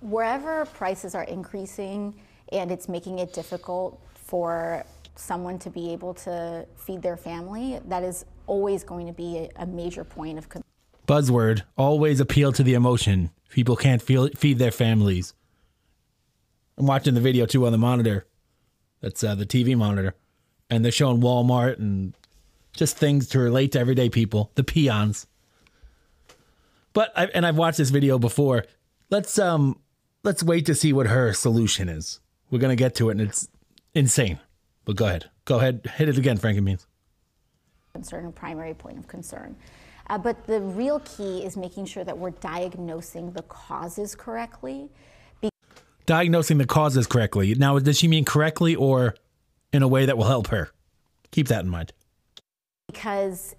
wherever 0.00 0.64
prices 0.64 1.14
are 1.14 1.24
increasing 1.24 2.14
and 2.50 2.72
it's 2.72 2.88
making 2.88 3.18
it 3.18 3.32
difficult 3.32 4.00
for 4.14 4.84
someone 5.14 5.58
to 5.58 5.70
be 5.70 5.92
able 5.92 6.14
to 6.14 6.66
feed 6.76 7.02
their 7.02 7.16
family, 7.16 7.80
that 7.86 8.02
is 8.02 8.24
always 8.46 8.82
going 8.82 9.06
to 9.06 9.12
be 9.12 9.48
a, 9.56 9.66
major 9.66 10.04
point 10.04 10.38
of 10.38 10.48
concern. 10.48 10.64
Buzzword 11.06 11.62
always 11.76 12.18
appeal 12.18 12.52
to 12.52 12.62
the 12.62 12.74
emotion. 12.74 13.30
People 13.50 13.76
can't 13.76 14.00
feel, 14.00 14.28
feed 14.36 14.58
their 14.58 14.70
families. 14.70 15.34
I'm 16.78 16.86
watching 16.86 17.14
the 17.14 17.20
video 17.20 17.44
too 17.44 17.66
on 17.66 17.72
the 17.72 17.78
monitor. 17.78 18.26
That's 19.00 19.22
uh, 19.22 19.34
the 19.34 19.46
TV 19.46 19.76
monitor. 19.76 20.14
And 20.70 20.84
they're 20.84 20.92
showing 20.92 21.20
Walmart 21.20 21.78
and 21.78 22.14
just 22.78 22.96
things 22.96 23.26
to 23.28 23.40
relate 23.40 23.72
to 23.72 23.80
everyday 23.80 24.08
people, 24.08 24.52
the 24.54 24.62
peons. 24.62 25.26
But 26.92 27.12
I, 27.16 27.26
and 27.26 27.44
I've 27.44 27.56
watched 27.56 27.78
this 27.78 27.90
video 27.90 28.18
before. 28.18 28.64
Let's 29.10 29.38
um 29.38 29.80
let's 30.22 30.42
wait 30.42 30.64
to 30.66 30.74
see 30.74 30.92
what 30.92 31.08
her 31.08 31.32
solution 31.32 31.88
is. 31.88 32.20
We're 32.50 32.60
gonna 32.60 32.76
get 32.76 32.94
to 32.96 33.08
it, 33.08 33.12
and 33.12 33.22
it's 33.22 33.48
insane. 33.94 34.38
But 34.84 34.96
go 34.96 35.06
ahead, 35.06 35.28
go 35.44 35.56
ahead, 35.56 35.90
hit 35.96 36.08
it 36.08 36.16
again, 36.16 36.38
Frankie 36.38 36.60
Beans. 36.60 36.86
concern 37.92 38.24
and 38.24 38.34
primary 38.34 38.74
point 38.74 38.96
of 38.96 39.08
concern. 39.08 39.56
Uh, 40.08 40.16
but 40.16 40.46
the 40.46 40.60
real 40.60 41.00
key 41.00 41.44
is 41.44 41.56
making 41.56 41.84
sure 41.84 42.04
that 42.04 42.16
we're 42.16 42.30
diagnosing 42.30 43.32
the 43.32 43.42
causes 43.42 44.14
correctly. 44.14 44.88
Diagnosing 46.06 46.56
the 46.56 46.64
causes 46.64 47.06
correctly. 47.06 47.54
Now, 47.54 47.78
does 47.78 47.98
she 47.98 48.08
mean 48.08 48.24
correctly 48.24 48.74
or 48.74 49.14
in 49.74 49.82
a 49.82 49.88
way 49.88 50.06
that 50.06 50.16
will 50.16 50.24
help 50.24 50.46
her? 50.46 50.70
Keep 51.32 51.48
that 51.48 51.64
in 51.64 51.68
mind. 51.68 51.92
Because 52.88 53.54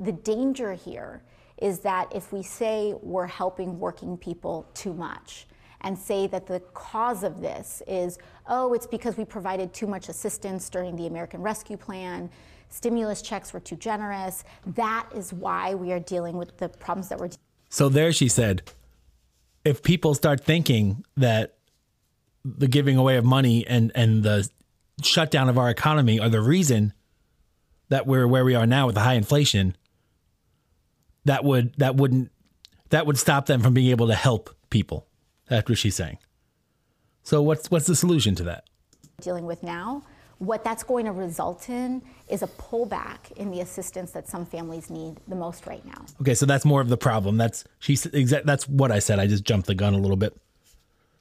the 0.00 0.12
danger 0.12 0.72
here 0.72 1.22
is 1.60 1.80
that 1.80 2.10
if 2.14 2.32
we 2.32 2.42
say 2.42 2.94
we're 3.02 3.26
helping 3.26 3.78
working 3.78 4.16
people 4.16 4.66
too 4.74 4.94
much 4.94 5.46
and 5.82 5.96
say 5.96 6.26
that 6.26 6.46
the 6.46 6.60
cause 6.74 7.22
of 7.22 7.40
this 7.40 7.82
is, 7.86 8.18
oh, 8.48 8.72
it's 8.72 8.86
because 8.86 9.16
we 9.16 9.24
provided 9.24 9.72
too 9.72 9.86
much 9.86 10.08
assistance 10.08 10.68
during 10.70 10.96
the 10.96 11.06
American 11.06 11.42
Rescue 11.42 11.76
Plan, 11.76 12.30
stimulus 12.70 13.20
checks 13.22 13.52
were 13.52 13.60
too 13.60 13.76
generous, 13.76 14.44
that 14.66 15.06
is 15.14 15.32
why 15.32 15.74
we 15.74 15.92
are 15.92 16.00
dealing 16.00 16.36
with 16.36 16.56
the 16.56 16.68
problems 16.68 17.08
that 17.10 17.18
we're 17.18 17.30
So 17.68 17.88
there 17.88 18.12
she 18.12 18.28
said, 18.28 18.62
if 19.64 19.82
people 19.82 20.14
start 20.14 20.40
thinking 20.42 21.04
that 21.16 21.58
the 22.44 22.66
giving 22.66 22.96
away 22.96 23.18
of 23.18 23.24
money 23.24 23.66
and, 23.66 23.92
and 23.94 24.22
the 24.22 24.48
shutdown 25.02 25.50
of 25.50 25.58
our 25.58 25.68
economy 25.68 26.18
are 26.18 26.30
the 26.30 26.40
reason 26.40 26.94
that 27.90 28.06
we're 28.06 28.26
where 28.26 28.44
we 28.44 28.54
are 28.54 28.66
now 28.66 28.86
with 28.86 28.96
the 28.96 29.02
high 29.02 29.14
inflation, 29.14 29.76
that 31.26 31.44
would 31.44 31.74
that 31.76 31.96
wouldn't 31.96 32.32
that 32.88 33.06
would 33.06 33.18
stop 33.18 33.46
them 33.46 33.60
from 33.60 33.74
being 33.74 33.90
able 33.90 34.08
to 34.08 34.14
help 34.14 34.50
people. 34.70 35.06
That's 35.48 35.68
what 35.68 35.78
she's 35.78 35.94
saying. 35.94 36.18
So 37.22 37.42
what's 37.42 37.70
what's 37.70 37.86
the 37.86 37.94
solution 37.94 38.34
to 38.36 38.44
that? 38.44 38.64
dealing 39.20 39.46
with 39.46 39.62
now, 39.62 40.02
what 40.38 40.64
that's 40.64 40.82
going 40.82 41.04
to 41.04 41.12
result 41.12 41.68
in 41.68 42.02
is 42.28 42.42
a 42.42 42.46
pullback 42.46 43.30
in 43.36 43.50
the 43.50 43.60
assistance 43.60 44.12
that 44.12 44.26
some 44.26 44.46
families 44.46 44.88
need 44.88 45.20
the 45.28 45.36
most 45.36 45.66
right 45.66 45.84
now. 45.84 46.04
Okay, 46.22 46.34
so 46.34 46.46
that's 46.46 46.64
more 46.64 46.80
of 46.80 46.88
the 46.88 46.96
problem. 46.96 47.36
That's 47.36 47.64
she's 47.78 48.06
exact. 48.06 48.46
That's 48.46 48.66
what 48.66 48.90
I 48.90 48.98
said. 48.98 49.18
I 49.18 49.26
just 49.26 49.44
jumped 49.44 49.66
the 49.66 49.74
gun 49.74 49.94
a 49.94 49.98
little 49.98 50.16
bit. 50.16 50.36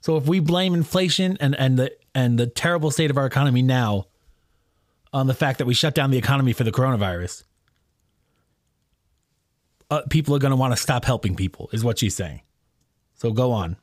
So 0.01 0.15
if 0.15 0.25
we 0.25 0.39
blame 0.39 0.73
inflation 0.73 1.37
and 1.41 1.53
and 1.59 1.77
the 1.77 1.91
and 2.15 2.39
the 2.39 2.47
terrible 2.47 2.91
state 2.91 3.11
of 3.11 3.17
our 3.17 3.25
economy 3.25 3.61
now 3.61 4.05
on 5.13 5.27
the 5.27 5.33
fact 5.33 5.57
that 5.57 5.65
we 5.65 5.73
shut 5.73 5.95
down 5.95 6.11
the 6.11 6.17
economy 6.17 6.53
for 6.53 6.63
the 6.63 6.71
coronavirus, 6.71 7.43
uh, 9.89 10.01
people 10.09 10.35
are 10.35 10.39
going 10.39 10.51
to 10.51 10.57
want 10.57 10.75
to 10.75 10.81
stop 10.81 11.05
helping 11.05 11.35
people. 11.35 11.69
Is 11.71 11.83
what 11.83 11.97
she's 11.99 12.15
saying. 12.15 12.41
So 13.15 13.31
go 13.31 13.51
on, 13.51 13.75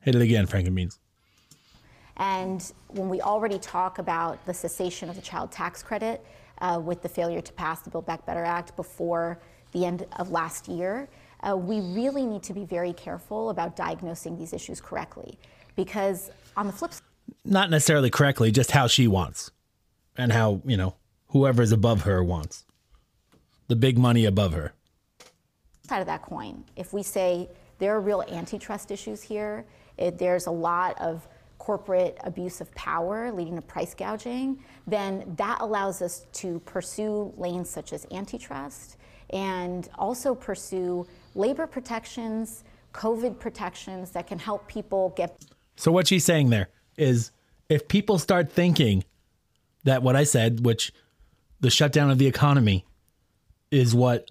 hit 0.00 0.14
it 0.14 0.22
again, 0.22 0.46
Frank 0.46 0.66
and 0.66 0.76
Beans. 0.76 0.98
And 2.16 2.72
when 2.88 3.08
we 3.08 3.20
already 3.20 3.58
talk 3.58 3.98
about 3.98 4.44
the 4.46 4.54
cessation 4.54 5.08
of 5.08 5.16
the 5.16 5.22
child 5.22 5.50
tax 5.50 5.82
credit 5.82 6.24
uh, 6.60 6.80
with 6.82 7.02
the 7.02 7.08
failure 7.08 7.40
to 7.40 7.52
pass 7.54 7.80
the 7.80 7.90
Build 7.90 8.06
Back 8.06 8.24
Better 8.24 8.44
Act 8.44 8.76
before 8.76 9.40
the 9.72 9.84
end 9.84 10.06
of 10.18 10.30
last 10.30 10.68
year, 10.68 11.08
uh, 11.42 11.56
we 11.56 11.80
really 11.80 12.24
need 12.24 12.42
to 12.44 12.52
be 12.52 12.64
very 12.64 12.92
careful 12.92 13.50
about 13.50 13.74
diagnosing 13.74 14.38
these 14.38 14.52
issues 14.52 14.80
correctly. 14.80 15.36
Because 15.74 16.30
on 16.56 16.68
the 16.68 16.72
flip 16.72 16.92
side, 16.92 17.02
Not 17.44 17.70
necessarily 17.70 18.10
correctly, 18.10 18.52
just 18.52 18.70
how 18.70 18.86
she 18.86 19.08
wants, 19.08 19.50
and 20.16 20.32
how 20.32 20.60
you 20.64 20.76
know 20.76 20.94
whoever 21.28 21.62
is 21.62 21.72
above 21.72 22.02
her 22.02 22.22
wants. 22.22 22.64
The 23.68 23.76
big 23.76 23.98
money 23.98 24.24
above 24.24 24.52
her. 24.52 24.72
side 25.88 26.00
of 26.00 26.06
that 26.06 26.22
coin, 26.22 26.64
if 26.76 26.92
we 26.92 27.02
say 27.02 27.48
there 27.78 27.94
are 27.94 28.00
real 28.00 28.22
antitrust 28.30 28.90
issues 28.90 29.22
here, 29.22 29.64
it, 29.96 30.18
there's 30.18 30.46
a 30.46 30.50
lot 30.50 31.00
of 31.00 31.26
corporate 31.58 32.18
abuse 32.24 32.60
of 32.60 32.72
power 32.74 33.32
leading 33.32 33.56
to 33.56 33.62
price 33.62 33.94
gouging, 33.94 34.58
then 34.86 35.24
that 35.36 35.58
allows 35.60 36.02
us 36.02 36.26
to 36.32 36.60
pursue 36.60 37.32
lanes 37.38 37.70
such 37.70 37.92
as 37.92 38.06
antitrust 38.12 38.96
and 39.30 39.88
also 39.96 40.34
pursue 40.34 41.06
labor 41.34 41.66
protections, 41.66 42.64
COVID 42.92 43.38
protections 43.38 44.10
that 44.10 44.26
can 44.26 44.38
help 44.38 44.68
people 44.68 45.14
get 45.16 45.36
So 45.76 45.90
what 45.90 46.06
she's 46.06 46.24
saying 46.24 46.50
there 46.50 46.68
is 46.98 47.32
if 47.68 47.88
people 47.88 48.18
start 48.18 48.52
thinking 48.52 49.02
that 49.84 50.02
what 50.02 50.16
I 50.16 50.24
said, 50.24 50.64
which 50.64 50.92
the 51.60 51.70
shutdown 51.70 52.10
of 52.10 52.18
the 52.18 52.26
economy 52.26 52.84
is 53.70 53.94
what 53.94 54.30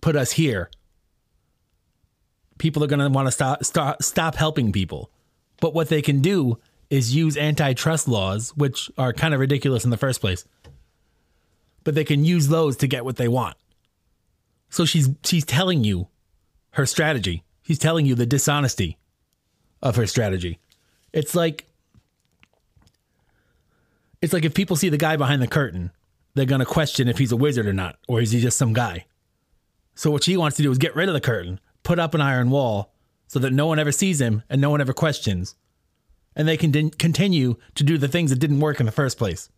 put 0.00 0.16
us 0.16 0.32
here, 0.32 0.70
people 2.58 2.82
are 2.82 2.86
going 2.88 3.00
to 3.00 3.08
want 3.08 3.26
to 3.26 3.32
stop, 3.32 3.64
stop 3.64 4.02
stop 4.02 4.34
helping 4.34 4.72
people. 4.72 5.10
But 5.60 5.74
what 5.74 5.88
they 5.88 6.02
can 6.02 6.20
do 6.20 6.58
is 6.90 7.14
use 7.14 7.36
antitrust 7.36 8.08
laws, 8.08 8.52
which 8.56 8.90
are 8.96 9.12
kind 9.12 9.34
of 9.34 9.40
ridiculous 9.40 9.84
in 9.84 9.90
the 9.90 9.96
first 9.96 10.20
place. 10.20 10.44
But 11.84 11.94
they 11.94 12.04
can 12.04 12.24
use 12.24 12.48
those 12.48 12.76
to 12.78 12.86
get 12.86 13.04
what 13.04 13.16
they 13.16 13.28
want. 13.28 13.56
So 14.70 14.84
she's 14.84 15.08
she's 15.24 15.44
telling 15.44 15.84
you 15.84 16.08
her 16.72 16.86
strategy. 16.86 17.42
She's 17.62 17.78
telling 17.78 18.06
you 18.06 18.14
the 18.14 18.26
dishonesty 18.26 18.98
of 19.82 19.96
her 19.96 20.06
strategy. 20.06 20.58
It's 21.12 21.34
like 21.34 21.65
it's 24.20 24.32
like 24.32 24.44
if 24.44 24.54
people 24.54 24.76
see 24.76 24.88
the 24.88 24.96
guy 24.98 25.16
behind 25.16 25.42
the 25.42 25.46
curtain, 25.46 25.90
they're 26.34 26.46
going 26.46 26.60
to 26.60 26.66
question 26.66 27.08
if 27.08 27.18
he's 27.18 27.32
a 27.32 27.36
wizard 27.36 27.66
or 27.66 27.72
not 27.72 27.96
or 28.08 28.20
is 28.20 28.30
he 28.32 28.40
just 28.40 28.58
some 28.58 28.72
guy. 28.72 29.06
So 29.94 30.10
what 30.10 30.24
she 30.24 30.36
wants 30.36 30.56
to 30.58 30.62
do 30.62 30.70
is 30.70 30.78
get 30.78 30.94
rid 30.94 31.08
of 31.08 31.14
the 31.14 31.20
curtain, 31.20 31.60
put 31.82 31.98
up 31.98 32.14
an 32.14 32.20
iron 32.20 32.50
wall 32.50 32.92
so 33.28 33.38
that 33.38 33.52
no 33.52 33.66
one 33.66 33.78
ever 33.78 33.92
sees 33.92 34.20
him 34.20 34.42
and 34.50 34.60
no 34.60 34.70
one 34.70 34.80
ever 34.80 34.92
questions. 34.92 35.54
And 36.34 36.46
they 36.46 36.56
can 36.56 36.90
continue 36.90 37.56
to 37.74 37.82
do 37.84 37.96
the 37.96 38.08
things 38.08 38.30
that 38.30 38.38
didn't 38.38 38.60
work 38.60 38.78
in 38.78 38.86
the 38.86 38.92
first 38.92 39.16
place. 39.16 39.48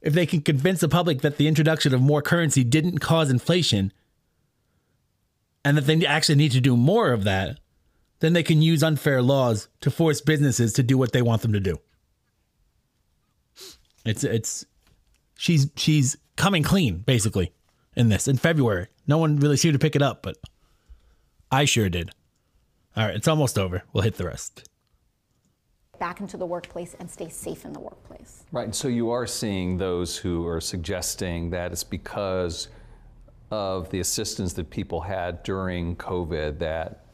if 0.00 0.12
they 0.12 0.26
can 0.26 0.40
convince 0.40 0.80
the 0.80 0.88
public 0.88 1.20
that 1.22 1.36
the 1.36 1.48
introduction 1.48 1.92
of 1.92 2.00
more 2.00 2.22
currency 2.22 2.64
didn't 2.64 2.98
cause 2.98 3.30
inflation 3.30 3.92
and 5.64 5.76
that 5.76 5.86
they 5.86 6.06
actually 6.06 6.36
need 6.36 6.52
to 6.52 6.60
do 6.60 6.76
more 6.76 7.12
of 7.12 7.24
that, 7.24 7.58
then 8.20 8.32
they 8.32 8.42
can 8.42 8.62
use 8.62 8.82
unfair 8.82 9.20
laws 9.20 9.68
to 9.80 9.90
force 9.90 10.20
businesses 10.20 10.72
to 10.72 10.82
do 10.82 10.96
what 10.96 11.12
they 11.12 11.22
want 11.22 11.42
them 11.42 11.52
to 11.52 11.60
do. 11.60 11.78
It's 14.08 14.24
it's 14.24 14.64
she's 15.36 15.70
she's 15.76 16.16
coming 16.36 16.62
clean 16.62 16.98
basically 16.98 17.52
in 17.94 18.08
this 18.08 18.26
in 18.26 18.38
February. 18.38 18.86
No 19.06 19.18
one 19.18 19.36
really 19.36 19.58
seemed 19.58 19.74
to 19.74 19.78
pick 19.78 19.94
it 19.94 20.00
up, 20.00 20.22
but 20.22 20.38
I 21.50 21.66
sure 21.66 21.90
did. 21.90 22.10
All 22.96 23.04
right, 23.04 23.14
it's 23.14 23.28
almost 23.28 23.58
over. 23.58 23.82
We'll 23.92 24.04
hit 24.04 24.16
the 24.16 24.24
rest. 24.24 24.66
Back 26.00 26.20
into 26.20 26.38
the 26.38 26.46
workplace 26.46 26.96
and 26.98 27.10
stay 27.10 27.28
safe 27.28 27.66
in 27.66 27.74
the 27.74 27.80
workplace. 27.80 28.44
Right. 28.50 28.64
And 28.64 28.74
so 28.74 28.88
you 28.88 29.10
are 29.10 29.26
seeing 29.26 29.76
those 29.76 30.16
who 30.16 30.46
are 30.46 30.60
suggesting 30.60 31.50
that 31.50 31.70
it's 31.72 31.84
because 31.84 32.68
of 33.50 33.90
the 33.90 34.00
assistance 34.00 34.54
that 34.54 34.70
people 34.70 35.02
had 35.02 35.42
during 35.42 35.96
COVID 35.96 36.58
that 36.60 37.04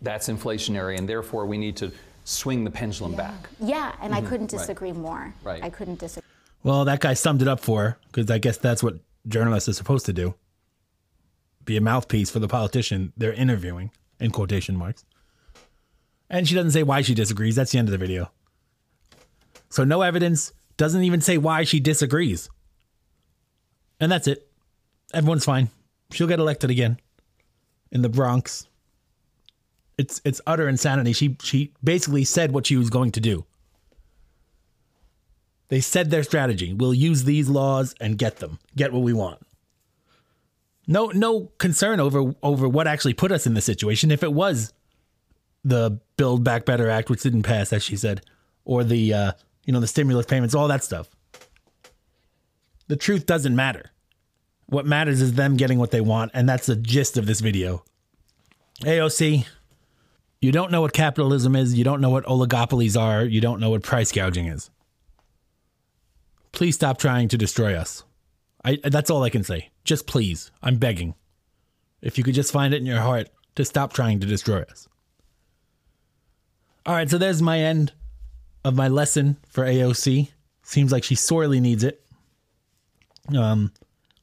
that's 0.00 0.28
inflationary 0.28 0.98
and 0.98 1.08
therefore 1.08 1.46
we 1.46 1.56
need 1.56 1.76
to 1.76 1.92
swing 2.24 2.64
the 2.64 2.70
pendulum 2.70 3.14
back. 3.14 3.48
Yeah, 3.60 3.94
and 4.00 4.12
I 4.12 4.18
mm-hmm. 4.18 4.28
couldn't 4.28 4.52
Right. 4.52 4.58
disagree 4.60 4.92
more. 4.92 5.34
Right. 5.44 5.62
I 5.62 5.70
couldn't 5.70 6.00
disagree. 6.00 6.31
Well, 6.62 6.84
that 6.84 7.00
guy 7.00 7.14
summed 7.14 7.42
it 7.42 7.48
up 7.48 7.60
for 7.60 7.82
her 7.82 7.98
because 8.06 8.30
I 8.30 8.38
guess 8.38 8.56
that's 8.56 8.82
what 8.82 8.96
journalists 9.26 9.68
are 9.68 9.72
supposed 9.72 10.06
to 10.06 10.12
do 10.12 10.34
be 11.64 11.76
a 11.76 11.80
mouthpiece 11.80 12.30
for 12.30 12.38
the 12.38 12.48
politician 12.48 13.12
they're 13.16 13.32
interviewing, 13.32 13.90
in 14.18 14.30
quotation 14.30 14.76
marks. 14.76 15.04
And 16.28 16.48
she 16.48 16.54
doesn't 16.54 16.72
say 16.72 16.82
why 16.82 17.02
she 17.02 17.14
disagrees. 17.14 17.56
That's 17.56 17.72
the 17.72 17.78
end 17.78 17.88
of 17.88 17.92
the 17.92 17.98
video. 17.98 18.30
So, 19.68 19.84
no 19.84 20.02
evidence, 20.02 20.52
doesn't 20.76 21.02
even 21.04 21.20
say 21.20 21.38
why 21.38 21.64
she 21.64 21.80
disagrees. 21.80 22.48
And 24.00 24.10
that's 24.10 24.26
it. 24.26 24.48
Everyone's 25.14 25.44
fine. 25.44 25.70
She'll 26.10 26.26
get 26.26 26.40
elected 26.40 26.70
again 26.70 26.98
in 27.90 28.02
the 28.02 28.08
Bronx. 28.08 28.66
It's 29.98 30.20
it's 30.24 30.40
utter 30.46 30.68
insanity. 30.68 31.12
She 31.12 31.36
she 31.42 31.72
basically 31.84 32.24
said 32.24 32.52
what 32.52 32.66
she 32.66 32.76
was 32.76 32.90
going 32.90 33.12
to 33.12 33.20
do. 33.20 33.44
They 35.72 35.80
said 35.80 36.10
their 36.10 36.22
strategy. 36.22 36.74
We'll 36.74 36.92
use 36.92 37.24
these 37.24 37.48
laws 37.48 37.94
and 37.98 38.18
get 38.18 38.40
them. 38.40 38.58
Get 38.76 38.92
what 38.92 39.00
we 39.00 39.14
want. 39.14 39.40
No 40.86 41.06
no 41.06 41.50
concern 41.56 41.98
over 41.98 42.34
over 42.42 42.68
what 42.68 42.86
actually 42.86 43.14
put 43.14 43.32
us 43.32 43.46
in 43.46 43.54
this 43.54 43.64
situation. 43.64 44.10
If 44.10 44.22
it 44.22 44.34
was 44.34 44.74
the 45.64 45.98
Build 46.18 46.44
Back 46.44 46.66
Better 46.66 46.90
Act, 46.90 47.08
which 47.08 47.22
didn't 47.22 47.44
pass, 47.44 47.72
as 47.72 47.82
she 47.82 47.96
said, 47.96 48.20
or 48.66 48.84
the 48.84 49.14
uh, 49.14 49.32
you 49.64 49.72
know 49.72 49.80
the 49.80 49.86
stimulus 49.86 50.26
payments, 50.26 50.54
all 50.54 50.68
that 50.68 50.84
stuff. 50.84 51.08
The 52.88 52.96
truth 52.96 53.24
doesn't 53.24 53.56
matter. 53.56 53.92
What 54.66 54.84
matters 54.84 55.22
is 55.22 55.32
them 55.32 55.56
getting 55.56 55.78
what 55.78 55.90
they 55.90 56.02
want, 56.02 56.32
and 56.34 56.46
that's 56.46 56.66
the 56.66 56.76
gist 56.76 57.16
of 57.16 57.24
this 57.24 57.40
video. 57.40 57.82
AOC, 58.82 59.46
you 60.42 60.52
don't 60.52 60.70
know 60.70 60.82
what 60.82 60.92
capitalism 60.92 61.56
is. 61.56 61.72
You 61.72 61.84
don't 61.84 62.02
know 62.02 62.10
what 62.10 62.26
oligopolies 62.26 63.00
are. 63.00 63.24
You 63.24 63.40
don't 63.40 63.58
know 63.58 63.70
what 63.70 63.82
price 63.82 64.12
gouging 64.12 64.48
is. 64.48 64.68
Please 66.52 66.74
stop 66.74 66.98
trying 66.98 67.28
to 67.28 67.38
destroy 67.38 67.74
us. 67.74 68.04
I 68.64 68.78
that's 68.84 69.10
all 69.10 69.22
I 69.22 69.30
can 69.30 69.42
say. 69.42 69.70
Just 69.84 70.06
please. 70.06 70.50
I'm 70.62 70.76
begging. 70.76 71.14
If 72.00 72.18
you 72.18 72.24
could 72.24 72.34
just 72.34 72.52
find 72.52 72.74
it 72.74 72.78
in 72.78 72.86
your 72.86 73.00
heart 73.00 73.28
to 73.54 73.64
stop 73.64 73.92
trying 73.92 74.20
to 74.20 74.26
destroy 74.26 74.62
us. 74.62 74.88
All 76.84 76.94
right, 76.94 77.08
so 77.08 77.16
there's 77.18 77.40
my 77.40 77.60
end 77.60 77.92
of 78.64 78.74
my 78.74 78.88
lesson 78.88 79.36
for 79.48 79.64
AOC. 79.64 80.30
Seems 80.62 80.92
like 80.92 81.04
she 81.04 81.14
sorely 81.14 81.60
needs 81.60 81.84
it. 81.84 82.04
Um 83.36 83.72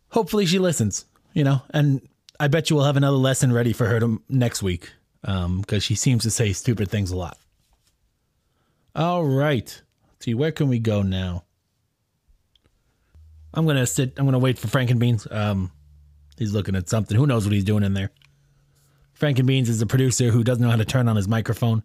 hopefully 0.09 0.45
she 0.45 0.59
listens, 0.59 1.05
you 1.34 1.43
know, 1.43 1.61
and 1.71 2.01
I 2.39 2.47
bet 2.47 2.69
you 2.69 2.75
we'll 2.75 2.86
have 2.86 2.97
another 2.97 3.17
lesson 3.17 3.51
ready 3.51 3.73
for 3.73 3.86
her 3.88 3.99
to, 3.99 4.21
next 4.30 4.61
week 4.61 4.91
um 5.23 5.61
because 5.61 5.84
she 5.84 5.95
seems 5.95 6.23
to 6.23 6.32
say 6.32 6.53
stupid 6.53 6.89
things 6.89 7.11
a 7.11 7.17
lot. 7.17 7.38
All 8.95 9.25
right. 9.25 9.82
Let's 10.11 10.25
see 10.25 10.34
where 10.34 10.51
can 10.51 10.67
we 10.69 10.80
go 10.80 11.01
now? 11.01 11.43
I'm 13.54 13.66
gonna 13.66 13.88
sit. 13.88 14.14
I'm 14.18 14.26
gonna 14.26 14.39
wait 14.39 14.60
for 14.60 14.68
Frank 14.68 14.91
and 14.91 15.00
Beans. 15.00 15.28
Um, 15.30 15.72
he's 16.38 16.54
looking 16.54 16.76
at 16.76 16.89
something. 16.89 17.18
Who 17.18 17.28
knows 17.28 17.45
what 17.45 17.54
he's 17.54 17.64
doing 17.64 17.84
in 17.84 17.93
there? 17.93 18.12
Frank 19.14 19.39
and 19.39 19.47
Beans 19.47 19.70
is 19.70 19.82
a 19.82 19.86
producer 19.86 20.30
who 20.32 20.43
doesn't 20.43 20.64
know 20.64 20.70
how 20.70 20.78
to 20.78 20.86
turn 20.86 21.08
on 21.08 21.16
his 21.16 21.28
microphone. 21.28 21.84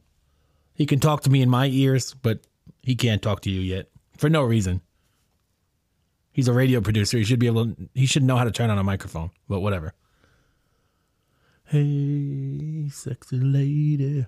He 0.75 0.87
can 0.87 1.01
talk 1.01 1.23
to 1.23 1.31
me 1.31 1.43
in 1.43 1.51
my 1.51 1.67
ears, 1.67 2.15
but 2.15 2.41
he 2.83 2.95
can't 2.95 3.23
talk 3.23 3.41
to 3.43 3.51
you 3.51 3.61
yet 3.61 3.89
for 4.17 4.29
no 4.29 4.43
reason. 4.43 4.81
He's 6.33 6.49
a 6.49 6.53
radio 6.53 6.81
producer. 6.81 7.17
He 7.17 7.25
should 7.25 7.39
be 7.39 7.47
able. 7.47 7.67
To, 7.67 7.89
he 7.95 8.07
should 8.07 8.25
know 8.25 8.37
how 8.37 8.45
to 8.45 8.51
turn 8.51 8.71
on 8.71 8.79
a 8.79 8.83
microphone. 8.83 9.31
But 9.49 9.61
whatever. 9.61 9.95
Hey, 11.67 12.89
sexy 12.91 13.39
lady. 13.39 14.27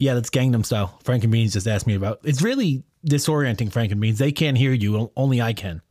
Yeah, 0.00 0.14
that's 0.14 0.30
Gangnam 0.30 0.64
Style. 0.64 0.98
Frank 1.04 1.24
and 1.24 1.32
Beans 1.32 1.52
just 1.52 1.68
asked 1.68 1.86
me 1.86 1.94
about. 1.94 2.20
It's 2.24 2.40
really 2.40 2.82
disorienting, 3.06 3.70
Frank 3.70 3.92
and 3.92 4.00
Beans. 4.00 4.18
They 4.18 4.32
can't 4.32 4.56
hear 4.56 4.72
you. 4.72 5.12
Only 5.14 5.42
I 5.42 5.52
can. 5.52 5.82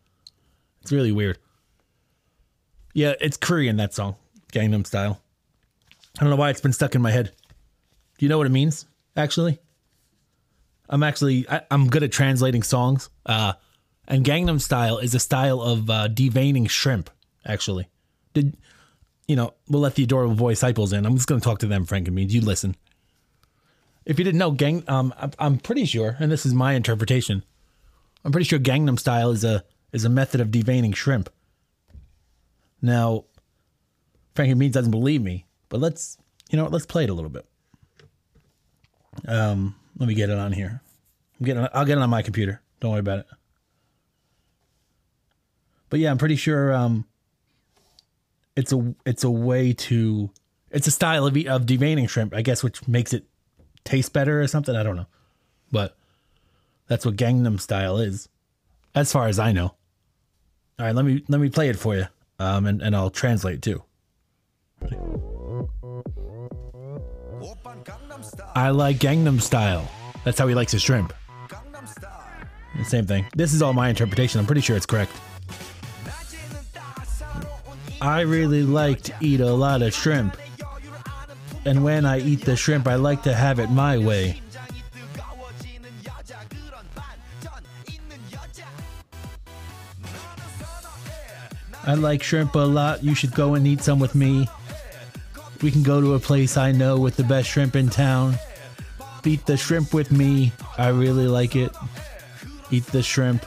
It's 0.82 0.92
really 0.92 1.12
weird. 1.12 1.38
Yeah, 2.96 3.14
it's 3.22 3.38
Korean, 3.38 3.78
that 3.78 3.94
song. 3.94 4.16
Gangnam 4.52 4.86
Style. 4.86 5.22
I 6.18 6.22
don't 6.22 6.32
know 6.32 6.38
why 6.38 6.50
it's 6.50 6.60
been 6.60 6.74
stuck 6.74 6.96
in 6.96 7.04
my 7.04 7.12
head. 7.12 7.32
Do 8.18 8.26
you 8.26 8.30
know 8.30 8.40
what 8.40 8.48
it 8.48 8.52
means, 8.52 8.88
actually? 9.16 9.60
I'm 10.90 11.04
actually, 11.04 11.48
I, 11.48 11.62
I'm 11.70 11.88
good 11.88 12.02
at 12.02 12.12
translating 12.12 12.64
songs. 12.64 13.12
Uh, 13.28 13.54
and 14.08 14.26
Gangnam 14.26 14.60
Style 14.60 14.98
is 14.98 15.14
a 15.14 15.20
style 15.20 15.62
of 15.62 15.88
uh, 15.88 16.08
deveining 16.08 16.68
shrimp, 16.68 17.12
actually. 17.46 17.88
Did, 18.34 18.58
you 19.28 19.36
know, 19.36 19.54
we'll 19.68 19.84
let 19.84 19.94
the 19.94 20.04
adorable 20.04 20.34
boy 20.34 20.54
disciples 20.54 20.94
in. 20.94 21.06
I'm 21.06 21.16
just 21.16 21.28
to 21.28 21.40
talk 21.40 21.60
to 21.60 21.68
them, 21.68 21.86
Frankenbeans. 21.86 22.32
You 22.32 22.42
listen. 22.42 22.76
If 24.10 24.18
you 24.18 24.26
didn't 24.26 24.40
know, 24.40 24.50
gang, 24.50 24.84
um, 24.88 25.14
I'm- 25.18 25.34
I'm 25.38 25.60
pretty 25.60 25.86
sure, 25.86 26.18
and 26.20 26.32
this 26.32 26.44
is 26.44 26.52
my 26.52 26.74
interpretation. 26.74 27.44
I'm 28.26 28.32
pretty 28.32 28.46
sure 28.46 28.58
Gangnam 28.58 28.98
Style 28.98 29.30
is 29.30 29.44
a 29.44 29.64
is 29.92 30.04
a 30.04 30.10
method 30.10 30.42
of 30.42 30.48
deveining 30.50 30.96
shrimp. 30.96 31.30
Now, 32.82 33.26
Frankie 34.34 34.56
Beans 34.56 34.74
doesn't 34.74 34.90
believe 34.90 35.22
me, 35.22 35.46
but 35.70 35.80
let's 35.80 36.18
you 36.50 36.58
know 36.58 36.64
what, 36.64 36.74
let's 36.74 36.88
play 36.88 37.04
it 37.04 37.12
a 37.12 37.14
little 37.14 37.30
bit. 37.30 37.46
Um, 39.28 39.76
let 40.00 40.08
me 40.08 40.16
get 40.16 40.32
it 40.32 40.40
on 40.40 40.54
here. 40.54 40.82
I'm 41.40 41.46
getting, 41.46 41.68
I'll 41.72 41.86
get 41.86 42.00
it 42.00 42.02
on 42.02 42.10
my 42.10 42.24
computer. 42.24 42.62
Don't 42.80 42.90
worry 42.92 43.02
about 43.02 43.20
it. 43.20 43.26
But 45.92 46.00
yeah, 46.00 46.10
I'm 46.10 46.18
pretty 46.18 46.36
sure 46.36 46.74
um, 46.74 47.06
it's 48.56 48.74
a 48.74 48.96
it's 49.06 49.24
a 49.24 49.30
way 49.30 49.72
to 49.74 50.32
it's 50.72 50.88
a 50.88 50.92
style 50.92 51.28
of 51.28 51.38
of 51.46 51.68
deveining 51.68 52.10
shrimp, 52.10 52.34
I 52.34 52.42
guess, 52.42 52.64
which 52.64 52.88
makes 52.88 53.14
it 53.14 53.28
taste 53.84 54.14
better 54.14 54.42
or 54.42 54.48
something. 54.48 54.76
I 54.76 54.84
don't 54.84 54.96
know, 54.96 55.08
but 55.72 55.96
that's 56.88 57.06
what 57.06 57.16
Gangnam 57.16 57.60
Style 57.60 57.98
is, 57.98 58.30
as 58.96 59.12
far 59.12 59.28
as 59.28 59.40
I 59.40 59.52
know. 59.52 59.76
All 60.78 60.86
right, 60.86 60.96
let 60.96 61.06
me 61.06 61.24
let 61.28 61.42
me 61.42 61.50
play 61.50 61.70
it 61.70 61.78
for 61.78 61.96
you, 61.96 62.08
um, 62.40 62.66
and 62.66 62.82
and 62.82 62.96
I'll 62.96 63.10
translate 63.10 63.62
too. 63.62 63.84
I 68.56 68.70
like 68.72 68.98
Gangnam 68.98 69.42
Style. 69.42 69.90
That's 70.24 70.38
how 70.38 70.48
he 70.48 70.56
likes 70.56 70.72
his 70.72 70.82
shrimp. 70.82 71.14
Same 72.84 73.06
thing. 73.06 73.26
This 73.36 73.54
is 73.54 73.62
all 73.62 73.74
my 73.74 73.90
interpretation. 73.90 74.40
I'm 74.40 74.46
pretty 74.46 74.62
sure 74.62 74.76
it's 74.76 74.86
correct. 74.86 75.12
I 78.02 78.22
really 78.22 78.64
like 78.64 79.02
to 79.04 79.14
eat 79.20 79.42
a 79.42 79.54
lot 79.54 79.82
of 79.82 79.94
shrimp. 79.94 80.38
And 81.70 81.84
when 81.84 82.04
I 82.04 82.18
eat 82.20 82.46
the 82.46 82.56
shrimp, 82.56 82.88
I 82.88 82.96
like 82.96 83.22
to 83.24 83.34
have 83.36 83.60
it 83.60 83.70
my 83.70 84.00
way. 84.00 84.42
I 91.86 91.94
like 91.94 92.24
shrimp 92.24 92.56
a 92.56 92.58
lot. 92.58 93.04
You 93.04 93.14
should 93.14 93.36
go 93.36 93.54
and 93.54 93.68
eat 93.68 93.84
some 93.84 94.00
with 94.00 94.16
me. 94.16 94.50
We 95.62 95.70
can 95.70 95.84
go 95.84 96.02
to 96.02 96.16
a 96.16 96.20
place 96.20 96.58
I 96.58 96.72
know 96.72 96.98
with 96.98 97.18
the 97.18 97.24
best 97.24 97.48
shrimp 97.48 97.76
in 97.76 97.90
town. 97.90 98.40
Eat 99.24 99.46
the 99.46 99.56
shrimp 99.56 99.94
with 99.94 100.12
me. 100.12 100.52
I 100.76 100.88
really 100.88 101.28
like 101.28 101.56
it. 101.56 101.72
Eat 102.72 102.88
the 102.88 103.04
shrimp. 103.04 103.46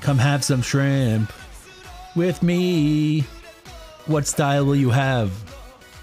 Come 0.00 0.16
have 0.16 0.42
some 0.42 0.62
shrimp 0.62 1.30
with 2.14 2.42
me. 2.42 3.26
What 4.06 4.26
style 4.26 4.64
will 4.64 4.76
you 4.76 4.88
have? 4.88 5.30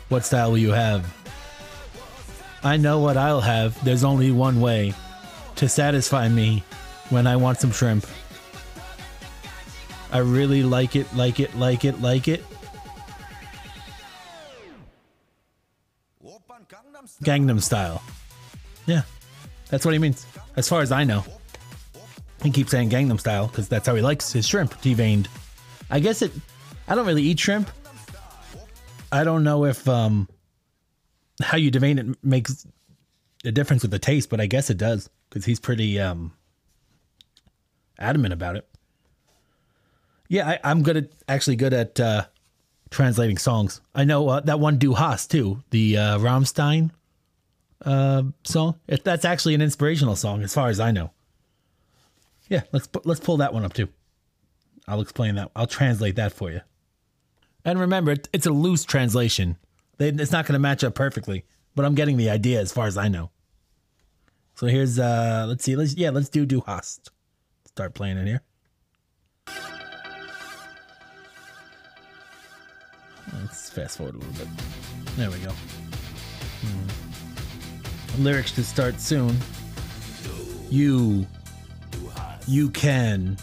What 0.09 0.25
style 0.25 0.51
will 0.51 0.57
you 0.57 0.71
have? 0.71 1.05
I 2.63 2.77
know 2.77 2.99
what 2.99 3.17
I'll 3.17 3.41
have. 3.41 3.83
There's 3.83 4.03
only 4.03 4.31
one 4.31 4.61
way 4.61 4.93
to 5.55 5.67
satisfy 5.67 6.29
me 6.29 6.63
when 7.09 7.27
I 7.27 7.35
want 7.35 7.59
some 7.59 7.71
shrimp. 7.71 8.05
I 10.11 10.19
really 10.19 10.63
like 10.63 10.95
it, 10.95 11.13
like 11.15 11.39
it, 11.39 11.55
like 11.55 11.85
it, 11.85 12.01
like 12.01 12.27
it. 12.27 12.43
Gangnam 17.23 17.61
style. 17.61 18.01
Yeah, 18.85 19.01
that's 19.69 19.85
what 19.85 19.93
he 19.93 19.99
means, 19.99 20.25
as 20.55 20.69
far 20.69 20.81
as 20.81 20.91
I 20.91 21.03
know. 21.03 21.23
He 22.43 22.51
keeps 22.51 22.71
saying 22.71 22.89
Gangnam 22.89 23.19
Style 23.19 23.47
because 23.47 23.69
that's 23.69 23.87
how 23.87 23.95
he 23.95 24.01
likes 24.01 24.31
his 24.31 24.45
shrimp 24.47 24.73
deveined. 24.81 25.27
I 25.89 25.99
guess 25.99 26.21
it. 26.21 26.31
I 26.87 26.95
don't 26.95 27.07
really 27.07 27.23
eat 27.23 27.39
shrimp. 27.39 27.69
I 29.13 29.23
don't 29.23 29.43
know 29.43 29.65
if 29.65 29.87
um 29.87 30.27
how 31.41 31.57
you 31.57 31.71
devein 31.71 31.99
it 31.99 32.17
makes 32.23 32.65
a 33.45 33.51
difference 33.51 33.83
with 33.83 33.91
the 33.91 33.99
taste, 33.99 34.29
but 34.29 34.41
I 34.41 34.47
guess 34.47 34.69
it 34.69 34.77
does 34.77 35.09
because 35.29 35.45
he's 35.45 35.59
pretty 35.59 35.99
um 35.99 36.33
adamant 37.99 38.33
about 38.33 38.55
it. 38.55 38.67
Yeah, 40.29 40.49
I, 40.49 40.59
I'm 40.63 40.81
good 40.81 40.97
at 40.97 41.09
actually 41.27 41.57
good 41.57 41.73
at 41.73 41.99
uh, 41.99 42.25
translating 42.89 43.37
songs. 43.37 43.81
I 43.93 44.03
know 44.03 44.27
uh, 44.29 44.39
that 44.41 44.59
one 44.59 44.79
Du 44.79 44.93
Hast 44.95 45.29
too, 45.29 45.61
the 45.69 45.97
uh, 45.97 46.17
Rammstein 46.17 46.89
uh, 47.85 48.23
song. 48.43 48.79
It, 48.87 49.03
that's 49.03 49.25
actually 49.25 49.53
an 49.53 49.61
inspirational 49.61 50.15
song, 50.15 50.41
as 50.41 50.53
far 50.53 50.69
as 50.69 50.79
I 50.79 50.91
know. 50.91 51.11
Yeah, 52.49 52.61
let's 52.71 52.89
let's 53.03 53.19
pull 53.19 53.37
that 53.37 53.53
one 53.53 53.63
up 53.63 53.73
too. 53.73 53.89
I'll 54.87 55.01
explain 55.01 55.35
that. 55.35 55.51
I'll 55.55 55.67
translate 55.67 56.15
that 56.15 56.33
for 56.33 56.51
you. 56.51 56.61
And 57.65 57.79
remember, 57.79 58.15
it's 58.33 58.45
a 58.45 58.51
loose 58.51 58.83
translation. 58.83 59.57
It's 59.99 60.31
not 60.31 60.45
going 60.45 60.53
to 60.53 60.59
match 60.59 60.83
up 60.83 60.95
perfectly, 60.95 61.45
but 61.75 61.85
I'm 61.85 61.95
getting 61.95 62.17
the 62.17 62.29
idea 62.29 62.59
as 62.59 62.71
far 62.71 62.87
as 62.87 62.97
I 62.97 63.07
know. 63.07 63.29
So 64.55 64.67
here's 64.67 64.99
uh 64.99 65.45
let's 65.47 65.63
see, 65.63 65.75
let's 65.75 65.95
yeah, 65.95 66.11
let's 66.11 66.29
do 66.29 66.45
Du 66.45 66.61
Hast. 66.61 67.09
Start 67.65 67.95
playing 67.95 68.17
it 68.17 68.27
here. 68.27 68.41
Let's 73.41 73.69
fast 73.69 73.97
forward 73.97 74.15
a 74.15 74.17
little 74.19 74.33
bit. 74.33 74.47
There 75.17 75.31
we 75.31 75.39
go. 75.39 75.51
Hmm. 76.61 78.23
Lyrics 78.23 78.51
to 78.53 78.63
start 78.63 78.99
soon. 78.99 79.35
You. 80.69 81.25
You 82.47 82.69
can. 82.69 83.37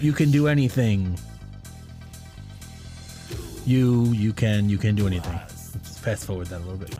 You 0.00 0.12
can 0.12 0.30
do 0.30 0.48
anything. 0.48 1.18
You. 3.64 4.06
You 4.06 4.32
can. 4.32 4.68
You 4.68 4.78
can 4.78 4.94
do 4.94 5.06
anything. 5.06 5.32
Let's 5.32 5.98
fast 5.98 6.24
forward 6.26 6.48
that 6.48 6.60
a 6.60 6.64
little 6.64 6.76
bit. 6.76 6.98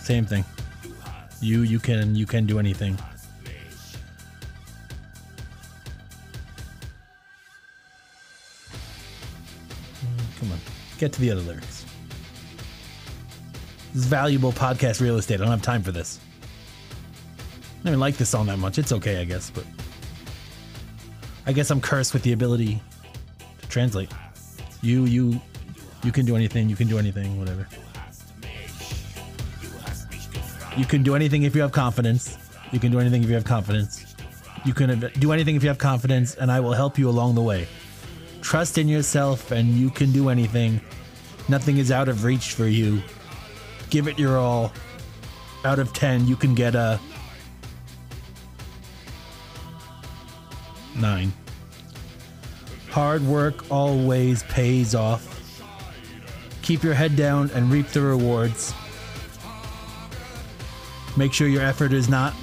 Same 0.00 0.26
thing. 0.26 0.44
You. 1.40 1.62
You 1.62 1.78
can. 1.78 2.14
You 2.14 2.26
can 2.26 2.44
do 2.44 2.58
anything. 2.58 2.98
Mm, 10.04 10.38
come 10.38 10.52
on. 10.52 10.58
Get 10.98 11.12
to 11.14 11.20
the 11.20 11.30
other 11.30 11.40
lyrics. 11.40 11.86
This 13.94 14.02
is 14.02 14.06
valuable 14.06 14.52
podcast 14.52 15.00
real 15.00 15.16
estate. 15.16 15.36
I 15.36 15.44
don't 15.44 15.48
have 15.48 15.62
time 15.62 15.82
for 15.82 15.92
this. 15.92 16.18
I 17.82 17.86
don't 17.86 17.94
even 17.94 18.00
like 18.00 18.16
this 18.16 18.28
song 18.28 18.46
that 18.46 18.60
much. 18.60 18.78
It's 18.78 18.92
okay, 18.92 19.20
I 19.20 19.24
guess, 19.24 19.50
but 19.50 19.64
I 21.46 21.52
guess 21.52 21.68
I'm 21.68 21.80
cursed 21.80 22.14
with 22.14 22.22
the 22.22 22.32
ability 22.32 22.80
to 23.60 23.68
translate. 23.68 24.08
You, 24.82 25.04
you, 25.06 25.40
you 26.04 26.12
can 26.12 26.24
do 26.24 26.36
anything. 26.36 26.68
You 26.68 26.76
can 26.76 26.86
do 26.86 26.96
anything. 26.96 27.40
Whatever. 27.40 27.66
You 30.76 30.84
can 30.84 31.02
do 31.02 31.16
anything 31.16 31.42
if 31.42 31.56
you 31.56 31.62
have 31.62 31.72
confidence. 31.72 32.38
You 32.70 32.78
can 32.78 32.92
do 32.92 33.00
anything 33.00 33.24
if 33.24 33.28
you 33.28 33.34
have 33.34 33.44
confidence. 33.44 34.14
You 34.64 34.74
can 34.74 35.10
do 35.18 35.32
anything 35.32 35.56
if 35.56 35.64
you 35.64 35.68
have 35.68 35.78
confidence, 35.78 36.36
and 36.36 36.52
I 36.52 36.60
will 36.60 36.74
help 36.74 36.98
you 36.98 37.08
along 37.08 37.34
the 37.34 37.42
way. 37.42 37.66
Trust 38.42 38.78
in 38.78 38.86
yourself, 38.86 39.50
and 39.50 39.70
you 39.70 39.90
can 39.90 40.12
do 40.12 40.28
anything. 40.28 40.80
Nothing 41.48 41.78
is 41.78 41.90
out 41.90 42.08
of 42.08 42.22
reach 42.22 42.52
for 42.52 42.68
you. 42.68 43.02
Give 43.90 44.06
it 44.06 44.20
your 44.20 44.38
all. 44.38 44.72
Out 45.64 45.80
of 45.80 45.92
10, 45.92 46.28
you 46.28 46.36
can 46.36 46.54
get 46.54 46.76
a 46.76 47.00
9. 50.96 51.32
Hard 52.90 53.22
work 53.22 53.70
always 53.70 54.42
pays 54.44 54.94
off. 54.94 55.28
Keep 56.62 56.82
your 56.82 56.94
head 56.94 57.16
down 57.16 57.50
and 57.54 57.70
reap 57.70 57.88
the 57.88 58.00
rewards. 58.00 58.74
Make 61.16 61.32
sure 61.32 61.48
your 61.48 61.62
effort 61.62 61.92
is 61.92 62.08
not. 62.08 62.34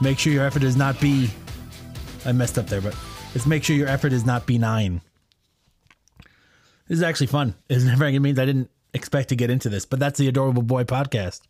Make 0.00 0.18
sure 0.18 0.32
your 0.32 0.44
effort 0.44 0.62
is 0.62 0.76
not 0.76 1.00
B. 1.00 1.30
I 2.24 2.32
messed 2.32 2.58
up 2.58 2.66
there, 2.66 2.80
but 2.80 2.96
let's 3.34 3.46
make 3.46 3.64
sure 3.64 3.74
your 3.76 3.88
effort 3.88 4.12
is 4.12 4.24
not 4.24 4.46
B9. 4.46 5.00
This 6.88 6.98
is 6.98 7.02
actually 7.02 7.28
fun. 7.28 7.54
It's 7.68 7.84
never? 7.86 8.06
It 8.06 8.20
means 8.20 8.38
I 8.38 8.44
didn't 8.44 8.70
expect 8.94 9.30
to 9.30 9.36
get 9.36 9.50
into 9.50 9.68
this, 9.68 9.84
but 9.84 9.98
that's 9.98 10.18
the 10.18 10.28
Adorable 10.28 10.62
Boy 10.62 10.84
podcast. 10.84 11.40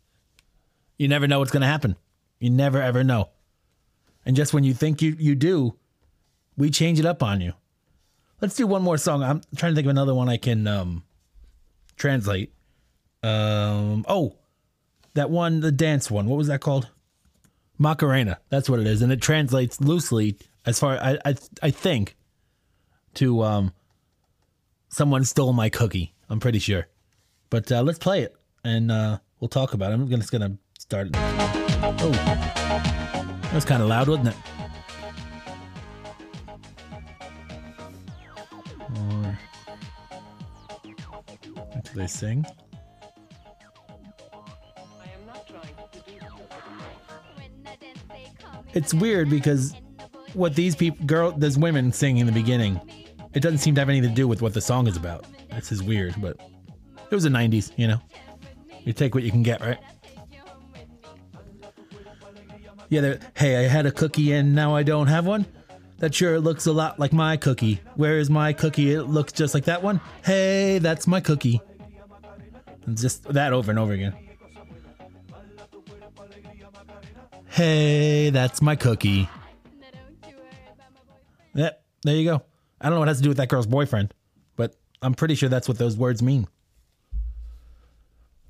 You 0.99 1.09
never 1.09 1.27
know 1.27 1.39
what's 1.41 1.51
going 1.51 1.63
to 1.63 1.67
happen. 1.67 1.97
You 2.39 2.51
never, 2.51 2.81
ever 2.81 3.05
know. 3.05 3.31
And 4.27 4.37
just 4.37 4.53
when 4.53 4.65
you 4.65 4.75
think 4.75 5.01
you, 5.01 5.17
you 5.19 5.35
do, 5.35 5.77
we 6.57 6.69
change 6.69 6.99
it 6.99 7.07
up 7.07 7.23
on 7.23 7.41
you. 7.41 7.55
Let's 8.41 8.57
do 8.57 8.67
one 8.67 8.83
more 8.83 8.99
song. 8.99 9.23
I'm 9.23 9.41
trying 9.57 9.73
to 9.73 9.77
think 9.77 9.87
of 9.87 9.91
another 9.91 10.15
one 10.15 10.29
I 10.29 10.37
can 10.37 10.67
um, 10.67 11.05
translate. 11.97 12.53
Um, 13.23 14.05
oh, 14.09 14.37
that 15.15 15.31
one, 15.31 15.61
the 15.61 15.73
dance 15.73 16.11
one. 16.11 16.27
What 16.27 16.37
was 16.37 16.49
that 16.49 16.61
called? 16.61 16.91
Macarena. 17.79 18.39
That's 18.49 18.69
what 18.69 18.81
it 18.81 18.87
is, 18.87 19.03
and 19.03 19.13
it 19.13 19.21
translates 19.21 19.81
loosely 19.81 20.39
as 20.65 20.79
far 20.79 20.99
I 20.99 21.19
I, 21.25 21.35
I 21.63 21.71
think 21.71 22.17
to 23.15 23.43
um 23.43 23.73
someone 24.89 25.25
stole 25.25 25.53
my 25.53 25.69
cookie. 25.69 26.15
I'm 26.29 26.41
pretty 26.41 26.59
sure, 26.59 26.89
but 27.51 27.71
uh, 27.71 27.83
let's 27.83 27.99
play 27.99 28.23
it 28.23 28.35
and 28.65 28.91
uh, 28.91 29.19
we'll 29.41 29.49
talk 29.49 29.75
about 29.75 29.93
it. 29.93 29.95
I'm 29.95 30.09
just 30.09 30.33
gonna 30.33 30.57
start. 30.79 31.09
Oh, 31.15 33.26
that 33.47 33.55
was 33.55 33.65
kind 33.65 33.83
of 33.83 33.89
loud, 33.89 34.09
wasn't 34.09 34.29
it? 34.29 34.37
Or 41.75 41.83
do 41.83 41.91
they 41.95 42.07
sing? 42.07 42.45
It's 48.75 48.93
weird 48.93 49.31
because 49.31 49.75
what 50.35 50.55
these 50.55 50.77
people, 50.77 51.07
girl, 51.07 51.33
there's 51.33 51.57
women 51.57 51.93
singing 51.93 52.19
in 52.19 52.27
the 52.27 52.33
beginning. 52.33 52.79
It 53.33 53.41
doesn't 53.41 53.59
seem 53.59 53.75
to 53.75 53.81
have 53.81 53.89
anything 53.89 54.11
to 54.11 54.15
do 54.15 54.29
with 54.29 54.43
what 54.43 54.53
the 54.53 54.61
song 54.61 54.87
is 54.87 54.97
about. 54.97 55.25
This 55.51 55.73
is 55.73 55.83
weird, 55.83 56.15
but 56.21 56.37
it 57.11 57.15
was 57.15 57.25
the 57.25 57.31
90s, 57.31 57.73
you 57.77 57.89
know? 57.89 58.01
You 58.85 58.93
take 58.93 59.15
what 59.15 59.25
you 59.25 59.31
can 59.31 59.43
get, 59.43 59.61
right? 59.63 59.79
Yeah, 62.89 63.17
hey, 63.35 63.65
I 63.65 63.69
had 63.69 63.87
a 63.87 63.91
cookie 63.93 64.33
and 64.33 64.55
now 64.55 64.75
I 64.77 64.83
don't 64.83 65.09
have 65.09 65.27
one. 65.27 65.47
That 65.99 66.15
sure 66.15 66.39
looks 66.39 66.67
a 66.67 66.73
lot 66.73 66.99
like 66.99 67.13
my 67.13 67.37
cookie. 67.37 67.81
Where 67.95 68.19
is 68.19 68.29
my 68.29 68.53
cookie? 68.53 68.93
It 68.93 69.05
looks 69.05 69.33
just 69.33 69.55
like 69.55 69.65
that 69.65 69.83
one. 69.83 70.01
Hey, 70.25 70.79
that's 70.79 71.07
my 71.07 71.21
cookie. 71.21 71.61
And 72.85 72.97
just 72.97 73.25
that 73.25 73.53
over 73.53 73.71
and 73.71 73.79
over 73.79 73.93
again. 73.93 74.15
Hey, 77.49 78.31
that's 78.31 78.61
my 78.61 78.77
cookie. 78.77 79.29
Yep, 81.55 81.83
there 82.03 82.15
you 82.15 82.25
go. 82.25 82.43
I 82.81 82.85
don't 82.85 82.95
know 82.95 82.99
what 82.99 83.09
has 83.09 83.17
to 83.17 83.23
do 83.23 83.31
with 83.31 83.39
that 83.39 83.49
girl's 83.49 83.67
boyfriend, 83.67 84.13
but 84.57 84.77
I'm 85.01 85.15
pretty 85.15 85.35
sure 85.35 85.49
that's 85.49 85.67
what 85.67 85.79
those 85.79 85.97
words 85.97 86.23
mean. 86.23 86.47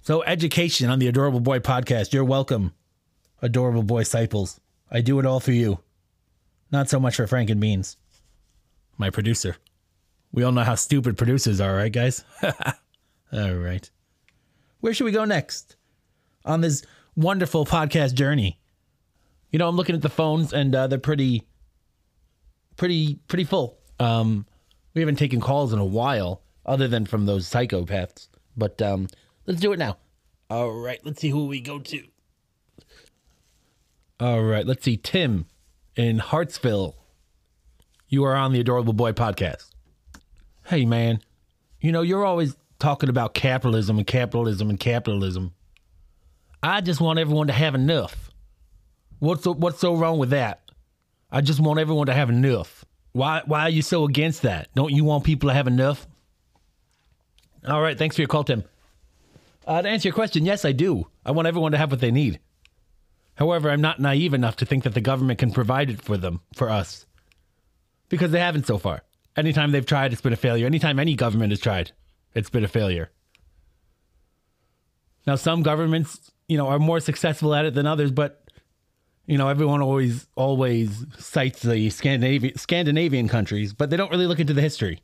So, 0.03 0.25
education 0.25 0.91
on 0.91 0.99
the 0.99 1.07
Adorable 1.07 1.39
Boy 1.39 1.61
podcast. 1.61 2.13
You're 2.13 2.25
welcome, 2.25 2.73
Adorable 3.43 3.83
Boy 3.83 4.01
disciples. 4.01 4.61
I 4.91 5.01
do 5.01 5.19
it 5.19 5.27
all 5.27 5.41
for 5.41 5.53
you. 5.53 5.81
Not 6.71 6.89
so 6.89 6.99
much 6.99 7.17
for 7.17 7.27
Frank 7.27 7.51
and 7.51 7.61
Beans, 7.61 7.97
my 8.99 9.11
producer. 9.11 9.57
We 10.33 10.43
all 10.43 10.53
know 10.53 10.65
how 10.65 10.75
stupid 10.75 11.17
producers 11.17 11.61
are, 11.61 11.75
right, 11.75 11.93
guys? 11.93 12.25
all 13.33 13.55
right. 13.55 13.89
Where 14.81 14.93
should 14.93 15.05
we 15.05 15.13
go 15.13 15.25
next 15.25 15.77
on 16.45 16.61
this 16.61 16.83
wonderful 17.15 17.65
podcast 17.65 18.15
journey? 18.15 18.59
You 19.51 19.59
know, 19.59 19.69
I'm 19.69 19.77
looking 19.77 19.95
at 19.95 20.03
the 20.03 20.09
phones 20.09 20.53
and 20.53 20.75
uh, 20.75 20.87
they're 20.89 20.99
pretty, 20.99 21.47
pretty, 22.77 23.21
pretty 23.29 23.45
full. 23.45 23.79
Um, 23.99 24.47
we 24.95 25.01
haven't 25.01 25.17
taken 25.17 25.41
calls 25.41 25.73
in 25.73 25.79
a 25.79 25.85
while, 25.85 26.43
other 26.65 26.89
than 26.89 27.07
from 27.07 27.27
those 27.27 27.49
psychopaths. 27.49 28.29
But 28.57 28.83
um, 28.83 29.09
let's 29.47 29.61
do 29.61 29.73
it 29.73 29.79
now. 29.79 29.99
All 30.51 30.71
right, 30.73 31.01
let's 31.05 31.21
see 31.21 31.31
who 31.31 31.47
we 31.47 31.61
go 31.61 31.79
to. 31.79 32.03
All 34.19 34.43
right, 34.43 34.67
let's 34.67 34.83
see 34.83 34.97
Tim 34.97 35.45
in 35.95 36.19
Hartsville. 36.19 36.97
You 38.09 38.25
are 38.25 38.35
on 38.35 38.53
the 38.53 38.61
Adorable 38.61 38.95
Boy 38.95 39.13
podcast. 39.13 39.69
Hey, 40.67 40.87
man, 40.87 41.21
you 41.81 41.93
know 41.93 42.01
you're 42.01 42.25
always 42.25 42.57
talking 42.79 43.11
about 43.11 43.35
capitalism 43.35 43.99
and 43.99 44.07
capitalism 44.07 44.71
and 44.71 44.81
capitalism. 44.81 45.53
I 46.63 46.81
just 46.81 47.01
want 47.01 47.19
everyone 47.19 47.49
to 47.49 47.53
have 47.53 47.75
enough. 47.75 48.31
What's 49.19 49.45
so, 49.45 49.53
what's 49.53 49.81
so 49.81 49.95
wrong 49.95 50.19
with 50.19 50.31
that? 50.31 50.63
I 51.31 51.43
just 51.43 51.61
want 51.61 51.79
everyone 51.79 52.07
to 52.07 52.15
have 52.15 52.31
enough. 52.31 52.87
Why 53.13 53.43
why 53.45 53.63
are 53.63 53.71
you 53.71 53.83
so 53.83 54.05
against 54.05 54.43
that? 54.43 54.69
Don't 54.75 54.93
you 54.93 55.05
want 55.05 55.25
people 55.25 55.51
to 55.51 55.55
have 55.55 55.67
enough? 55.67 56.07
All 57.67 57.83
right. 57.83 57.99
Thanks 57.99 58.17
for 58.17 58.23
your 58.23 58.29
call, 58.29 58.45
Tim. 58.45 58.65
Uh, 59.67 59.83
to 59.83 59.89
answer 59.89 60.09
your 60.09 60.15
question, 60.15 60.47
yes, 60.47 60.65
I 60.65 60.73
do. 60.73 61.07
I 61.25 61.33
want 61.33 61.49
everyone 61.49 61.73
to 61.73 61.79
have 61.79 61.91
what 61.91 62.01
they 62.01 62.13
need. 62.13 62.41
However, 63.37 63.71
I'm 63.71 63.81
not 63.81 64.01
naive 64.01 64.35
enough 64.35 64.57
to 64.57 64.67
think 64.67 64.85
that 64.85 64.95
the 64.95 65.01
government 65.01 65.39
can 65.39 65.53
provide 65.53 65.91
it 65.91 66.03
for 66.03 66.17
them, 66.17 66.41
for 66.55 66.71
us, 66.71 67.07
because 68.09 68.31
they 68.31 68.41
haven't 68.41 68.67
so 68.67 68.79
far. 68.79 69.03
Anytime 69.37 69.73
they've 69.73 69.85
tried, 69.85 70.13
it's 70.13 70.23
been 70.23 70.33
a 70.33 70.37
failure. 70.37 70.67
Anytime 70.67 70.99
any 70.99 71.15
government 71.15 71.53
has 71.53 71.61
tried, 71.61 71.93
it's 72.35 72.51
been 72.51 72.65
a 72.65 72.69
failure. 72.69 73.11
Now, 75.27 75.35
some 75.35 75.63
governments, 75.63 76.31
you 76.49 76.57
know, 76.57 76.69
are 76.69 76.79
more 76.79 77.01
successful 77.01 77.55
at 77.55 77.67
it 77.67 77.75
than 77.75 77.87
others, 77.87 78.11
but 78.11 78.43
you 79.27 79.37
know, 79.37 79.49
everyone 79.49 79.83
always 79.83 80.29
always 80.37 81.05
cites 81.19 81.61
the 81.63 81.91
Scandinavian 81.91 82.57
Scandinavian 82.57 83.29
countries, 83.29 83.73
but 83.73 83.91
they 83.91 83.97
don't 83.97 84.11
really 84.11 84.27
look 84.27 84.39
into 84.39 84.55
the 84.55 84.63
history. 84.63 85.01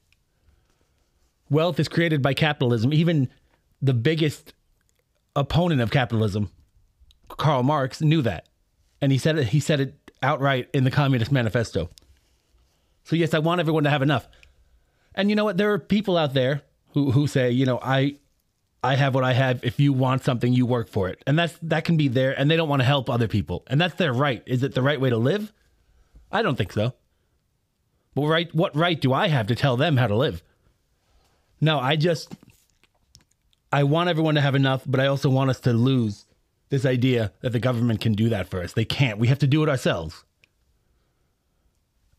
Wealth 1.50 1.78
is 1.80 1.88
created 1.88 2.22
by 2.22 2.32
capitalism. 2.32 2.94
Even 2.94 3.28
the 3.82 3.92
biggest 3.92 4.54
opponent 5.34 5.80
of 5.80 5.90
capitalism, 5.90 6.50
Karl 7.36 7.62
Marx, 7.62 8.00
knew 8.00 8.22
that, 8.22 8.48
and 9.00 9.12
he 9.12 9.18
said 9.18 9.38
it. 9.38 9.48
He 9.48 9.60
said 9.60 9.80
it 9.80 10.10
outright 10.22 10.68
in 10.72 10.84
the 10.84 10.90
Communist 10.90 11.32
Manifesto. 11.32 11.90
So 13.04 13.16
yes, 13.16 13.34
I 13.34 13.38
want 13.40 13.60
everyone 13.60 13.84
to 13.84 13.90
have 13.90 14.02
enough. 14.02 14.28
And 15.14 15.28
you 15.28 15.36
know 15.36 15.44
what? 15.44 15.56
There 15.56 15.72
are 15.72 15.78
people 15.78 16.16
out 16.16 16.34
there 16.34 16.62
who 16.94 17.10
who 17.10 17.26
say, 17.26 17.50
you 17.50 17.66
know, 17.66 17.78
I 17.82 18.16
I 18.82 18.96
have 18.96 19.14
what 19.14 19.24
I 19.24 19.32
have. 19.32 19.64
If 19.64 19.78
you 19.78 19.92
want 19.92 20.24
something, 20.24 20.52
you 20.52 20.66
work 20.66 20.88
for 20.88 21.08
it. 21.08 21.22
And 21.26 21.38
that's 21.38 21.58
that 21.62 21.84
can 21.84 21.96
be 21.96 22.08
there 22.08 22.38
and 22.38 22.50
they 22.50 22.56
don't 22.56 22.68
want 22.68 22.80
to 22.80 22.86
help 22.86 23.10
other 23.10 23.28
people. 23.28 23.64
And 23.66 23.80
that's 23.80 23.94
their 23.94 24.12
right. 24.12 24.42
Is 24.46 24.62
it 24.62 24.74
the 24.74 24.82
right 24.82 25.00
way 25.00 25.10
to 25.10 25.16
live? 25.16 25.52
I 26.30 26.42
don't 26.42 26.56
think 26.56 26.72
so. 26.72 26.94
But 28.14 28.26
right 28.26 28.54
what 28.54 28.74
right 28.76 29.00
do 29.00 29.12
I 29.12 29.28
have 29.28 29.46
to 29.48 29.54
tell 29.54 29.76
them 29.76 29.96
how 29.96 30.06
to 30.06 30.16
live? 30.16 30.42
No, 31.60 31.78
I 31.78 31.96
just 31.96 32.34
I 33.72 33.84
want 33.84 34.10
everyone 34.10 34.34
to 34.34 34.40
have 34.40 34.54
enough, 34.54 34.82
but 34.86 35.00
I 35.00 35.06
also 35.06 35.30
want 35.30 35.50
us 35.50 35.60
to 35.60 35.72
lose 35.72 36.26
this 36.72 36.86
idea 36.86 37.30
that 37.42 37.50
the 37.50 37.58
government 37.60 38.00
can 38.00 38.14
do 38.14 38.30
that 38.30 38.48
for 38.48 38.62
us. 38.62 38.72
They 38.72 38.86
can't. 38.86 39.18
We 39.18 39.28
have 39.28 39.38
to 39.40 39.46
do 39.46 39.62
it 39.62 39.68
ourselves. 39.68 40.24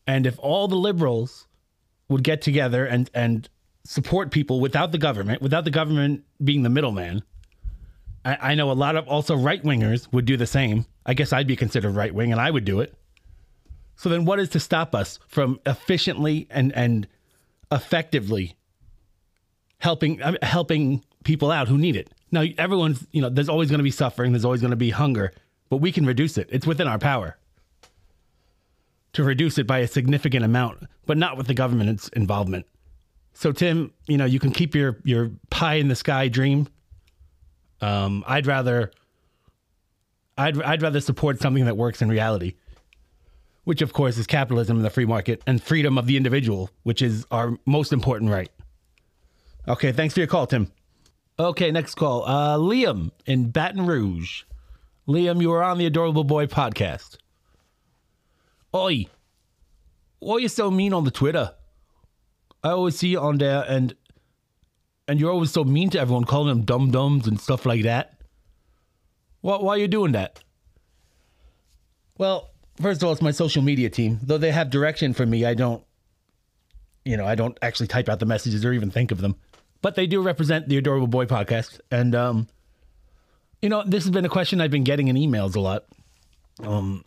And 0.06 0.26
if 0.26 0.38
all 0.38 0.68
the 0.68 0.76
liberals 0.76 1.48
would 2.08 2.22
get 2.22 2.40
together 2.40 2.86
and 2.86 3.10
and 3.14 3.48
support 3.84 4.30
people 4.30 4.60
without 4.60 4.92
the 4.92 4.98
government, 4.98 5.42
without 5.42 5.64
the 5.64 5.70
government 5.70 6.22
being 6.42 6.62
the 6.62 6.70
middleman. 6.70 7.22
I, 8.24 8.52
I 8.52 8.54
know 8.54 8.70
a 8.70 8.72
lot 8.72 8.96
of 8.96 9.08
also 9.08 9.36
right 9.36 9.62
wingers 9.62 10.10
would 10.12 10.24
do 10.24 10.36
the 10.36 10.46
same. 10.46 10.86
I 11.04 11.14
guess 11.14 11.32
I'd 11.32 11.48
be 11.48 11.56
considered 11.56 11.94
right 11.96 12.14
wing 12.14 12.30
and 12.30 12.40
I 12.40 12.50
would 12.50 12.64
do 12.64 12.80
it. 12.80 12.94
So 13.96 14.08
then 14.08 14.24
what 14.24 14.38
is 14.38 14.48
to 14.50 14.60
stop 14.60 14.94
us 14.94 15.18
from 15.26 15.60
efficiently 15.66 16.46
and, 16.50 16.72
and 16.72 17.06
effectively 17.70 18.56
helping 19.78 20.22
uh, 20.22 20.36
helping 20.42 21.04
people 21.24 21.50
out 21.50 21.68
who 21.68 21.76
need 21.76 21.96
it? 21.96 22.10
Now 22.34 22.44
everyone's, 22.58 23.06
you 23.12 23.22
know, 23.22 23.30
there's 23.30 23.48
always 23.48 23.70
going 23.70 23.78
to 23.78 23.84
be 23.84 23.90
suffering, 23.90 24.32
there's 24.32 24.44
always 24.44 24.60
going 24.60 24.72
to 24.72 24.76
be 24.76 24.90
hunger, 24.90 25.32
but 25.70 25.78
we 25.78 25.92
can 25.92 26.04
reduce 26.04 26.36
it. 26.36 26.48
It's 26.50 26.66
within 26.66 26.88
our 26.88 26.98
power 26.98 27.38
to 29.14 29.22
reduce 29.22 29.56
it 29.56 29.66
by 29.66 29.78
a 29.78 29.86
significant 29.86 30.44
amount, 30.44 30.82
but 31.06 31.16
not 31.16 31.36
with 31.36 31.46
the 31.46 31.54
government's 31.54 32.08
involvement. 32.08 32.66
So 33.32 33.52
Tim, 33.52 33.92
you 34.08 34.16
know, 34.16 34.24
you 34.24 34.38
can 34.40 34.50
keep 34.50 34.74
your 34.74 34.98
your 35.04 35.30
pie 35.50 35.74
in 35.74 35.88
the 35.88 35.94
sky 35.96 36.28
dream. 36.28 36.68
Um, 37.80 38.24
I'd 38.26 38.46
rather 38.46 38.90
I'd 40.36 40.60
I'd 40.62 40.82
rather 40.82 41.00
support 41.00 41.40
something 41.40 41.64
that 41.64 41.76
works 41.76 42.02
in 42.02 42.08
reality, 42.08 42.54
which 43.62 43.80
of 43.80 43.92
course 43.92 44.18
is 44.18 44.26
capitalism 44.26 44.76
and 44.76 44.84
the 44.84 44.90
free 44.90 45.06
market 45.06 45.40
and 45.46 45.62
freedom 45.62 45.98
of 45.98 46.06
the 46.06 46.16
individual, 46.16 46.70
which 46.82 47.00
is 47.00 47.26
our 47.30 47.56
most 47.64 47.92
important 47.92 48.30
right. 48.30 48.50
Okay, 49.66 49.92
thanks 49.92 50.14
for 50.14 50.20
your 50.20 50.26
call, 50.26 50.46
Tim. 50.46 50.70
Okay, 51.38 51.72
next 51.72 51.96
call. 51.96 52.24
Uh, 52.24 52.56
Liam 52.58 53.10
in 53.26 53.50
Baton 53.50 53.86
Rouge. 53.86 54.44
Liam, 55.08 55.40
you 55.40 55.50
are 55.52 55.64
on 55.64 55.78
the 55.78 55.86
Adorable 55.86 56.22
Boy 56.22 56.46
podcast. 56.46 57.16
Oi, 58.72 59.06
why 60.20 60.34
are 60.34 60.40
you 60.40 60.48
so 60.48 60.70
mean 60.70 60.92
on 60.92 61.04
the 61.04 61.10
Twitter? 61.10 61.52
I 62.62 62.70
always 62.70 62.96
see 62.96 63.08
you 63.08 63.18
on 63.18 63.38
there, 63.38 63.64
and 63.68 63.94
and 65.08 65.18
you're 65.18 65.32
always 65.32 65.50
so 65.50 65.64
mean 65.64 65.90
to 65.90 66.00
everyone, 66.00 66.24
calling 66.24 66.48
them 66.48 66.62
dum 66.62 66.92
dums 66.92 67.26
and 67.26 67.40
stuff 67.40 67.66
like 67.66 67.82
that. 67.82 68.20
Why, 69.40 69.56
why 69.56 69.74
are 69.74 69.78
you 69.78 69.88
doing 69.88 70.12
that? 70.12 70.42
Well, 72.16 72.50
first 72.80 73.02
of 73.02 73.06
all, 73.06 73.12
it's 73.12 73.20
my 73.20 73.32
social 73.32 73.62
media 73.62 73.90
team. 73.90 74.20
Though 74.22 74.38
they 74.38 74.52
have 74.52 74.70
direction 74.70 75.12
for 75.12 75.26
me, 75.26 75.44
I 75.44 75.54
don't, 75.54 75.82
you 77.04 77.16
know, 77.16 77.26
I 77.26 77.34
don't 77.34 77.58
actually 77.60 77.88
type 77.88 78.08
out 78.08 78.20
the 78.20 78.26
messages 78.26 78.64
or 78.64 78.72
even 78.72 78.92
think 78.92 79.10
of 79.10 79.20
them. 79.20 79.34
But 79.84 79.96
they 79.96 80.06
do 80.06 80.22
represent 80.22 80.66
the 80.66 80.78
Adorable 80.78 81.08
Boy 81.08 81.26
podcast, 81.26 81.78
and 81.90 82.14
um, 82.14 82.48
you 83.60 83.68
know, 83.68 83.84
this 83.86 84.04
has 84.04 84.10
been 84.10 84.24
a 84.24 84.30
question 84.30 84.62
I've 84.62 84.70
been 84.70 84.82
getting 84.82 85.08
in 85.08 85.16
emails 85.16 85.54
a 85.56 85.60
lot. 85.60 85.84
Um, 86.62 87.04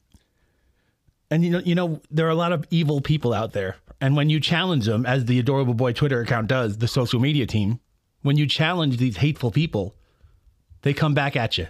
and 1.31 1.43
you 1.43 1.49
know, 1.49 1.61
you 1.65 1.73
know, 1.73 2.01
there 2.11 2.27
are 2.27 2.29
a 2.29 2.35
lot 2.35 2.51
of 2.53 2.65
evil 2.69 3.01
people 3.01 3.33
out 3.33 3.53
there 3.53 3.77
and 3.99 4.15
when 4.15 4.29
you 4.29 4.39
challenge 4.39 4.85
them, 4.85 5.05
as 5.05 5.25
the 5.25 5.39
Adorable 5.39 5.73
Boy 5.73 5.91
Twitter 5.91 6.21
account 6.21 6.47
does, 6.47 6.77
the 6.77 6.87
social 6.87 7.19
media 7.19 7.47
team, 7.47 7.79
when 8.21 8.37
you 8.37 8.45
challenge 8.45 8.97
these 8.97 9.17
hateful 9.17 9.51
people, 9.51 9.95
they 10.83 10.93
come 10.93 11.13
back 11.13 11.35
at 11.35 11.57
you. 11.57 11.67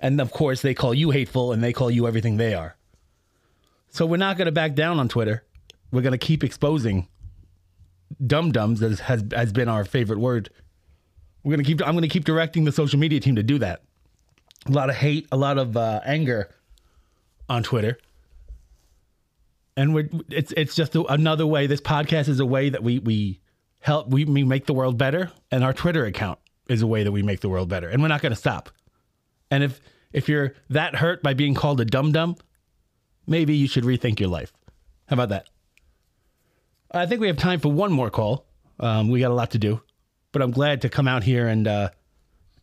And 0.00 0.20
of 0.20 0.30
course, 0.30 0.62
they 0.62 0.74
call 0.74 0.94
you 0.94 1.10
hateful 1.10 1.52
and 1.52 1.62
they 1.62 1.72
call 1.72 1.90
you 1.90 2.06
everything 2.06 2.36
they 2.36 2.54
are. 2.54 2.76
So 3.90 4.06
we're 4.06 4.16
not 4.16 4.36
going 4.36 4.46
to 4.46 4.52
back 4.52 4.74
down 4.74 4.98
on 4.98 5.08
Twitter. 5.08 5.44
We're 5.90 6.02
going 6.02 6.12
to 6.12 6.18
keep 6.18 6.42
exposing 6.42 7.08
dum 8.24 8.52
dums, 8.52 8.82
as 8.82 9.00
has, 9.00 9.24
has 9.32 9.52
been 9.52 9.68
our 9.68 9.84
favorite 9.84 10.18
word. 10.18 10.50
We're 11.42 11.56
to 11.56 11.62
keep, 11.62 11.86
I'm 11.86 11.96
to 12.00 12.08
keep 12.08 12.24
directing 12.24 12.64
the 12.64 12.72
social 12.72 12.98
media 12.98 13.20
team 13.20 13.36
to 13.36 13.42
do 13.42 13.58
that. 13.58 13.82
A 14.66 14.72
lot 14.72 14.90
of 14.90 14.96
hate, 14.96 15.28
a 15.30 15.36
lot 15.36 15.58
of 15.58 15.76
uh, 15.76 16.00
anger 16.04 16.50
on 17.48 17.62
Twitter 17.62 17.98
and 19.76 19.94
we're 19.94 20.08
it's 20.30 20.52
it's 20.56 20.74
just 20.74 20.96
another 20.96 21.46
way. 21.46 21.66
This 21.66 21.80
podcast 21.80 22.28
is 22.28 22.40
a 22.40 22.46
way 22.46 22.70
that 22.70 22.82
we 22.82 22.98
we 22.98 23.40
help 23.80 24.08
we, 24.08 24.24
we 24.24 24.42
make 24.42 24.66
the 24.66 24.72
world 24.72 24.96
better, 24.98 25.30
and 25.50 25.62
our 25.62 25.72
Twitter 25.72 26.04
account 26.04 26.38
is 26.68 26.82
a 26.82 26.86
way 26.86 27.04
that 27.04 27.12
we 27.12 27.22
make 27.22 27.40
the 27.40 27.48
world 27.48 27.68
better, 27.68 27.88
and 27.88 28.02
we're 28.02 28.08
not 28.08 28.22
to 28.30 28.36
stop. 28.36 28.70
And 29.50 29.62
if 29.62 29.80
if 30.12 30.28
you're 30.28 30.54
that 30.70 30.96
hurt 30.96 31.22
by 31.22 31.34
being 31.34 31.54
called 31.54 31.80
a 31.80 31.84
dum 31.84 32.12
dum, 32.12 32.36
maybe 33.26 33.54
you 33.54 33.68
should 33.68 33.84
rethink 33.84 34.18
your 34.18 34.30
life. 34.30 34.52
How 35.08 35.14
about 35.14 35.28
that? 35.28 35.48
I 36.96 37.06
think 37.06 37.20
we 37.20 37.26
have 37.26 37.36
time 37.36 37.60
for 37.60 37.70
one 37.70 37.92
more 37.92 38.10
call. 38.10 38.46
Um, 38.80 39.08
we 39.08 39.20
got 39.20 39.30
a 39.30 39.34
lot 39.34 39.52
to 39.52 39.58
do, 39.58 39.80
but 40.32 40.42
I'm 40.42 40.50
glad 40.50 40.82
to 40.82 40.88
come 40.88 41.08
out 41.08 41.22
here 41.22 41.48
and 41.48 41.66
uh, 41.66 41.90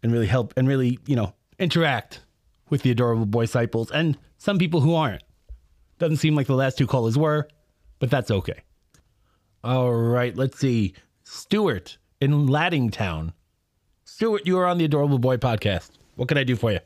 and 0.02 0.12
really 0.12 0.28
help 0.28 0.54
and 0.58 0.68
really 0.68 1.00
you 1.06 1.16
know 1.16 1.34
interact 1.60 2.22
with 2.70 2.82
the 2.82 2.92
adorable 2.92 3.26
boy 3.26 3.44
disciples 3.44 3.92
and 3.92 4.18
some 4.38 4.58
people 4.58 4.82
who 4.82 4.96
aren't. 4.96 5.24
Doesn't 6.00 6.18
seem 6.18 6.36
like 6.36 6.48
the 6.48 6.56
last 6.56 6.78
two 6.78 6.88
callers 6.88 7.18
were, 7.18 7.48
but 8.00 8.10
that's 8.10 8.32
okay. 8.32 8.62
All 9.64 9.94
right, 9.94 10.36
let's 10.36 10.60
see. 10.60 10.94
Stuart 11.24 11.98
in 12.20 12.48
Lattingtown. 12.48 13.34
Stuart, 14.04 14.46
you 14.46 14.58
are 14.58 14.66
on 14.66 14.78
the 14.78 14.86
Adorable 14.86 15.20
Boy 15.20 15.38
podcast. 15.38 15.92
What 16.16 16.28
can 16.28 16.38
I 16.38 16.44
do 16.44 16.56
for 16.56 16.72
you? 16.72 16.80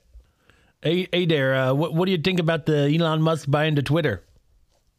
Hey, 0.84 1.08
hey 1.12 1.26
there. 1.26 1.56
Uh, 1.56 1.74
what, 1.74 1.94
what 1.94 2.06
do 2.06 2.12
you 2.12 2.20
think 2.20 2.40
about 2.40 2.68
the 2.68 2.96
Elon 2.96 3.22
Musk 3.22 3.50
buying 3.50 3.76
to 3.76 3.82
Twitter? 3.82 4.24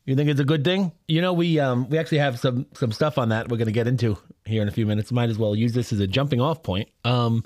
You 0.08 0.16
think 0.16 0.30
it's 0.30 0.40
a 0.40 0.44
good 0.44 0.64
thing? 0.64 0.92
You 1.06 1.20
know, 1.20 1.34
we 1.34 1.60
um 1.60 1.86
we 1.90 1.98
actually 1.98 2.16
have 2.18 2.38
some 2.38 2.64
some 2.72 2.92
stuff 2.92 3.18
on 3.18 3.28
that 3.28 3.50
we're 3.50 3.58
going 3.58 3.66
to 3.66 3.72
get 3.72 3.86
into 3.86 4.16
here 4.46 4.62
in 4.62 4.68
a 4.68 4.70
few 4.70 4.86
minutes. 4.86 5.12
Might 5.12 5.28
as 5.28 5.36
well 5.36 5.54
use 5.54 5.74
this 5.74 5.92
as 5.92 6.00
a 6.00 6.06
jumping 6.06 6.40
off 6.40 6.62
point. 6.62 6.88
Um, 7.04 7.44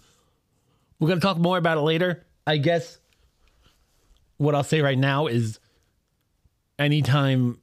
we're 1.00 1.08
going 1.08 1.18
to 1.18 1.26
talk 1.26 1.38
more 1.38 1.58
about 1.58 1.76
it 1.76 1.80
later. 1.80 2.24
I 2.46 2.58
guess 2.58 3.00
what 4.36 4.54
I'll 4.54 4.62
say 4.62 4.80
right 4.80 4.96
now 4.96 5.26
is 5.26 5.58
anytime 6.78 7.58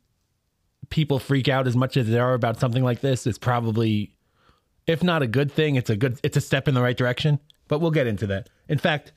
people 0.89 1.17
freak 1.17 1.47
out 1.47 1.65
as 1.65 1.77
much 1.77 1.95
as 1.95 2.09
they 2.09 2.19
are 2.19 2.33
about 2.33 2.59
something 2.59 2.83
like 2.83 2.99
this, 2.99 3.25
it's 3.25 3.37
probably, 3.37 4.13
if 4.85 5.01
not 5.01 5.21
a 5.21 5.27
good 5.27 5.49
thing, 5.49 5.75
it's 5.75 5.89
a 5.89 5.95
good, 5.95 6.19
it's 6.23 6.35
a 6.35 6.41
step 6.41 6.67
in 6.67 6.73
the 6.73 6.81
right 6.81 6.97
direction. 6.97 7.39
But 7.69 7.79
we'll 7.79 7.91
get 7.91 8.05
into 8.05 8.27
that. 8.27 8.49
In 8.67 8.77
fact, 8.77 9.13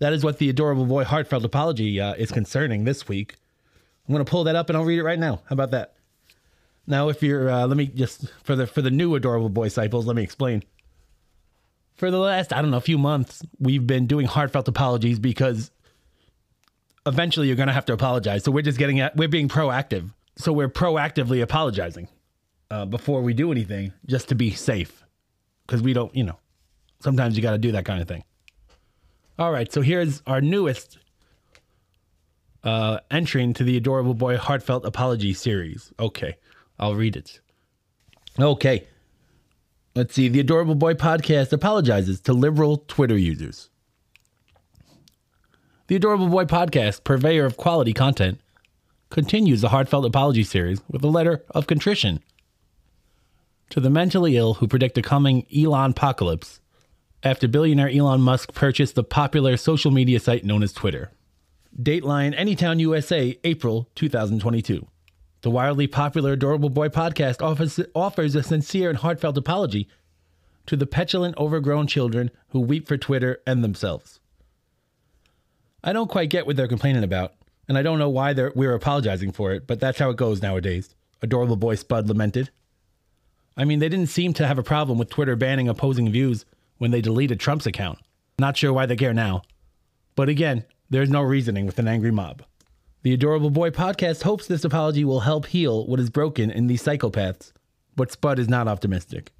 that 0.00 0.12
is 0.12 0.24
what 0.24 0.38
the 0.38 0.50
adorable 0.50 0.86
boy 0.86 1.04
heartfelt 1.04 1.44
apology 1.44 2.00
uh, 2.00 2.14
is 2.14 2.32
concerning 2.32 2.82
this 2.82 3.06
week. 3.06 3.36
I'm 4.06 4.14
going 4.14 4.24
to 4.24 4.30
pull 4.30 4.44
that 4.44 4.56
up 4.56 4.68
and 4.68 4.76
I'll 4.76 4.84
read 4.84 4.98
it 4.98 5.04
right 5.04 5.18
now. 5.18 5.40
How 5.46 5.54
about 5.54 5.70
that? 5.70 5.94
Now, 6.86 7.08
if 7.08 7.22
you're, 7.22 7.48
uh, 7.48 7.66
let 7.66 7.76
me 7.76 7.86
just 7.86 8.30
for 8.42 8.54
the 8.54 8.66
for 8.66 8.82
the 8.82 8.90
new 8.90 9.14
adorable 9.14 9.48
boy 9.48 9.64
disciples, 9.64 10.06
let 10.06 10.16
me 10.16 10.22
explain. 10.22 10.62
For 11.96 12.10
the 12.10 12.18
last, 12.18 12.52
I 12.52 12.60
don't 12.60 12.70
know, 12.70 12.76
a 12.76 12.82
few 12.82 12.98
months, 12.98 13.42
we've 13.58 13.86
been 13.86 14.06
doing 14.06 14.26
heartfelt 14.26 14.68
apologies 14.68 15.18
because 15.18 15.70
eventually 17.06 17.46
you're 17.46 17.56
going 17.56 17.68
to 17.68 17.72
have 17.72 17.86
to 17.86 17.92
apologize. 17.92 18.44
So 18.44 18.50
we're 18.50 18.62
just 18.62 18.78
getting 18.78 19.00
at, 19.00 19.16
we're 19.16 19.28
being 19.28 19.48
proactive. 19.48 20.10
So 20.36 20.52
we're 20.52 20.68
proactively 20.68 21.40
apologizing 21.40 22.08
uh, 22.70 22.84
before 22.84 23.22
we 23.22 23.32
do 23.32 23.52
anything 23.52 23.92
just 24.06 24.28
to 24.30 24.34
be 24.34 24.50
safe. 24.50 25.04
Because 25.66 25.80
we 25.80 25.92
don't, 25.92 26.14
you 26.14 26.24
know, 26.24 26.38
sometimes 27.00 27.36
you 27.36 27.42
got 27.42 27.52
to 27.52 27.58
do 27.58 27.72
that 27.72 27.84
kind 27.84 28.02
of 28.02 28.08
thing. 28.08 28.24
All 29.38 29.52
right. 29.52 29.72
So 29.72 29.80
here's 29.80 30.22
our 30.26 30.40
newest 30.40 30.98
uh, 32.64 32.98
entry 33.10 33.42
into 33.42 33.62
the 33.62 33.76
Adorable 33.76 34.14
Boy 34.14 34.36
Heartfelt 34.36 34.84
Apology 34.84 35.34
series. 35.34 35.92
Okay. 36.00 36.36
I'll 36.78 36.94
read 36.94 37.14
it. 37.14 37.40
Okay. 38.40 38.86
Let's 39.94 40.14
see. 40.14 40.28
The 40.28 40.40
Adorable 40.40 40.74
Boy 40.74 40.94
podcast 40.94 41.52
apologizes 41.52 42.20
to 42.22 42.32
liberal 42.32 42.78
Twitter 42.88 43.16
users. 43.16 43.70
The 45.86 45.96
Adorable 45.96 46.28
Boy 46.28 46.44
podcast, 46.44 47.04
purveyor 47.04 47.44
of 47.44 47.58
quality 47.58 47.92
content, 47.92 48.40
continues 49.10 49.60
the 49.60 49.68
heartfelt 49.68 50.06
apology 50.06 50.42
series 50.42 50.80
with 50.88 51.04
a 51.04 51.08
letter 51.08 51.44
of 51.50 51.66
contrition 51.66 52.20
to 53.70 53.78
the 53.80 53.90
mentally 53.90 54.36
ill 54.36 54.54
who 54.54 54.66
predict 54.66 54.98
a 54.98 55.02
coming 55.02 55.46
Elon 55.54 55.90
apocalypse 55.90 56.60
after 57.22 57.46
billionaire 57.46 57.90
Elon 57.90 58.20
Musk 58.20 58.54
purchased 58.54 58.94
the 58.94 59.04
popular 59.04 59.56
social 59.56 59.90
media 59.90 60.18
site 60.18 60.44
known 60.44 60.62
as 60.62 60.72
Twitter. 60.72 61.10
Dateline 61.80 62.38
Anytown 62.38 62.78
USA, 62.78 63.36
April 63.42 63.88
2022. 63.96 64.86
The 65.42 65.50
wildly 65.50 65.88
popular 65.88 66.34
Adorable 66.34 66.68
Boy 66.68 66.88
podcast 66.88 67.42
offers, 67.42 67.80
offers 67.96 68.36
a 68.36 68.44
sincere 68.44 68.90
and 68.90 68.98
heartfelt 68.98 69.36
apology 69.36 69.88
to 70.66 70.76
the 70.76 70.86
petulant, 70.86 71.36
overgrown 71.36 71.88
children 71.88 72.30
who 72.50 72.60
weep 72.60 72.86
for 72.86 72.96
Twitter 72.96 73.42
and 73.44 73.64
themselves. 73.64 74.20
I 75.82 75.92
don't 75.92 76.08
quite 76.08 76.30
get 76.30 76.46
what 76.46 76.54
they're 76.54 76.68
complaining 76.68 77.02
about, 77.02 77.34
and 77.66 77.76
I 77.76 77.82
don't 77.82 77.98
know 77.98 78.08
why 78.08 78.32
we're 78.54 78.74
apologizing 78.74 79.32
for 79.32 79.52
it, 79.52 79.66
but 79.66 79.80
that's 79.80 79.98
how 79.98 80.10
it 80.10 80.16
goes 80.16 80.40
nowadays. 80.40 80.94
Adorable 81.22 81.56
Boy 81.56 81.74
Spud 81.74 82.08
lamented. 82.08 82.50
I 83.56 83.64
mean, 83.64 83.80
they 83.80 83.88
didn't 83.88 84.10
seem 84.10 84.32
to 84.34 84.46
have 84.46 84.58
a 84.58 84.62
problem 84.62 84.96
with 84.96 85.10
Twitter 85.10 85.34
banning 85.34 85.68
opposing 85.68 86.08
views 86.12 86.44
when 86.78 86.92
they 86.92 87.00
deleted 87.00 87.40
Trump's 87.40 87.66
account. 87.66 87.98
Not 88.38 88.56
sure 88.56 88.72
why 88.72 88.86
they 88.86 88.96
care 88.96 89.12
now. 89.12 89.42
But 90.14 90.28
again, 90.28 90.64
there's 90.94 91.10
no 91.10 91.22
reasoning 91.22 91.66
with 91.66 91.78
an 91.80 91.88
angry 91.88 92.12
mob. 92.12 92.42
The 93.02 93.12
Adorable 93.12 93.50
Boy 93.50 93.70
podcast 93.70 94.22
hopes 94.22 94.46
this 94.46 94.64
apology 94.64 95.04
will 95.04 95.20
help 95.20 95.46
heal 95.46 95.84
what 95.86 95.98
is 95.98 96.08
broken 96.08 96.52
in 96.52 96.68
these 96.68 96.84
psychopaths, 96.84 97.52
but 97.96 98.12
Spud 98.12 98.38
is 98.38 98.48
not 98.48 98.68
optimistic. 98.68 99.32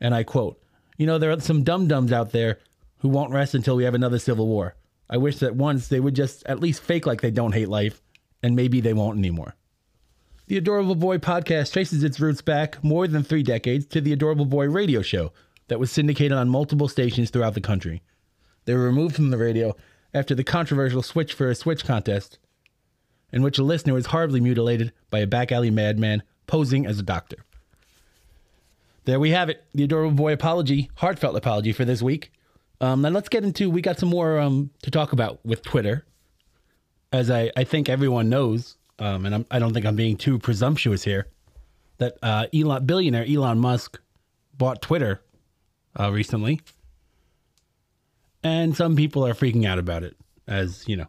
And 0.00 0.14
I 0.14 0.24
quote, 0.24 0.62
You 0.98 1.06
know, 1.06 1.16
there 1.16 1.32
are 1.32 1.40
some 1.40 1.64
dum 1.64 1.88
dums 1.88 2.12
out 2.12 2.32
there 2.32 2.58
who 2.98 3.08
won't 3.08 3.32
rest 3.32 3.54
until 3.54 3.74
we 3.74 3.84
have 3.84 3.94
another 3.94 4.18
civil 4.18 4.46
war. 4.46 4.76
I 5.08 5.16
wish 5.16 5.38
that 5.38 5.56
once 5.56 5.88
they 5.88 5.98
would 5.98 6.14
just 6.14 6.44
at 6.44 6.60
least 6.60 6.82
fake 6.82 7.06
like 7.06 7.22
they 7.22 7.30
don't 7.30 7.54
hate 7.54 7.70
life, 7.70 8.02
and 8.42 8.54
maybe 8.54 8.82
they 8.82 8.92
won't 8.92 9.18
anymore. 9.18 9.56
The 10.46 10.58
Adorable 10.58 10.94
Boy 10.94 11.16
podcast 11.16 11.72
traces 11.72 12.04
its 12.04 12.20
roots 12.20 12.42
back 12.42 12.84
more 12.84 13.08
than 13.08 13.22
three 13.22 13.42
decades 13.42 13.86
to 13.86 14.02
the 14.02 14.12
Adorable 14.12 14.44
Boy 14.44 14.68
radio 14.68 15.00
show 15.00 15.32
that 15.68 15.80
was 15.80 15.90
syndicated 15.90 16.36
on 16.36 16.50
multiple 16.50 16.88
stations 16.88 17.30
throughout 17.30 17.54
the 17.54 17.62
country. 17.62 18.02
They 18.66 18.74
were 18.74 18.84
removed 18.84 19.16
from 19.16 19.30
the 19.30 19.38
radio 19.38 19.74
after 20.14 20.34
the 20.34 20.44
controversial 20.44 21.02
Switch 21.02 21.34
for 21.34 21.48
a 21.48 21.54
Switch 21.54 21.84
contest, 21.84 22.38
in 23.32 23.42
which 23.42 23.58
a 23.58 23.62
listener 23.62 23.94
was 23.94 24.06
horribly 24.06 24.40
mutilated 24.40 24.92
by 25.10 25.18
a 25.18 25.26
back 25.26 25.52
alley 25.52 25.70
madman 25.70 26.22
posing 26.46 26.86
as 26.86 26.98
a 26.98 27.02
doctor. 27.02 27.36
There 29.04 29.20
we 29.20 29.30
have 29.30 29.48
it, 29.48 29.64
the 29.74 29.84
Adorable 29.84 30.16
Boy 30.16 30.32
apology, 30.32 30.90
heartfelt 30.96 31.36
apology 31.36 31.72
for 31.72 31.84
this 31.84 32.02
week. 32.02 32.32
Um, 32.80 33.02
now 33.02 33.08
let's 33.08 33.28
get 33.28 33.44
into, 33.44 33.70
we 33.70 33.80
got 33.80 33.98
some 33.98 34.10
more 34.10 34.38
um, 34.38 34.70
to 34.82 34.90
talk 34.90 35.12
about 35.12 35.44
with 35.44 35.62
Twitter. 35.62 36.04
As 37.10 37.30
I, 37.30 37.50
I 37.56 37.64
think 37.64 37.88
everyone 37.88 38.28
knows, 38.28 38.76
um, 38.98 39.24
and 39.24 39.34
I'm, 39.34 39.46
I 39.50 39.58
do 39.58 39.64
not 39.64 39.74
think 39.74 39.86
I'm 39.86 39.96
being 39.96 40.16
too 40.16 40.38
presumptuous 40.38 41.04
here, 41.04 41.26
that 41.96 42.18
uh, 42.22 42.46
Elon, 42.54 42.84
billionaire 42.84 43.24
Elon 43.26 43.58
Musk 43.58 43.98
bought 44.56 44.82
Twitter 44.82 45.22
uh, 45.98 46.12
recently. 46.12 46.60
And 48.42 48.76
some 48.76 48.96
people 48.96 49.26
are 49.26 49.34
freaking 49.34 49.66
out 49.66 49.78
about 49.78 50.04
it, 50.04 50.16
as 50.46 50.86
you 50.86 50.96
know, 50.96 51.08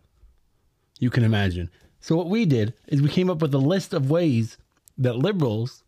you 0.99 1.09
can 1.09 1.23
imagine. 1.23 1.69
So, 2.01 2.15
what 2.15 2.27
we 2.27 2.45
did 2.45 2.73
is 2.87 3.01
we 3.01 3.09
came 3.09 3.29
up 3.29 3.41
with 3.41 3.53
a 3.53 3.59
list 3.59 3.93
of 3.93 4.09
ways 4.09 4.57
that 4.97 5.15
liberals 5.15 5.83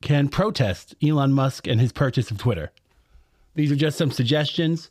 can 0.00 0.28
protest 0.28 0.94
Elon 1.02 1.32
Musk 1.32 1.66
and 1.66 1.80
his 1.80 1.92
purchase 1.92 2.30
of 2.30 2.38
Twitter. 2.38 2.70
These 3.54 3.72
are 3.72 3.76
just 3.76 3.96
some 3.96 4.10
suggestions, 4.10 4.90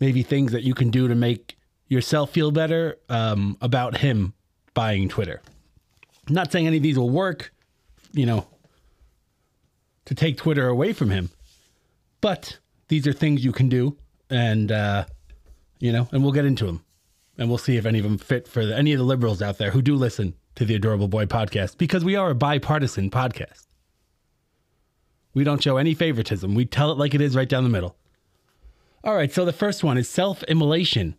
maybe 0.00 0.22
things 0.22 0.52
that 0.52 0.64
you 0.64 0.74
can 0.74 0.90
do 0.90 1.08
to 1.08 1.14
make 1.14 1.56
yourself 1.88 2.30
feel 2.30 2.50
better 2.50 2.98
um, 3.08 3.56
about 3.60 3.98
him 3.98 4.34
buying 4.74 5.08
Twitter. 5.08 5.40
I'm 6.26 6.34
not 6.34 6.52
saying 6.52 6.66
any 6.66 6.76
of 6.76 6.82
these 6.82 6.98
will 6.98 7.10
work, 7.10 7.52
you 8.12 8.26
know, 8.26 8.46
to 10.04 10.14
take 10.14 10.36
Twitter 10.36 10.68
away 10.68 10.92
from 10.92 11.10
him, 11.10 11.30
but 12.20 12.58
these 12.88 13.06
are 13.06 13.12
things 13.12 13.44
you 13.44 13.52
can 13.52 13.68
do, 13.68 13.96
and 14.30 14.72
uh, 14.72 15.04
you 15.78 15.92
know, 15.92 16.08
and 16.12 16.22
we'll 16.22 16.32
get 16.32 16.44
into 16.44 16.66
them, 16.66 16.84
and 17.36 17.48
we'll 17.48 17.58
see 17.58 17.76
if 17.76 17.86
any 17.86 17.98
of 17.98 18.04
them 18.04 18.18
fit 18.18 18.48
for 18.48 18.64
the, 18.66 18.76
any 18.76 18.92
of 18.92 18.98
the 18.98 19.04
liberals 19.04 19.42
out 19.42 19.58
there 19.58 19.70
who 19.70 19.82
do 19.82 19.94
listen 19.94 20.34
to 20.56 20.64
the 20.64 20.74
Adorable 20.74 21.08
Boy 21.08 21.24
podcast, 21.26 21.78
because 21.78 22.04
we 22.04 22.16
are 22.16 22.30
a 22.30 22.34
bipartisan 22.34 23.10
podcast. 23.10 23.66
We 25.34 25.44
don't 25.44 25.62
show 25.62 25.76
any 25.76 25.94
favoritism. 25.94 26.54
We 26.54 26.64
tell 26.64 26.90
it 26.90 26.98
like 26.98 27.14
it 27.14 27.20
is, 27.20 27.36
right 27.36 27.48
down 27.48 27.62
the 27.62 27.70
middle. 27.70 27.96
All 29.04 29.14
right, 29.14 29.32
so 29.32 29.44
the 29.44 29.52
first 29.52 29.84
one 29.84 29.96
is 29.96 30.08
self-immolation. 30.08 31.14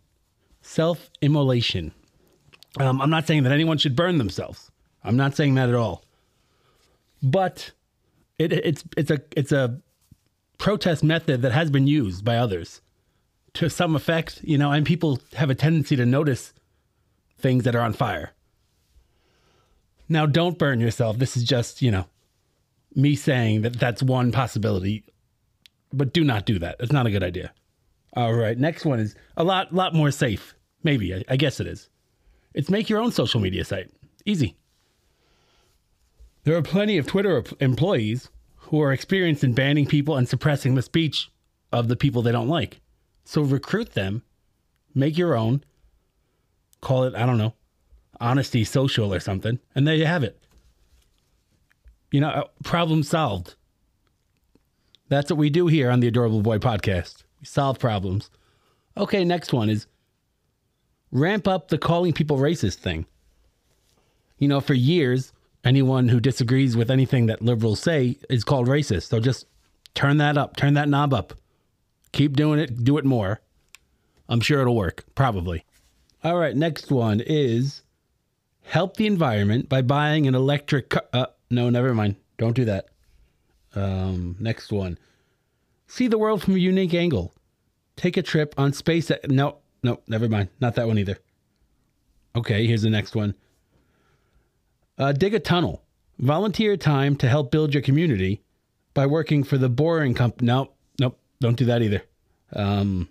Self-immolation. 0.60 1.92
Um, 2.78 3.00
I'm 3.00 3.08
not 3.08 3.26
saying 3.26 3.44
that 3.44 3.52
anyone 3.52 3.78
should 3.78 3.96
burn 3.96 4.18
themselves. 4.18 4.70
I'm 5.02 5.16
not 5.16 5.34
saying 5.34 5.54
that 5.54 5.70
at 5.70 5.74
all. 5.74 6.04
But 7.22 7.72
it, 8.38 8.52
it's 8.52 8.84
it's 8.96 9.10
a 9.10 9.22
it's 9.34 9.52
a 9.52 9.80
protest 10.58 11.02
method 11.02 11.42
that 11.42 11.52
has 11.52 11.70
been 11.70 11.86
used 11.86 12.24
by 12.24 12.36
others 12.36 12.82
to 13.54 13.68
some 13.68 13.96
effect, 13.96 14.40
you 14.42 14.58
know, 14.58 14.72
and 14.72 14.86
people 14.86 15.20
have 15.34 15.50
a 15.50 15.54
tendency 15.54 15.96
to 15.96 16.06
notice 16.06 16.52
things 17.38 17.64
that 17.64 17.74
are 17.74 17.82
on 17.82 17.92
fire. 17.92 18.32
Now, 20.08 20.26
don't 20.26 20.58
burn 20.58 20.80
yourself. 20.80 21.18
This 21.18 21.36
is 21.36 21.44
just, 21.44 21.82
you 21.82 21.90
know, 21.90 22.06
me 22.94 23.14
saying 23.14 23.62
that 23.62 23.78
that's 23.78 24.02
one 24.02 24.32
possibility, 24.32 25.04
but 25.92 26.12
do 26.12 26.24
not 26.24 26.46
do 26.46 26.58
that. 26.58 26.76
It's 26.80 26.92
not 26.92 27.06
a 27.06 27.10
good 27.10 27.22
idea. 27.22 27.52
All 28.14 28.34
right, 28.34 28.58
next 28.58 28.84
one 28.84 28.98
is 28.98 29.14
a 29.36 29.44
lot, 29.44 29.72
lot 29.72 29.94
more 29.94 30.10
safe. 30.10 30.54
Maybe 30.82 31.14
I, 31.14 31.24
I 31.28 31.36
guess 31.36 31.60
it 31.60 31.66
is. 31.66 31.88
It's 32.54 32.70
make 32.70 32.88
your 32.88 33.00
own 33.00 33.12
social 33.12 33.40
media 33.40 33.64
site. 33.64 33.90
Easy. 34.24 34.56
There 36.42 36.56
are 36.56 36.62
plenty 36.62 36.98
of 36.98 37.06
Twitter 37.06 37.44
employees 37.60 38.30
who 38.56 38.80
are 38.82 38.92
experienced 38.92 39.44
in 39.44 39.52
banning 39.52 39.86
people 39.86 40.16
and 40.16 40.28
suppressing 40.28 40.74
the 40.74 40.82
speech 40.82 41.30
of 41.72 41.88
the 41.88 41.96
people 41.96 42.22
they 42.22 42.32
don't 42.32 42.48
like. 42.48 42.80
So 43.30 43.42
recruit 43.42 43.92
them, 43.92 44.24
make 44.92 45.16
your 45.16 45.36
own, 45.36 45.62
call 46.80 47.04
it, 47.04 47.14
I 47.14 47.26
don't 47.26 47.38
know, 47.38 47.54
honesty 48.20 48.64
social 48.64 49.14
or 49.14 49.20
something, 49.20 49.60
and 49.72 49.86
there 49.86 49.94
you 49.94 50.06
have 50.06 50.24
it. 50.24 50.42
You 52.10 52.22
know, 52.22 52.28
uh, 52.28 52.44
problem 52.64 53.04
solved. 53.04 53.54
That's 55.10 55.30
what 55.30 55.38
we 55.38 55.48
do 55.48 55.68
here 55.68 55.90
on 55.92 56.00
the 56.00 56.08
Adorable 56.08 56.42
Boy 56.42 56.58
podcast. 56.58 57.22
We 57.38 57.46
solve 57.46 57.78
problems. 57.78 58.30
Okay, 58.96 59.24
next 59.24 59.52
one 59.52 59.70
is 59.70 59.86
ramp 61.12 61.46
up 61.46 61.68
the 61.68 61.78
calling 61.78 62.12
people 62.12 62.38
racist 62.38 62.78
thing. 62.78 63.06
You 64.38 64.48
know, 64.48 64.60
for 64.60 64.74
years, 64.74 65.32
anyone 65.62 66.08
who 66.08 66.18
disagrees 66.18 66.76
with 66.76 66.90
anything 66.90 67.26
that 67.26 67.42
liberals 67.42 67.78
say 67.78 68.18
is 68.28 68.42
called 68.42 68.66
racist. 68.66 69.04
So 69.04 69.20
just 69.20 69.46
turn 69.94 70.16
that 70.16 70.36
up, 70.36 70.56
turn 70.56 70.74
that 70.74 70.88
knob 70.88 71.14
up. 71.14 71.34
Keep 72.12 72.36
doing 72.36 72.58
it, 72.58 72.84
do 72.84 72.98
it 72.98 73.04
more. 73.04 73.40
I'm 74.28 74.40
sure 74.40 74.60
it'll 74.60 74.76
work, 74.76 75.04
probably. 75.14 75.64
All 76.22 76.36
right, 76.36 76.56
next 76.56 76.90
one 76.90 77.20
is 77.20 77.82
help 78.62 78.96
the 78.96 79.06
environment 79.06 79.68
by 79.68 79.82
buying 79.82 80.26
an 80.26 80.34
electric 80.34 80.90
car. 80.90 81.04
Uh, 81.12 81.26
no, 81.50 81.70
never 81.70 81.94
mind. 81.94 82.16
Don't 82.38 82.54
do 82.54 82.64
that. 82.66 82.88
Um, 83.74 84.36
next 84.38 84.72
one. 84.72 84.98
See 85.86 86.08
the 86.08 86.18
world 86.18 86.42
from 86.42 86.54
a 86.54 86.58
unique 86.58 86.94
angle. 86.94 87.34
Take 87.96 88.16
a 88.16 88.22
trip 88.22 88.54
on 88.56 88.72
space. 88.72 89.10
No, 89.28 89.58
no, 89.82 90.00
never 90.06 90.28
mind. 90.28 90.48
Not 90.60 90.74
that 90.76 90.86
one 90.86 90.98
either. 90.98 91.18
Okay, 92.36 92.66
here's 92.66 92.82
the 92.82 92.90
next 92.90 93.16
one. 93.16 93.34
Uh, 94.96 95.12
dig 95.12 95.34
a 95.34 95.40
tunnel. 95.40 95.82
Volunteer 96.18 96.76
time 96.76 97.16
to 97.16 97.28
help 97.28 97.50
build 97.50 97.74
your 97.74 97.82
community 97.82 98.42
by 98.94 99.06
working 99.06 99.42
for 99.42 99.58
the 99.58 99.68
boring 99.68 100.14
company. 100.14 100.46
Nope, 100.46 100.76
don't 101.40 101.56
do 101.56 101.64
that 101.66 101.82
either. 101.82 102.02
Um, 102.52 103.08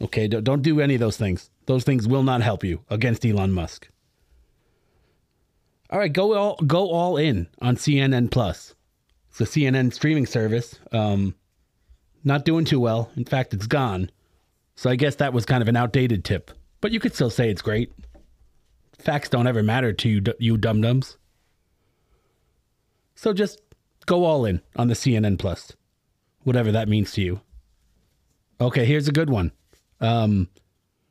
okay, 0.00 0.28
don't, 0.28 0.44
don't 0.44 0.62
do 0.62 0.80
any 0.80 0.94
of 0.94 1.00
those 1.00 1.16
things. 1.16 1.50
Those 1.66 1.84
things 1.84 2.08
will 2.08 2.22
not 2.22 2.42
help 2.42 2.64
you 2.64 2.80
against 2.88 3.24
Elon 3.24 3.52
Musk. 3.52 3.88
All 5.90 5.98
right, 5.98 6.12
go 6.12 6.34
all 6.34 6.56
go 6.56 6.88
all 6.90 7.16
in 7.16 7.48
on 7.60 7.76
CNN 7.76 8.30
Plus. 8.30 8.74
It's 9.30 9.40
a 9.40 9.44
CNN 9.44 9.92
streaming 9.92 10.26
service. 10.26 10.78
Um, 10.92 11.34
not 12.22 12.44
doing 12.44 12.64
too 12.64 12.80
well. 12.80 13.10
In 13.16 13.24
fact, 13.24 13.54
it's 13.54 13.66
gone. 13.66 14.10
So 14.76 14.88
I 14.88 14.96
guess 14.96 15.16
that 15.16 15.32
was 15.32 15.44
kind 15.44 15.62
of 15.62 15.68
an 15.68 15.76
outdated 15.76 16.24
tip, 16.24 16.50
but 16.80 16.92
you 16.92 17.00
could 17.00 17.14
still 17.14 17.30
say 17.30 17.50
it's 17.50 17.62
great. 17.62 17.92
Facts 18.98 19.28
don't 19.28 19.46
ever 19.46 19.62
matter 19.62 19.92
to 19.92 20.08
you, 20.08 20.22
you 20.38 20.56
dum 20.56 20.80
dums. 20.80 21.16
So 23.14 23.32
just 23.32 23.60
go 24.06 24.24
all 24.24 24.44
in 24.44 24.62
on 24.76 24.88
the 24.88 24.94
CNN 24.94 25.38
Plus, 25.38 25.72
whatever 26.42 26.72
that 26.72 26.88
means 26.88 27.12
to 27.12 27.22
you. 27.22 27.40
Okay, 28.60 28.84
here's 28.84 29.08
a 29.08 29.12
good 29.12 29.30
one. 29.30 29.52
Um, 30.00 30.48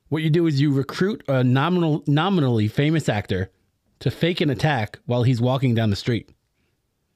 what 0.10 0.24
you 0.24 0.30
do 0.30 0.48
is 0.48 0.60
you 0.60 0.72
recruit 0.72 1.24
a 1.28 1.44
nominal, 1.44 2.04
nominally 2.08 2.68
famous 2.68 3.08
actor 3.10 3.52
to 4.00 4.12
fake 4.12 4.42
an 4.42 4.50
attack 4.50 5.00
while 5.06 5.24
he's 5.24 5.42
walking 5.42 5.76
down 5.76 5.90
the 5.90 5.96
street. 5.96 6.30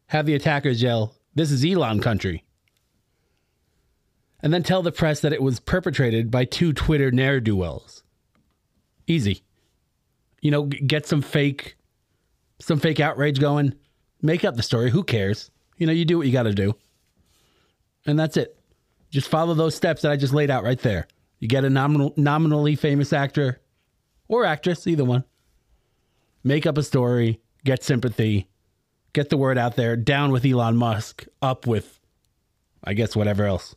Have 0.07 0.25
the 0.25 0.35
attackers 0.35 0.81
yell, 0.81 1.15
This 1.33 1.51
is 1.51 1.65
Elon 1.65 1.99
country. 2.01 2.43
And 4.41 4.53
then 4.53 4.61
tell 4.63 4.83
the 4.83 4.91
press 4.91 5.21
that 5.21 5.33
it 5.33 5.41
was 5.41 5.59
perpetrated 5.59 6.29
by 6.29 6.45
two 6.45 6.73
Twitter 6.73 7.11
ne'er 7.11 7.39
do 7.39 7.55
wells. 7.55 8.03
Easy. 9.07 9.41
You 10.41 10.51
know, 10.51 10.63
get 10.65 11.07
some 11.07 11.21
fake, 11.21 11.77
some 12.59 12.79
fake 12.79 12.99
outrage 12.99 13.39
going. 13.39 13.73
Make 14.21 14.43
up 14.43 14.55
the 14.55 14.63
story. 14.63 14.91
Who 14.91 15.03
cares? 15.03 15.49
You 15.77 15.87
know, 15.87 15.93
you 15.93 16.05
do 16.05 16.17
what 16.17 16.27
you 16.27 16.33
got 16.33 16.43
to 16.43 16.53
do, 16.53 16.75
and 18.05 18.19
that's 18.19 18.37
it. 18.37 18.57
Just 19.09 19.29
follow 19.29 19.53
those 19.53 19.75
steps 19.75 20.01
that 20.01 20.11
I 20.11 20.17
just 20.17 20.33
laid 20.33 20.49
out 20.49 20.63
right 20.63 20.79
there. 20.79 21.07
You 21.39 21.47
get 21.47 21.65
a 21.65 21.69
nominal, 21.69 22.13
nominally 22.17 22.75
famous 22.75 23.13
actor 23.13 23.61
or 24.27 24.45
actress, 24.45 24.87
either 24.87 25.05
one. 25.05 25.23
Make 26.43 26.65
up 26.65 26.77
a 26.77 26.83
story, 26.83 27.39
get 27.63 27.83
sympathy, 27.83 28.47
get 29.13 29.29
the 29.29 29.37
word 29.37 29.57
out 29.57 29.75
there. 29.75 29.95
Down 29.95 30.31
with 30.31 30.45
Elon 30.45 30.77
Musk, 30.77 31.25
up 31.41 31.67
with, 31.67 31.99
I 32.83 32.93
guess, 32.93 33.15
whatever 33.15 33.45
else. 33.45 33.75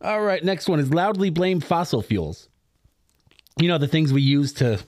All 0.00 0.22
right, 0.22 0.42
next 0.42 0.68
one 0.68 0.80
is 0.80 0.92
loudly 0.92 1.30
blame 1.30 1.60
fossil 1.60 2.02
fuels. 2.02 2.48
You 3.58 3.68
know, 3.68 3.78
the 3.78 3.88
things 3.88 4.12
we 4.12 4.22
use 4.22 4.52
to 4.54 4.80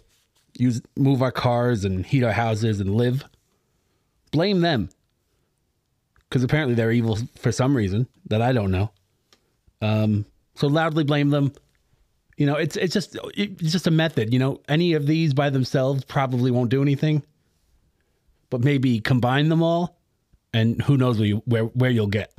use 0.58 0.80
move 0.96 1.22
our 1.22 1.32
cars 1.32 1.84
and 1.84 2.04
heat 2.04 2.24
our 2.24 2.32
houses 2.32 2.80
and 2.80 2.94
live. 2.94 3.24
Blame 4.30 4.60
them. 4.60 4.88
Because 6.34 6.42
apparently 6.42 6.74
they're 6.74 6.90
evil 6.90 7.16
for 7.36 7.52
some 7.52 7.76
reason 7.76 8.08
that 8.26 8.42
I 8.42 8.50
don't 8.50 8.72
know. 8.72 8.90
Um, 9.80 10.26
so 10.56 10.66
loudly 10.66 11.04
blame 11.04 11.30
them. 11.30 11.52
You 12.36 12.46
know, 12.46 12.56
it's 12.56 12.74
it's 12.74 12.92
just 12.92 13.16
it's 13.36 13.70
just 13.70 13.86
a 13.86 13.92
method. 13.92 14.32
You 14.32 14.40
know, 14.40 14.60
any 14.68 14.94
of 14.94 15.06
these 15.06 15.32
by 15.32 15.48
themselves 15.48 16.04
probably 16.04 16.50
won't 16.50 16.70
do 16.70 16.82
anything. 16.82 17.22
But 18.50 18.62
maybe 18.62 18.98
combine 18.98 19.48
them 19.48 19.62
all, 19.62 19.96
and 20.52 20.82
who 20.82 20.96
knows 20.96 21.18
where 21.18 21.28
you, 21.28 21.42
where 21.44 21.66
where 21.66 21.90
you'll 21.90 22.08
get 22.08 22.34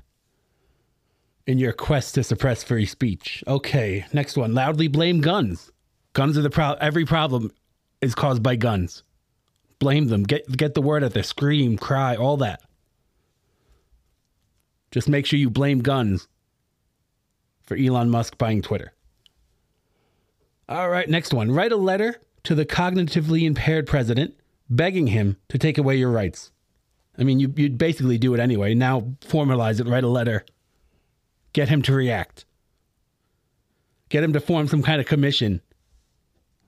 in 1.47 1.57
your 1.57 1.71
quest 1.71 2.15
to 2.15 2.23
suppress 2.25 2.65
free 2.65 2.85
speech. 2.85 3.45
Okay, 3.47 4.05
next 4.11 4.35
one. 4.35 4.53
Loudly 4.53 4.89
blame 4.89 5.21
guns. 5.21 5.71
Guns 6.11 6.37
are 6.37 6.41
the 6.41 6.49
problem. 6.49 6.85
Every 6.85 7.05
problem 7.05 7.49
is 8.01 8.13
caused 8.13 8.43
by 8.43 8.57
guns. 8.57 9.03
Blame 9.79 10.09
them. 10.09 10.23
Get 10.23 10.51
get 10.57 10.73
the 10.73 10.81
word 10.81 11.01
out 11.01 11.13
there. 11.13 11.23
Scream, 11.23 11.77
cry, 11.77 12.17
all 12.17 12.35
that. 12.35 12.61
Just 14.91 15.09
make 15.09 15.25
sure 15.25 15.39
you 15.39 15.49
blame 15.49 15.79
guns 15.79 16.27
for 17.63 17.75
Elon 17.75 18.09
Musk 18.09 18.37
buying 18.37 18.61
Twitter. 18.61 18.93
All 20.67 20.89
right, 20.89 21.09
next 21.09 21.33
one. 21.33 21.51
Write 21.51 21.71
a 21.71 21.77
letter 21.77 22.21
to 22.43 22.55
the 22.55 22.65
cognitively 22.65 23.43
impaired 23.43 23.87
president 23.87 24.35
begging 24.69 25.07
him 25.07 25.37
to 25.49 25.57
take 25.57 25.77
away 25.77 25.95
your 25.95 26.11
rights. 26.11 26.51
I 27.17 27.23
mean, 27.23 27.39
you, 27.39 27.53
you'd 27.55 27.77
basically 27.77 28.17
do 28.17 28.33
it 28.33 28.39
anyway. 28.39 28.73
Now 28.73 29.01
formalize 29.21 29.79
it, 29.79 29.87
write 29.87 30.03
a 30.03 30.09
letter, 30.09 30.45
get 31.53 31.69
him 31.69 31.81
to 31.83 31.93
react, 31.93 32.45
get 34.09 34.23
him 34.23 34.33
to 34.33 34.39
form 34.39 34.67
some 34.67 34.83
kind 34.83 34.99
of 34.99 35.07
commission 35.07 35.61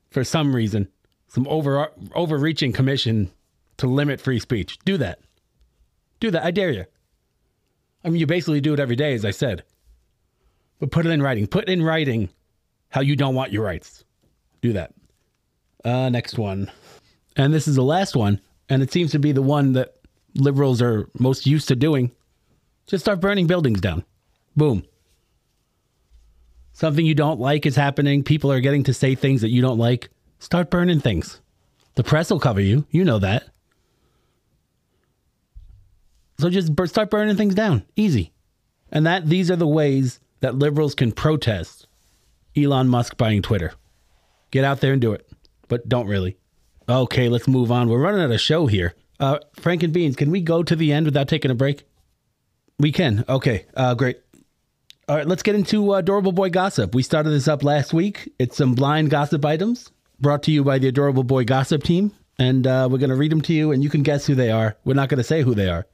for 0.09 0.23
some 0.23 0.55
reason, 0.55 0.87
some 1.27 1.47
over 1.47 1.91
overreaching 2.15 2.71
commission 2.71 3.31
to 3.77 3.87
limit 3.87 4.21
free 4.21 4.39
speech. 4.39 4.79
Do 4.85 4.97
that. 4.97 5.19
Do 6.19 6.31
that. 6.31 6.43
I 6.43 6.51
dare 6.51 6.71
you. 6.71 6.85
I 8.03 8.09
mean, 8.09 8.19
you 8.19 8.27
basically 8.27 8.61
do 8.61 8.73
it 8.73 8.79
every 8.79 8.95
day, 8.95 9.13
as 9.13 9.25
I 9.25 9.31
said. 9.31 9.63
But 10.79 10.91
put 10.91 11.05
it 11.05 11.09
in 11.09 11.21
writing. 11.21 11.47
Put 11.47 11.67
in 11.67 11.81
writing 11.81 12.29
how 12.89 13.01
you 13.01 13.15
don't 13.15 13.35
want 13.35 13.51
your 13.51 13.63
rights. 13.63 14.03
Do 14.61 14.73
that. 14.73 14.93
Uh, 15.83 16.09
next 16.09 16.37
one. 16.37 16.71
And 17.35 17.53
this 17.53 17.67
is 17.67 17.75
the 17.75 17.83
last 17.83 18.15
one. 18.15 18.39
And 18.69 18.83
it 18.83 18.91
seems 18.91 19.11
to 19.11 19.19
be 19.19 19.31
the 19.31 19.41
one 19.41 19.73
that 19.73 19.95
liberals 20.35 20.81
are 20.81 21.09
most 21.17 21.47
used 21.47 21.67
to 21.69 21.75
doing. 21.75 22.11
Just 22.85 23.03
start 23.03 23.19
burning 23.19 23.47
buildings 23.47 23.81
down. 23.81 24.03
Boom. 24.55 24.83
Something 26.73 27.05
you 27.05 27.15
don't 27.15 27.39
like 27.39 27.65
is 27.65 27.75
happening. 27.75 28.23
People 28.23 28.51
are 28.51 28.59
getting 28.59 28.83
to 28.83 28.93
say 28.93 29.15
things 29.15 29.41
that 29.41 29.49
you 29.49 29.61
don't 29.61 29.79
like. 29.79 30.09
Start 30.39 30.69
burning 30.69 30.99
things. 30.99 31.41
The 31.95 32.03
press 32.03 32.29
will 32.29 32.39
cover 32.39 32.61
you. 32.61 32.85
You 32.91 33.03
know 33.03 33.19
that. 33.19 33.49
So 36.39 36.49
just 36.49 36.71
start 36.89 37.09
burning 37.09 37.35
things 37.35 37.55
down. 37.55 37.83
Easy. 37.95 38.31
And 38.91 39.05
that 39.05 39.27
these 39.27 39.49
are 39.51 39.55
the 39.55 39.67
ways 39.67 40.19
that 40.39 40.55
liberals 40.55 40.95
can 40.95 41.11
protest 41.11 41.87
Elon 42.55 42.87
Musk 42.87 43.17
buying 43.17 43.41
Twitter. 43.41 43.73
Get 44.51 44.63
out 44.63 44.79
there 44.79 44.93
and 44.93 45.01
do 45.01 45.13
it, 45.13 45.27
but 45.67 45.89
don't 45.89 46.07
really. 46.07 46.37
Okay, 46.87 47.27
let's 47.27 47.47
move 47.47 47.71
on. 47.71 47.89
We're 47.89 47.99
running 47.99 48.21
out 48.21 48.31
of 48.31 48.39
show 48.39 48.67
here. 48.67 48.93
Uh, 49.19 49.39
Frank 49.55 49.83
and 49.83 49.91
Beans, 49.91 50.15
can 50.15 50.31
we 50.31 50.41
go 50.41 50.63
to 50.63 50.75
the 50.75 50.93
end 50.93 51.05
without 51.05 51.27
taking 51.27 51.51
a 51.51 51.55
break? 51.55 51.83
We 52.79 52.91
can. 52.91 53.25
Okay, 53.27 53.65
uh, 53.75 53.95
great. 53.95 54.19
All 55.09 55.15
right, 55.15 55.27
let's 55.27 55.43
get 55.43 55.55
into 55.55 55.93
uh, 55.93 55.97
Adorable 55.97 56.31
Boy 56.31 56.49
Gossip. 56.49 56.93
We 56.93 57.01
started 57.01 57.31
this 57.31 57.47
up 57.47 57.63
last 57.63 57.93
week. 57.93 58.31
It's 58.39 58.55
some 58.55 58.75
blind 58.75 59.09
gossip 59.09 59.43
items 59.43 59.91
brought 60.19 60.43
to 60.43 60.51
you 60.51 60.63
by 60.63 60.77
the 60.77 60.87
Adorable 60.87 61.23
Boy 61.23 61.43
Gossip 61.43 61.83
team. 61.83 62.13
And 62.39 62.67
uh, 62.67 62.87
we're 62.91 62.99
going 62.99 63.09
to 63.09 63.15
read 63.15 63.31
them 63.31 63.41
to 63.43 63.53
you, 63.53 63.71
and 63.71 63.83
you 63.83 63.89
can 63.89 64.03
guess 64.03 64.27
who 64.27 64.35
they 64.35 64.51
are. 64.51 64.77
We're 64.85 64.93
not 64.93 65.09
going 65.09 65.17
to 65.17 65.23
say 65.23 65.41
who 65.41 65.55
they 65.55 65.69
are, 65.69 65.87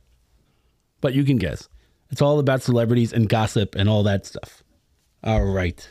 but 1.03 1.13
you 1.13 1.25
can 1.25 1.35
guess. 1.35 1.67
It's 2.11 2.21
all 2.21 2.39
about 2.39 2.61
celebrities 2.61 3.11
and 3.11 3.27
gossip 3.27 3.75
and 3.75 3.89
all 3.89 4.03
that 4.03 4.25
stuff. 4.25 4.63
All 5.21 5.43
right. 5.43 5.85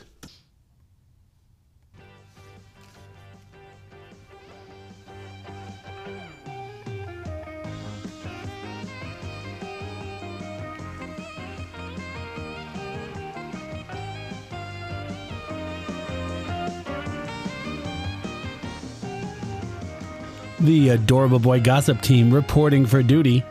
The 20.59 20.89
Adorable 20.89 21.39
Boy 21.39 21.59
Gossip 21.59 22.01
team 22.01 22.33
reporting 22.33 22.87
for 22.87 23.03
duty. 23.03 23.43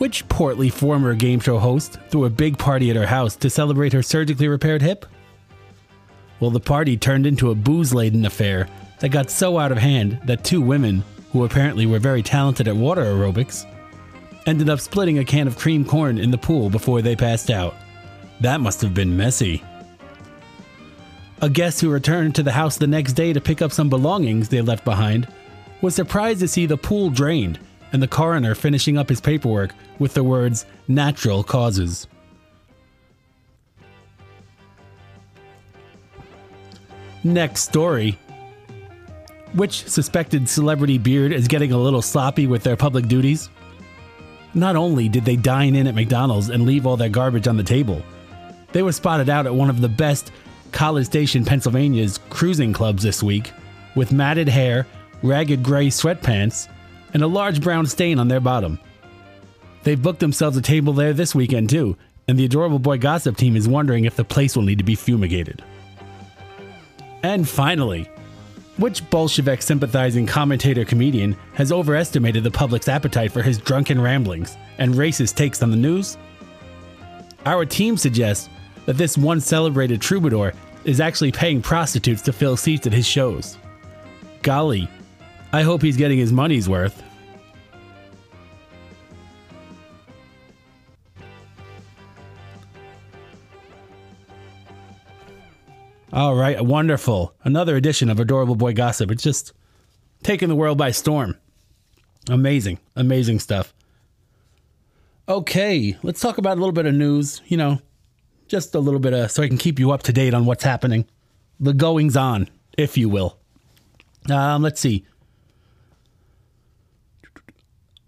Which 0.00 0.26
portly 0.30 0.70
former 0.70 1.14
game 1.14 1.40
show 1.40 1.58
host 1.58 1.98
threw 2.08 2.24
a 2.24 2.30
big 2.30 2.56
party 2.56 2.88
at 2.88 2.96
her 2.96 3.04
house 3.04 3.36
to 3.36 3.50
celebrate 3.50 3.92
her 3.92 4.02
surgically 4.02 4.48
repaired 4.48 4.80
hip? 4.80 5.04
Well, 6.40 6.50
the 6.50 6.58
party 6.58 6.96
turned 6.96 7.26
into 7.26 7.50
a 7.50 7.54
booze 7.54 7.92
laden 7.92 8.24
affair 8.24 8.66
that 9.00 9.10
got 9.10 9.30
so 9.30 9.58
out 9.58 9.72
of 9.72 9.76
hand 9.76 10.18
that 10.24 10.42
two 10.42 10.62
women, 10.62 11.04
who 11.32 11.44
apparently 11.44 11.84
were 11.84 11.98
very 11.98 12.22
talented 12.22 12.66
at 12.66 12.76
water 12.76 13.04
aerobics, 13.04 13.66
ended 14.46 14.70
up 14.70 14.80
splitting 14.80 15.18
a 15.18 15.24
can 15.24 15.46
of 15.46 15.58
cream 15.58 15.84
corn 15.84 16.16
in 16.16 16.30
the 16.30 16.38
pool 16.38 16.70
before 16.70 17.02
they 17.02 17.14
passed 17.14 17.50
out. 17.50 17.74
That 18.40 18.62
must 18.62 18.80
have 18.80 18.94
been 18.94 19.18
messy. 19.18 19.62
A 21.42 21.50
guest 21.50 21.78
who 21.82 21.90
returned 21.90 22.34
to 22.36 22.42
the 22.42 22.52
house 22.52 22.78
the 22.78 22.86
next 22.86 23.12
day 23.12 23.34
to 23.34 23.40
pick 23.40 23.60
up 23.60 23.70
some 23.70 23.90
belongings 23.90 24.48
they 24.48 24.62
left 24.62 24.86
behind 24.86 25.28
was 25.82 25.94
surprised 25.94 26.40
to 26.40 26.48
see 26.48 26.64
the 26.64 26.78
pool 26.78 27.10
drained 27.10 27.60
and 27.92 28.02
the 28.02 28.08
coroner 28.08 28.54
finishing 28.54 28.98
up 28.98 29.08
his 29.08 29.20
paperwork 29.20 29.74
with 29.98 30.14
the 30.14 30.24
words 30.24 30.66
natural 30.88 31.42
causes. 31.42 32.06
Next 37.22 37.62
story. 37.62 38.18
Which 39.52 39.88
suspected 39.88 40.48
celebrity 40.48 40.96
beard 40.96 41.32
is 41.32 41.48
getting 41.48 41.72
a 41.72 41.78
little 41.78 42.02
sloppy 42.02 42.46
with 42.46 42.62
their 42.62 42.76
public 42.76 43.08
duties? 43.08 43.50
Not 44.54 44.76
only 44.76 45.08
did 45.08 45.24
they 45.24 45.36
dine 45.36 45.74
in 45.74 45.86
at 45.86 45.94
McDonald's 45.94 46.48
and 46.48 46.66
leave 46.66 46.86
all 46.86 46.96
their 46.96 47.08
garbage 47.08 47.46
on 47.46 47.56
the 47.56 47.62
table, 47.62 48.02
they 48.72 48.82
were 48.82 48.92
spotted 48.92 49.28
out 49.28 49.46
at 49.46 49.54
one 49.54 49.70
of 49.70 49.80
the 49.80 49.88
best 49.88 50.32
College 50.72 51.06
Station, 51.06 51.44
Pennsylvania's 51.44 52.18
cruising 52.30 52.72
clubs 52.72 53.02
this 53.02 53.22
week 53.22 53.52
with 53.96 54.12
matted 54.12 54.48
hair, 54.48 54.86
ragged 55.22 55.62
gray 55.62 55.88
sweatpants, 55.88 56.68
and 57.14 57.22
a 57.22 57.26
large 57.26 57.60
brown 57.60 57.86
stain 57.86 58.18
on 58.18 58.28
their 58.28 58.40
bottom. 58.40 58.78
They've 59.82 60.00
booked 60.00 60.20
themselves 60.20 60.56
a 60.56 60.62
table 60.62 60.92
there 60.92 61.12
this 61.12 61.34
weekend 61.34 61.70
too, 61.70 61.96
and 62.28 62.38
the 62.38 62.44
Adorable 62.44 62.78
Boy 62.78 62.98
Gossip 62.98 63.36
team 63.36 63.56
is 63.56 63.68
wondering 63.68 64.04
if 64.04 64.16
the 64.16 64.24
place 64.24 64.56
will 64.56 64.62
need 64.62 64.78
to 64.78 64.84
be 64.84 64.94
fumigated. 64.94 65.62
And 67.22 67.48
finally, 67.48 68.08
which 68.76 69.08
Bolshevik 69.10 69.60
sympathizing 69.60 70.26
commentator 70.26 70.84
comedian 70.84 71.36
has 71.54 71.72
overestimated 71.72 72.44
the 72.44 72.50
public's 72.50 72.88
appetite 72.88 73.32
for 73.32 73.42
his 73.42 73.58
drunken 73.58 74.00
ramblings 74.00 74.56
and 74.78 74.94
racist 74.94 75.34
takes 75.34 75.62
on 75.62 75.70
the 75.70 75.76
news? 75.76 76.16
Our 77.44 77.66
team 77.66 77.96
suggests 77.96 78.48
that 78.86 78.96
this 78.96 79.18
one 79.18 79.40
celebrated 79.40 80.00
troubadour 80.00 80.54
is 80.84 81.00
actually 81.00 81.32
paying 81.32 81.60
prostitutes 81.60 82.22
to 82.22 82.32
fill 82.32 82.56
seats 82.56 82.86
at 82.86 82.92
his 82.92 83.06
shows. 83.06 83.58
Golly, 84.42 84.88
I 85.52 85.62
hope 85.62 85.82
he's 85.82 85.96
getting 85.96 86.18
his 86.18 86.32
money's 86.32 86.68
worth. 86.68 87.02
All 96.12 96.34
right, 96.34 96.60
wonderful. 96.60 97.34
Another 97.44 97.76
edition 97.76 98.10
of 98.10 98.18
Adorable 98.20 98.56
Boy 98.56 98.72
Gossip. 98.72 99.10
It's 99.10 99.22
just 99.22 99.52
taking 100.22 100.48
the 100.48 100.56
world 100.56 100.76
by 100.76 100.90
storm. 100.90 101.36
Amazing, 102.28 102.78
amazing 102.96 103.38
stuff. 103.38 103.72
Okay, 105.28 105.96
let's 106.02 106.20
talk 106.20 106.38
about 106.38 106.56
a 106.56 106.60
little 106.60 106.72
bit 106.72 106.86
of 106.86 106.94
news. 106.94 107.40
You 107.46 107.56
know, 107.56 107.80
just 108.48 108.74
a 108.74 108.80
little 108.80 109.00
bit 109.00 109.12
of 109.12 109.30
so 109.30 109.42
I 109.42 109.48
can 109.48 109.56
keep 109.56 109.78
you 109.78 109.92
up 109.92 110.02
to 110.04 110.12
date 110.12 110.34
on 110.34 110.44
what's 110.44 110.64
happening, 110.64 111.06
the 111.58 111.72
goings 111.72 112.16
on, 112.16 112.48
if 112.76 112.98
you 112.98 113.08
will. 113.08 113.38
Um, 114.28 114.62
let's 114.62 114.80
see. 114.80 115.06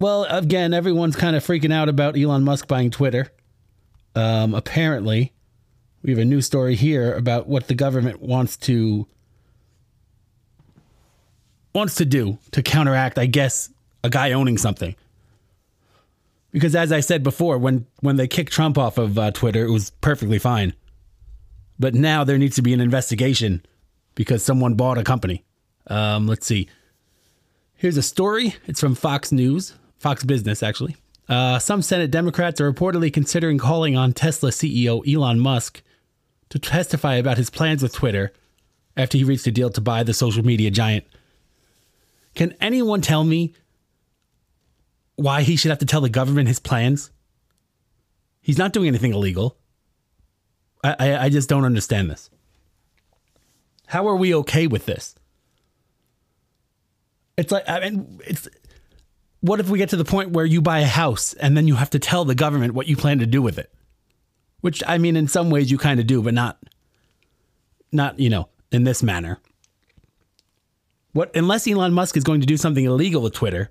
Well, 0.03 0.25
again, 0.25 0.75
everyone's 0.75 1.15
kind 1.15 1.37
of 1.37 1.47
freaking 1.47 1.73
out 1.73 1.89
about 1.89 2.19
Elon 2.19 2.43
Musk 2.43 2.67
buying 2.67 2.91
Twitter. 2.91 3.29
Um, 4.17 4.53
apparently, 4.53 5.33
we 6.03 6.11
have 6.11 6.19
a 6.19 6.25
new 6.25 6.41
story 6.41 6.75
here 6.75 7.15
about 7.15 7.47
what 7.47 7.69
the 7.69 7.75
government 7.77 8.21
wants 8.21 8.57
to 8.57 9.07
wants 11.73 11.95
to 11.95 12.05
do 12.05 12.39
to 12.51 12.65
counteract, 12.65 13.17
I 13.17 13.27
guess, 13.27 13.71
a 14.03 14.11
guy 14.11 14.33
owning 14.33 14.59
something. 14.59 14.97
Because 16.51 16.75
as 16.75 16.91
I 16.91 16.99
said 16.99 17.23
before, 17.23 17.57
when 17.57 17.87
when 18.01 18.17
they 18.17 18.27
kicked 18.27 18.53
Trump 18.53 18.77
off 18.79 18.99
of 18.99 19.17
uh, 19.17 19.31
Twitter, 19.31 19.65
it 19.65 19.71
was 19.71 19.91
perfectly 20.01 20.41
fine. 20.41 20.75
But 21.79 21.95
now 21.95 22.25
there 22.25 22.39
needs 22.39 22.57
to 22.57 22.63
be 22.63 22.75
an 22.75 22.81
investigation 22.81 23.65
because 24.17 24.43
someone 24.43 24.75
bought 24.75 24.99
a 24.99 25.05
company. 25.05 25.45
Um, 25.87 26.27
let's 26.27 26.45
see. 26.45 26.69
Here's 27.77 27.97
a 27.97 28.03
story. 28.03 28.57
It's 28.67 28.81
from 28.81 28.97
Fox 28.97 29.31
News, 29.31 29.75
Fox 30.03 30.25
Business, 30.25 30.63
actually. 30.63 30.97
Uh, 31.29 31.59
some 31.59 31.81
Senate 31.81 32.11
Democrats 32.11 32.61
are 32.61 32.71
reportedly 32.71 33.13
considering 33.13 33.57
calling 33.57 33.97
on 33.97 34.13
Tesla 34.13 34.51
CEO 34.51 35.07
Elon 35.11 35.39
Musk 35.39 35.81
to 36.51 36.59
testify 36.59 37.15
about 37.15 37.39
his 37.39 37.49
plans 37.49 37.83
with 37.83 37.95
Twitter 37.95 38.33
after 38.97 39.17
he 39.17 39.25
reached 39.25 39.47
a 39.47 39.53
deal 39.53 39.71
to 39.71 39.81
buy 39.81 40.03
the 40.03 40.13
social 40.13 40.45
media 40.45 40.71
giant. 40.71 41.05
Can 42.35 42.55
anyone 42.61 43.01
tell 43.01 43.25
me 43.25 43.55
why 45.17 45.43
he 45.43 45.57
should 45.57 45.71
have 45.71 45.79
to 45.79 45.87
tell 45.87 46.01
the 46.01 46.11
government 46.11 46.49
his 46.49 46.59
plans? 46.59 47.11
He's 48.41 48.59
not 48.59 48.73
doing 48.73 48.89
anything 48.89 49.15
illegal. 49.15 49.57
I, 50.83 50.97
I, 50.99 51.25
I 51.25 51.29
just 51.29 51.49
don't 51.49 51.65
understand 51.65 52.11
this. 52.11 52.29
How 53.87 54.09
are 54.09 54.17
we 54.17 54.35
okay 54.35 54.67
with 54.67 54.87
this? 54.87 55.15
It's 57.37 57.53
like 57.53 57.69
I 57.69 57.81
mean, 57.81 58.21
it's 58.27 58.49
what 59.43 59.59
if 59.59 59.69
we 59.69 59.77
get 59.77 59.91
to 59.91 59.97
the 59.97 60.05
point 60.05 60.31
where 60.31 60.47
you 60.47 60.63
buy 60.63 60.81
a 60.81 60.87
house 60.87 61.35
and 61.35 61.57
then 61.57 61.67
you 61.67 61.75
have 61.75 61.91
to 61.91 61.99
tell 61.99 62.25
the 62.25 62.35
government 62.35 62.75
what 62.75 62.87
you 62.87 62.97
plan 62.97 63.19
to 63.19 63.27
do 63.27 63.43
with 63.43 63.59
it? 63.59 63.71
Which 64.61 64.83
I 64.87 64.99
mean, 64.99 65.17
in 65.17 65.27
some 65.27 65.51
ways 65.51 65.71
you 65.71 65.79
kind 65.79 65.99
of 65.99 66.07
do, 66.07 66.23
but 66.23 66.33
not, 66.33 66.59
not 67.91 68.21
you 68.21 68.31
know, 68.31 68.49
in 68.71 68.85
this 68.85 69.03
manner. 69.03 69.41
What 71.13 71.35
unless 71.35 71.67
Elon 71.67 71.93
Musk 71.93 72.17
is 72.17 72.23
going 72.23 72.41
to 72.41 72.47
do 72.47 72.57
something 72.57 72.85
illegal 72.85 73.21
with 73.21 73.35
Twitter, 73.35 73.71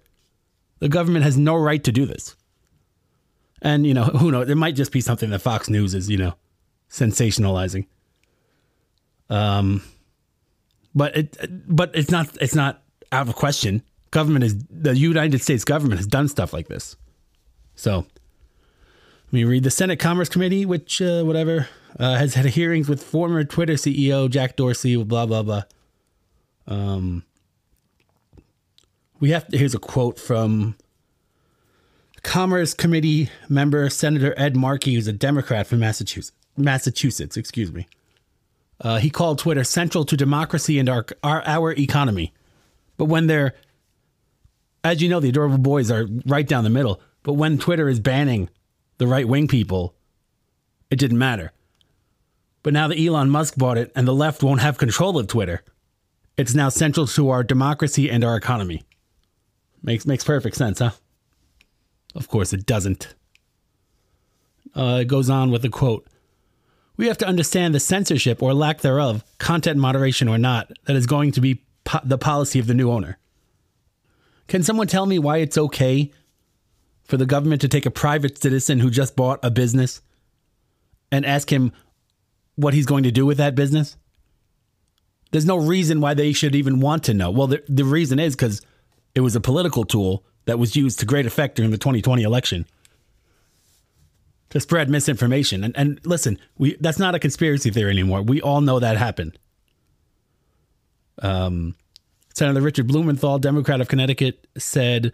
the 0.80 0.90
government 0.90 1.24
has 1.24 1.38
no 1.38 1.56
right 1.56 1.84
to 1.86 1.92
do 1.92 2.06
this. 2.06 2.36
And 3.62 3.88
you 3.88 3.94
know, 3.94 4.04
who 4.04 4.30
knows? 4.30 4.50
It 4.50 4.56
might 4.56 4.76
just 4.76 4.92
be 4.92 5.00
something 5.00 5.30
that 5.30 5.40
Fox 5.40 5.70
News 5.70 5.96
is, 5.96 6.10
you 6.10 6.18
know, 6.18 6.34
sensationalizing. 6.90 7.88
Um, 9.30 9.84
but 10.94 11.16
it, 11.16 11.38
but 11.66 11.96
it's 11.96 12.12
not, 12.12 12.38
it's 12.42 12.56
not 12.56 12.84
out 13.14 13.30
of 13.30 13.36
question. 13.36 13.84
Government 14.12 14.44
is 14.44 14.64
the 14.70 14.96
United 14.96 15.42
States 15.42 15.64
government 15.64 16.00
has 16.00 16.08
done 16.08 16.28
stuff 16.28 16.54
like 16.54 16.68
this. 16.68 16.96
So, 17.76 18.06
let 19.28 19.34
me 19.34 19.44
read 19.46 19.64
the 19.64 19.72
Senate 19.72 20.00
Commerce 20.00 20.30
Committee, 20.30 20.66
which 20.66 21.02
uh, 21.02 21.24
whatever 21.24 21.68
uh, 21.98 22.16
has 22.16 22.36
had 22.36 22.46
hearings 22.46 22.90
with 22.90 23.02
former 23.02 23.44
Twitter 23.44 23.74
CEO 23.74 24.30
Jack 24.30 24.58
Dorsey. 24.58 25.02
Blah 25.02 25.26
blah 25.26 25.44
blah. 25.44 25.64
Um, 26.68 27.24
we 29.20 29.32
have 29.32 29.48
to, 29.48 29.58
here's 29.58 29.76
a 29.76 29.80
quote 29.80 30.20
from 30.20 30.76
Commerce 32.24 32.74
Committee 32.74 33.30
member 33.48 33.90
Senator 33.90 34.34
Ed 34.38 34.56
Markey, 34.56 34.96
who's 34.96 35.08
a 35.08 35.14
Democrat 35.14 35.68
from 35.68 35.80
Massachusetts. 35.80 36.36
Massachusetts, 36.58 37.38
excuse 37.38 37.72
me. 37.72 37.88
Uh, 38.82 38.98
he 38.98 39.10
called 39.10 39.40
Twitter 39.40 39.64
central 39.64 40.06
to 40.06 40.18
democracy 40.18 40.80
and 40.80 40.90
our, 40.90 41.06
our 41.24 41.44
our 41.46 41.72
economy. 41.74 42.34
But 42.98 43.06
when 43.06 43.28
they're, 43.28 43.56
as 44.84 45.02
you 45.02 45.10
know, 45.10 45.20
the 45.20 45.30
adorable 45.30 45.58
boys 45.58 45.92
are 45.92 46.08
right 46.26 46.48
down 46.48 46.64
the 46.64 46.70
middle. 46.70 47.02
But 47.24 47.34
when 47.34 47.58
Twitter 47.58 47.88
is 47.88 48.00
banning 48.00 48.50
the 48.98 49.08
right 49.08 49.28
wing 49.28 49.48
people, 49.48 49.96
it 50.90 50.98
didn't 50.98 51.18
matter. 51.18 51.52
But 52.64 52.74
now 52.74 52.88
that 52.88 53.00
Elon 53.00 53.30
Musk 53.30 53.58
bought 53.58 53.78
it 53.78 53.92
and 53.96 54.08
the 54.08 54.14
left 54.14 54.44
won't 54.44 54.62
have 54.62 54.78
control 54.78 55.18
of 55.18 55.28
Twitter, 55.28 55.64
it's 56.38 56.54
now 56.54 56.70
central 56.70 57.08
to 57.08 57.30
our 57.30 57.44
democracy 57.44 58.10
and 58.10 58.24
our 58.24 58.36
economy. 58.36 58.84
Makes 59.84 60.06
makes 60.06 60.24
perfect 60.24 60.56
sense, 60.56 60.80
huh? 60.80 60.92
Of 62.14 62.28
course 62.28 62.54
it 62.54 62.66
doesn't. 62.66 63.16
Uh, 64.76 65.00
it 65.02 65.06
goes 65.06 65.30
on 65.30 65.52
with 65.52 65.66
a 65.66 65.70
quote. 65.70 66.08
We 66.98 67.08
have 67.08 67.18
to 67.20 67.28
understand 67.28 67.74
the 67.74 67.80
censorship 67.80 68.44
or 68.44 68.54
lack 68.54 68.82
thereof, 68.82 69.24
content 69.40 69.80
moderation 69.80 70.28
or 70.28 70.38
not, 70.38 70.72
that 70.86 70.96
is 70.96 71.08
going 71.08 71.32
to 71.32 71.42
be 71.42 71.64
po- 71.84 72.02
the 72.04 72.18
policy 72.18 72.60
of 72.60 72.68
the 72.68 72.74
new 72.74 72.92
owner. 72.92 73.18
Can 74.52 74.64
someone 74.64 74.88
tell 74.88 75.06
me 75.06 75.18
why 75.18 75.38
it's 75.38 75.58
okay 75.58 76.12
for 77.06 77.16
the 77.16 77.26
government 77.26 77.62
to 77.62 77.70
take 77.70 77.86
a 77.86 77.90
private 77.90 78.38
citizen 78.38 78.82
who 78.82 78.90
just 78.90 79.16
bought 79.16 79.40
a 79.44 79.50
business 79.50 80.02
and 81.10 81.26
ask 81.26 81.50
him 81.50 81.72
what 82.56 82.74
he's 82.74 82.86
going 82.86 83.04
to 83.04 83.14
do 83.14 83.26
with 83.26 83.38
that 83.38 83.56
business? 83.56 83.96
There's 85.32 85.46
no 85.46 85.56
reason 85.56 86.02
why 86.02 86.16
they 86.16 86.34
should 86.34 86.54
even 86.54 86.82
want 86.82 87.06
to 87.06 87.14
know. 87.14 87.32
Well, 87.32 87.48
the, 87.48 87.64
the 87.70 87.86
reason 87.86 88.20
is 88.20 88.36
because 88.36 88.62
it 89.16 89.22
was 89.22 89.38
a 89.38 89.40
political 89.40 89.86
tool 89.86 90.26
that 90.44 90.60
was 90.60 90.76
used 90.76 91.00
to 91.00 91.06
great 91.06 91.26
effect 91.26 91.56
during 91.56 91.72
the 91.72 91.78
2020 91.78 92.22
election 92.22 92.66
to 94.50 94.60
spread 94.60 94.90
misinformation. 94.90 95.64
And, 95.64 95.78
and 95.78 96.02
listen, 96.06 96.38
we 96.58 96.76
that's 96.82 97.00
not 97.00 97.16
a 97.16 97.20
conspiracy 97.20 97.70
theory 97.70 97.92
anymore. 97.92 98.22
We 98.22 98.42
all 98.42 98.60
know 98.60 98.82
that 98.82 98.98
happened. 98.98 99.40
Um, 101.22 101.76
Senator 102.34 102.62
Richard 102.62 102.88
Blumenthal, 102.88 103.40
Democrat 103.40 103.82
of 103.82 103.88
Connecticut, 103.88 104.48
said 104.58 105.14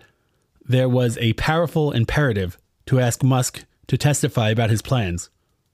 there 0.66 0.90
was 0.90 1.18
a 1.18 1.34
powerful 1.34 1.92
imperative 1.92 2.58
to 2.88 3.00
ask 3.00 3.24
Musk 3.24 3.66
to 3.88 3.98
testify 3.98 4.50
about 4.50 4.70
his 4.70 4.82
plans 4.82 5.30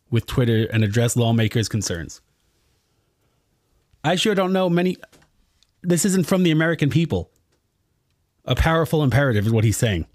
with 0.10 0.26
Twitter 0.26 0.68
and 0.72 0.84
address 0.84 1.16
lawmakers' 1.16 1.68
concerns. 1.68 2.22
I 4.04 4.16
sure 4.16 4.36
don't 4.36 4.54
know 4.54 4.70
many. 4.70 4.98
This 5.82 6.06
isn't 6.06 6.28
from 6.28 6.44
the 6.44 6.52
American 6.52 6.90
people. 6.90 7.32
A 8.46 8.56
powerful 8.56 9.04
imperative 9.04 9.48
is 9.48 9.54
what 9.54 9.64
he's 9.64 9.78
saying. 9.78 10.06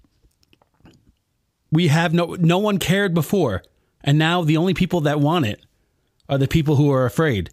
We 1.71 1.87
have 1.87 2.13
no 2.13 2.35
no 2.39 2.57
one 2.57 2.79
cared 2.79 3.13
before, 3.13 3.63
and 4.03 4.17
now 4.17 4.43
the 4.43 4.57
only 4.57 4.73
people 4.73 5.01
that 5.01 5.19
want 5.19 5.45
it 5.45 5.65
are 6.27 6.37
the 6.37 6.47
people 6.47 6.75
who 6.75 6.91
are 6.91 7.05
afraid 7.05 7.49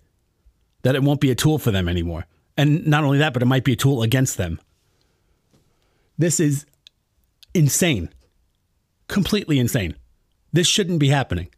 that 0.83 0.95
it 0.95 1.03
won't 1.03 1.21
be 1.21 1.31
a 1.31 1.35
tool 1.35 1.59
for 1.59 1.71
them 1.71 1.89
anymore. 1.89 2.27
And 2.57 2.87
not 2.87 3.05
only 3.05 3.19
that, 3.19 3.33
but 3.33 3.43
it 3.43 3.47
might 3.47 3.65
be 3.65 3.75
a 3.75 3.77
tool 3.77 4.03
against 4.03 4.37
them. 4.37 4.61
This 6.19 6.41
is 6.41 6.65
insane. 7.55 8.09
Completely 9.09 9.59
insane. 9.59 9.95
This 10.53 10.67
shouldn't 10.67 11.01
be 11.01 11.09
happening. 11.09 11.49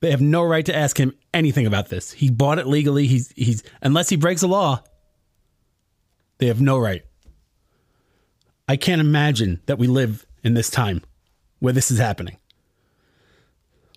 They 0.00 0.10
have 0.10 0.20
no 0.20 0.42
right 0.42 0.66
to 0.66 0.74
ask 0.74 0.98
him 0.98 1.14
anything 1.32 1.66
about 1.66 1.88
this. 1.88 2.12
He 2.12 2.30
bought 2.30 2.58
it 2.58 2.66
legally. 2.66 3.06
He's 3.06 3.32
he's 3.36 3.62
unless 3.82 4.08
he 4.08 4.16
breaks 4.16 4.40
the 4.40 4.48
law, 4.48 4.82
they 6.38 6.46
have 6.48 6.60
no 6.60 6.78
right. 6.78 7.04
I 8.66 8.76
can't 8.76 9.00
imagine 9.00 9.60
that 9.66 9.78
we 9.78 9.86
live 9.86 10.26
in 10.42 10.54
this 10.54 10.70
time 10.70 11.02
where 11.60 11.72
this 11.72 11.90
is 11.90 11.98
happening. 11.98 12.36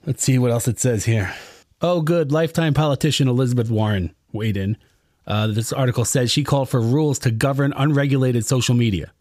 Let's 0.05 0.21
see 0.21 0.37
what 0.37 0.51
else 0.51 0.67
it 0.67 0.79
says 0.79 1.05
here. 1.05 1.33
Oh, 1.81 2.01
good. 2.01 2.31
Lifetime 2.31 2.75
politician 2.75 3.27
Elizabeth 3.27 3.71
Warren 3.71 4.13
weighed 4.35 4.57
in. 4.57 4.77
Uh, 5.25 5.47
this 5.47 5.73
article 5.73 6.05
says 6.05 6.31
she 6.31 6.43
called 6.43 6.69
for 6.69 6.79
rules 6.79 7.17
to 7.19 7.31
govern 7.31 7.73
unregulated 7.75 8.45
social 8.45 8.75
media. 8.75 9.11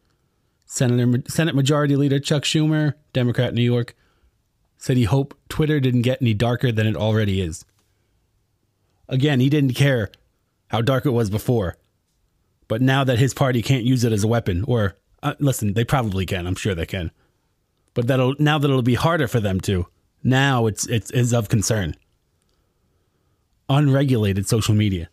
Senator, 0.66 1.22
Senate 1.28 1.54
Majority 1.54 1.96
Leader 1.96 2.18
Chuck 2.18 2.42
Schumer, 2.42 2.94
Democrat, 3.12 3.54
New 3.54 3.62
York, 3.62 3.94
said 4.76 4.96
he 4.96 5.04
hoped 5.04 5.36
Twitter 5.48 5.80
didn't 5.80 6.02
get 6.02 6.20
any 6.20 6.34
darker 6.34 6.70
than 6.70 6.86
it 6.86 6.96
already 6.96 7.40
is. 7.40 7.64
Again, 9.08 9.40
he 9.40 9.48
didn't 9.48 9.74
care 9.74 10.10
how 10.68 10.82
dark 10.82 11.06
it 11.06 11.10
was 11.10 11.30
before. 11.30 11.76
But 12.68 12.82
now 12.82 13.04
that 13.04 13.18
his 13.18 13.34
party 13.34 13.62
can't 13.62 13.84
use 13.84 14.04
it 14.04 14.12
as 14.12 14.24
a 14.24 14.28
weapon, 14.28 14.64
or 14.66 14.96
uh, 15.22 15.34
listen, 15.38 15.74
they 15.74 15.84
probably 15.84 16.26
can. 16.26 16.46
I'm 16.46 16.54
sure 16.54 16.74
they 16.74 16.86
can. 16.86 17.10
But 17.92 18.06
that'll 18.06 18.34
now 18.38 18.58
that 18.58 18.68
it'll 18.68 18.82
be 18.82 18.94
harder 18.94 19.28
for 19.28 19.40
them 19.40 19.60
to. 19.62 19.86
Now 20.22 20.66
it's 20.66 20.86
it's 20.86 21.10
is 21.10 21.32
of 21.32 21.48
concern. 21.48 21.94
Unregulated 23.68 24.46
social 24.46 24.74
media. 24.74 25.08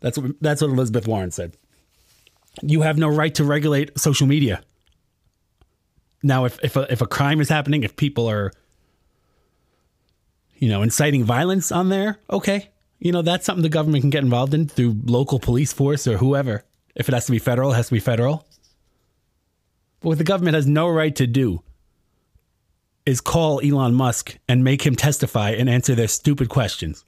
That's 0.00 0.18
what 0.18 0.32
that's 0.40 0.62
what 0.62 0.70
Elizabeth 0.70 1.06
Warren 1.06 1.30
said. 1.30 1.56
You 2.62 2.82
have 2.82 2.98
no 2.98 3.08
right 3.08 3.34
to 3.36 3.44
regulate 3.44 3.98
social 3.98 4.26
media. 4.26 4.62
Now, 6.22 6.44
if 6.44 6.58
if 6.62 6.76
a, 6.76 6.90
if 6.92 7.00
a 7.00 7.06
crime 7.06 7.40
is 7.40 7.48
happening, 7.48 7.82
if 7.82 7.96
people 7.96 8.28
are, 8.28 8.52
you 10.56 10.68
know, 10.68 10.82
inciting 10.82 11.24
violence 11.24 11.72
on 11.72 11.88
there, 11.88 12.18
okay, 12.30 12.70
you 12.98 13.12
know 13.12 13.22
that's 13.22 13.46
something 13.46 13.62
the 13.62 13.68
government 13.68 14.02
can 14.02 14.10
get 14.10 14.22
involved 14.22 14.52
in 14.52 14.68
through 14.68 14.96
local 15.04 15.38
police 15.38 15.72
force 15.72 16.06
or 16.06 16.18
whoever. 16.18 16.64
If 16.94 17.08
it 17.08 17.14
has 17.14 17.26
to 17.26 17.32
be 17.32 17.38
federal, 17.38 17.72
it 17.72 17.76
has 17.76 17.88
to 17.88 17.94
be 17.94 18.00
federal. 18.00 18.46
But 20.00 20.08
what 20.08 20.18
the 20.18 20.24
government 20.24 20.54
has 20.54 20.66
no 20.66 20.88
right 20.88 21.14
to 21.16 21.26
do 21.26 21.62
is 23.06 23.20
call 23.20 23.60
Elon 23.60 23.94
Musk 23.94 24.36
and 24.48 24.64
make 24.64 24.84
him 24.84 24.96
testify 24.96 25.50
and 25.50 25.68
answer 25.68 25.94
their 25.94 26.08
stupid 26.08 26.48
questions. 26.48 27.04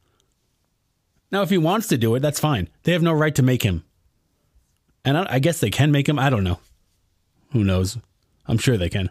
Now, 1.32 1.40
if 1.40 1.50
he 1.50 1.58
wants 1.58 1.88
to 1.88 1.96
do 1.96 2.14
it, 2.14 2.20
that's 2.20 2.38
fine. 2.38 2.68
They 2.82 2.92
have 2.92 3.02
no 3.02 3.12
right 3.12 3.34
to 3.34 3.42
make 3.42 3.62
him. 3.62 3.84
And 5.02 5.16
I, 5.16 5.26
I 5.30 5.38
guess 5.38 5.60
they 5.60 5.70
can 5.70 5.90
make 5.90 6.08
him. 6.08 6.18
I 6.18 6.28
don't 6.28 6.44
know. 6.44 6.60
Who 7.52 7.64
knows? 7.64 7.98
I'm 8.46 8.58
sure 8.58 8.76
they 8.76 8.90
can. 8.90 9.10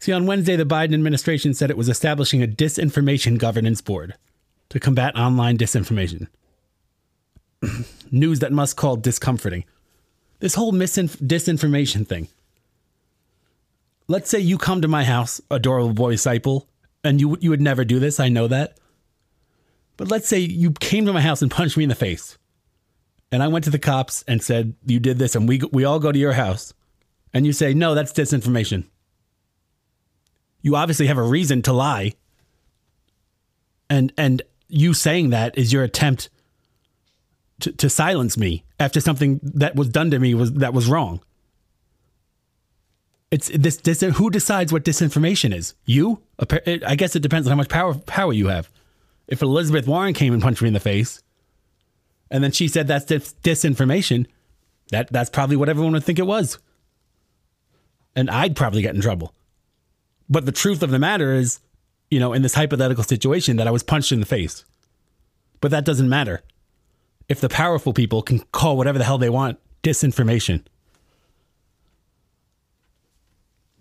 See, 0.00 0.12
on 0.12 0.26
Wednesday, 0.26 0.56
the 0.56 0.64
Biden 0.64 0.94
administration 0.94 1.54
said 1.54 1.70
it 1.70 1.76
was 1.76 1.88
establishing 1.88 2.42
a 2.42 2.48
disinformation 2.48 3.38
governance 3.38 3.80
board 3.80 4.14
to 4.70 4.80
combat 4.80 5.16
online 5.16 5.56
disinformation. 5.56 6.26
News 8.10 8.40
that 8.40 8.50
Musk 8.50 8.76
called 8.76 9.02
discomforting. 9.02 9.64
This 10.40 10.56
whole 10.56 10.72
misinf- 10.72 11.22
disinformation 11.24 12.04
thing. 12.06 12.26
Let's 14.08 14.28
say 14.28 14.40
you 14.40 14.58
come 14.58 14.82
to 14.82 14.88
my 14.88 15.04
house, 15.04 15.40
adorable 15.48 15.92
boy 15.92 16.10
disciple, 16.10 16.68
and 17.04 17.20
you 17.20 17.38
you 17.40 17.50
would 17.50 17.60
never 17.60 17.84
do 17.84 18.00
this. 18.00 18.18
I 18.18 18.28
know 18.28 18.48
that. 18.48 18.76
But 20.02 20.10
let's 20.10 20.26
say 20.26 20.40
you 20.40 20.72
came 20.72 21.06
to 21.06 21.12
my 21.12 21.20
house 21.20 21.42
and 21.42 21.48
punched 21.48 21.76
me 21.76 21.84
in 21.84 21.88
the 21.88 21.94
face, 21.94 22.36
and 23.30 23.40
I 23.40 23.46
went 23.46 23.66
to 23.66 23.70
the 23.70 23.78
cops 23.78 24.24
and 24.26 24.42
said 24.42 24.74
you 24.84 24.98
did 24.98 25.16
this, 25.16 25.36
and 25.36 25.48
we 25.48 25.60
we 25.70 25.84
all 25.84 26.00
go 26.00 26.10
to 26.10 26.18
your 26.18 26.32
house, 26.32 26.74
and 27.32 27.46
you 27.46 27.52
say 27.52 27.72
no, 27.72 27.94
that's 27.94 28.12
disinformation. 28.12 28.86
You 30.60 30.74
obviously 30.74 31.06
have 31.06 31.18
a 31.18 31.22
reason 31.22 31.62
to 31.62 31.72
lie, 31.72 32.14
and 33.88 34.12
and 34.18 34.42
you 34.66 34.92
saying 34.92 35.30
that 35.30 35.56
is 35.56 35.72
your 35.72 35.84
attempt 35.84 36.30
to, 37.60 37.70
to 37.70 37.88
silence 37.88 38.36
me 38.36 38.64
after 38.80 39.00
something 39.00 39.38
that 39.44 39.76
was 39.76 39.88
done 39.88 40.10
to 40.10 40.18
me 40.18 40.34
was 40.34 40.54
that 40.54 40.74
was 40.74 40.88
wrong. 40.88 41.20
It's 43.30 43.52
this, 43.54 43.76
this 43.76 44.00
who 44.00 44.30
decides 44.30 44.72
what 44.72 44.84
disinformation 44.84 45.54
is? 45.54 45.74
You? 45.84 46.22
I 46.40 46.96
guess 46.96 47.14
it 47.14 47.20
depends 47.20 47.46
on 47.46 47.52
how 47.52 47.56
much 47.56 47.68
power 47.68 47.94
power 47.94 48.32
you 48.32 48.48
have. 48.48 48.68
If 49.28 49.42
Elizabeth 49.42 49.86
Warren 49.86 50.14
came 50.14 50.32
and 50.32 50.42
punched 50.42 50.62
me 50.62 50.68
in 50.68 50.74
the 50.74 50.80
face, 50.80 51.22
and 52.30 52.42
then 52.42 52.52
she 52.52 52.68
said 52.68 52.86
that's 52.86 53.04
dis- 53.04 53.34
disinformation, 53.42 54.26
that 54.90 55.12
that's 55.12 55.30
probably 55.30 55.56
what 55.56 55.68
everyone 55.68 55.92
would 55.92 56.04
think 56.04 56.18
it 56.18 56.26
was. 56.26 56.58
And 58.14 58.30
I'd 58.30 58.56
probably 58.56 58.82
get 58.82 58.94
in 58.94 59.00
trouble. 59.00 59.34
But 60.28 60.46
the 60.46 60.52
truth 60.52 60.82
of 60.82 60.90
the 60.90 60.98
matter 60.98 61.32
is, 61.32 61.60
you 62.10 62.20
know, 62.20 62.32
in 62.32 62.42
this 62.42 62.54
hypothetical 62.54 63.04
situation 63.04 63.56
that 63.56 63.66
I 63.66 63.70
was 63.70 63.82
punched 63.82 64.12
in 64.12 64.20
the 64.20 64.26
face. 64.26 64.64
But 65.60 65.70
that 65.70 65.84
doesn't 65.84 66.08
matter. 66.08 66.42
If 67.28 67.40
the 67.40 67.48
powerful 67.48 67.92
people 67.92 68.22
can 68.22 68.40
call 68.52 68.76
whatever 68.76 68.98
the 68.98 69.04
hell 69.04 69.18
they 69.18 69.30
want 69.30 69.58
disinformation. 69.82 70.64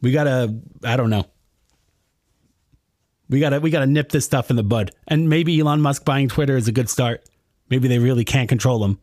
We 0.01 0.11
gotta, 0.11 0.55
I 0.83 0.97
don't 0.97 1.09
know. 1.09 1.25
We 3.31 3.39
gotta, 3.39 3.59
we 3.59 3.71
gotta 3.71 3.87
nip 3.87 4.09
this 4.09 4.25
stuff 4.25 4.49
in 4.49 4.57
the 4.57 4.63
bud. 4.63 4.91
And 5.07 5.29
maybe 5.29 5.59
Elon 5.59 5.81
Musk 5.81 6.05
buying 6.05 6.27
Twitter 6.27 6.57
is 6.57 6.67
a 6.67 6.71
good 6.71 6.89
start. 6.89 7.23
Maybe 7.69 7.87
they 7.87 7.97
really 7.97 8.25
can't 8.25 8.49
control 8.49 8.83
him, 8.83 8.99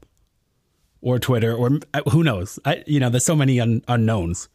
or 1.00 1.18
Twitter, 1.18 1.54
or 1.54 1.80
uh, 1.94 2.02
who 2.10 2.22
knows. 2.22 2.58
I, 2.64 2.84
you 2.86 3.00
know, 3.00 3.08
there's 3.08 3.24
so 3.24 3.34
many 3.34 3.58
un, 3.58 3.82
unknowns. 3.88 4.50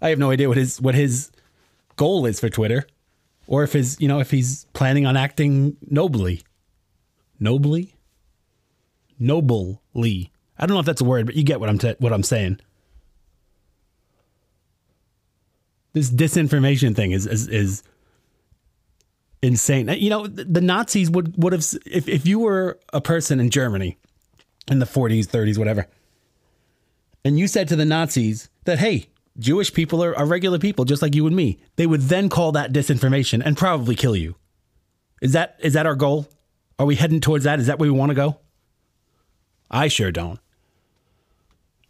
I 0.00 0.10
have 0.10 0.18
no 0.20 0.30
idea 0.30 0.48
what 0.48 0.56
his 0.56 0.80
what 0.80 0.94
his 0.94 1.32
goal 1.96 2.24
is 2.26 2.38
for 2.38 2.48
Twitter, 2.48 2.86
or 3.48 3.64
if 3.64 3.72
his, 3.72 4.00
you 4.00 4.06
know, 4.06 4.20
if 4.20 4.30
he's 4.30 4.66
planning 4.72 5.04
on 5.04 5.16
acting 5.16 5.76
nobly, 5.90 6.42
nobly, 7.40 7.96
nobly. 9.18 10.30
I 10.58 10.66
don't 10.66 10.74
know 10.74 10.80
if 10.80 10.86
that's 10.86 11.00
a 11.00 11.04
word, 11.04 11.26
but 11.26 11.34
you 11.34 11.42
get 11.42 11.58
what 11.58 11.68
I'm 11.68 11.78
t- 11.78 11.96
what 11.98 12.12
I'm 12.12 12.22
saying. 12.22 12.60
this 15.96 16.10
disinformation 16.10 16.94
thing 16.94 17.12
is 17.12 17.26
is, 17.26 17.48
is 17.48 17.82
insane. 19.42 19.88
You 19.88 20.10
know, 20.10 20.26
the 20.26 20.60
Nazis 20.60 21.10
would 21.10 21.34
would 21.42 21.52
have 21.52 21.64
if 21.86 22.08
if 22.08 22.26
you 22.26 22.38
were 22.38 22.78
a 22.92 23.00
person 23.00 23.40
in 23.40 23.50
Germany 23.50 23.98
in 24.68 24.78
the 24.80 24.86
40s, 24.86 25.26
30s, 25.26 25.58
whatever, 25.58 25.86
and 27.24 27.38
you 27.38 27.46
said 27.46 27.68
to 27.68 27.76
the 27.76 27.84
Nazis 27.84 28.48
that 28.64 28.78
hey, 28.78 29.08
Jewish 29.38 29.72
people 29.72 30.02
are, 30.02 30.16
are 30.16 30.26
regular 30.26 30.58
people 30.58 30.84
just 30.84 31.02
like 31.02 31.14
you 31.14 31.26
and 31.26 31.36
me, 31.36 31.58
they 31.76 31.86
would 31.86 32.02
then 32.02 32.28
call 32.28 32.52
that 32.52 32.72
disinformation 32.72 33.42
and 33.44 33.56
probably 33.56 33.94
kill 33.94 34.16
you. 34.16 34.36
Is 35.22 35.32
that 35.32 35.56
is 35.60 35.74
that 35.74 35.86
our 35.86 35.96
goal? 35.96 36.28
Are 36.78 36.86
we 36.86 36.96
heading 36.96 37.20
towards 37.20 37.44
that? 37.44 37.58
Is 37.58 37.66
that 37.68 37.78
where 37.78 37.90
we 37.90 37.98
want 37.98 38.10
to 38.10 38.14
go? 38.14 38.38
I 39.70 39.88
sure 39.88 40.12
don't 40.12 40.38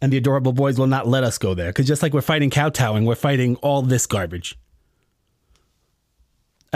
and 0.01 0.11
the 0.11 0.17
adorable 0.17 0.53
boys 0.53 0.77
will 0.77 0.87
not 0.87 1.07
let 1.07 1.23
us 1.23 1.37
go 1.37 1.53
there 1.53 1.69
because 1.69 1.87
just 1.87 2.03
like 2.03 2.13
we're 2.13 2.21
fighting 2.21 2.49
kowtowing, 2.49 3.05
we're 3.05 3.15
fighting 3.15 3.55
all 3.57 3.81
this 3.81 4.05
garbage. 4.05 4.57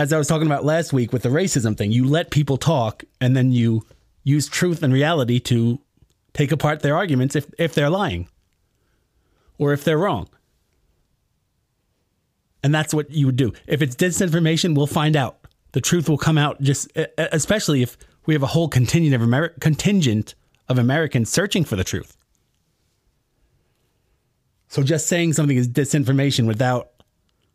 As 0.01 0.11
I 0.11 0.17
was 0.17 0.27
talking 0.27 0.47
about 0.47 0.65
last 0.65 0.91
week 0.93 1.13
with 1.13 1.21
the 1.21 1.29
racism 1.29 1.77
thing, 1.77 1.91
you 1.91 2.07
let 2.07 2.31
people 2.31 2.57
talk 2.57 3.03
and 3.19 3.37
then 3.37 3.51
you 3.51 3.85
use 4.23 4.47
truth 4.47 4.81
and 4.81 4.91
reality 4.91 5.39
to 5.41 5.79
take 6.33 6.51
apart 6.51 6.79
their 6.79 6.95
arguments 6.95 7.35
if, 7.35 7.45
if 7.59 7.75
they're 7.75 7.87
lying 7.87 8.27
or 9.59 9.73
if 9.73 9.83
they're 9.83 9.99
wrong. 9.99 10.27
And 12.63 12.73
that's 12.73 12.95
what 12.95 13.11
you 13.11 13.27
would 13.27 13.35
do. 13.35 13.53
If 13.67 13.83
it's 13.83 13.95
disinformation, 13.95 14.75
we'll 14.75 14.87
find 14.87 15.15
out. 15.15 15.37
The 15.73 15.81
truth 15.81 16.09
will 16.09 16.17
come 16.17 16.35
out 16.35 16.59
just 16.61 16.91
especially 17.19 17.83
if 17.83 17.95
we 18.25 18.33
have 18.33 18.41
a 18.41 18.47
whole 18.47 18.69
contingent 18.69 19.21
of 19.21 19.59
contingent 19.59 20.33
of 20.67 20.79
Americans 20.79 21.29
searching 21.29 21.63
for 21.63 21.75
the 21.75 21.83
truth. 21.83 22.17
So 24.67 24.81
just 24.81 25.05
saying 25.05 25.33
something 25.33 25.57
is 25.57 25.69
disinformation 25.69 26.47
without 26.47 26.89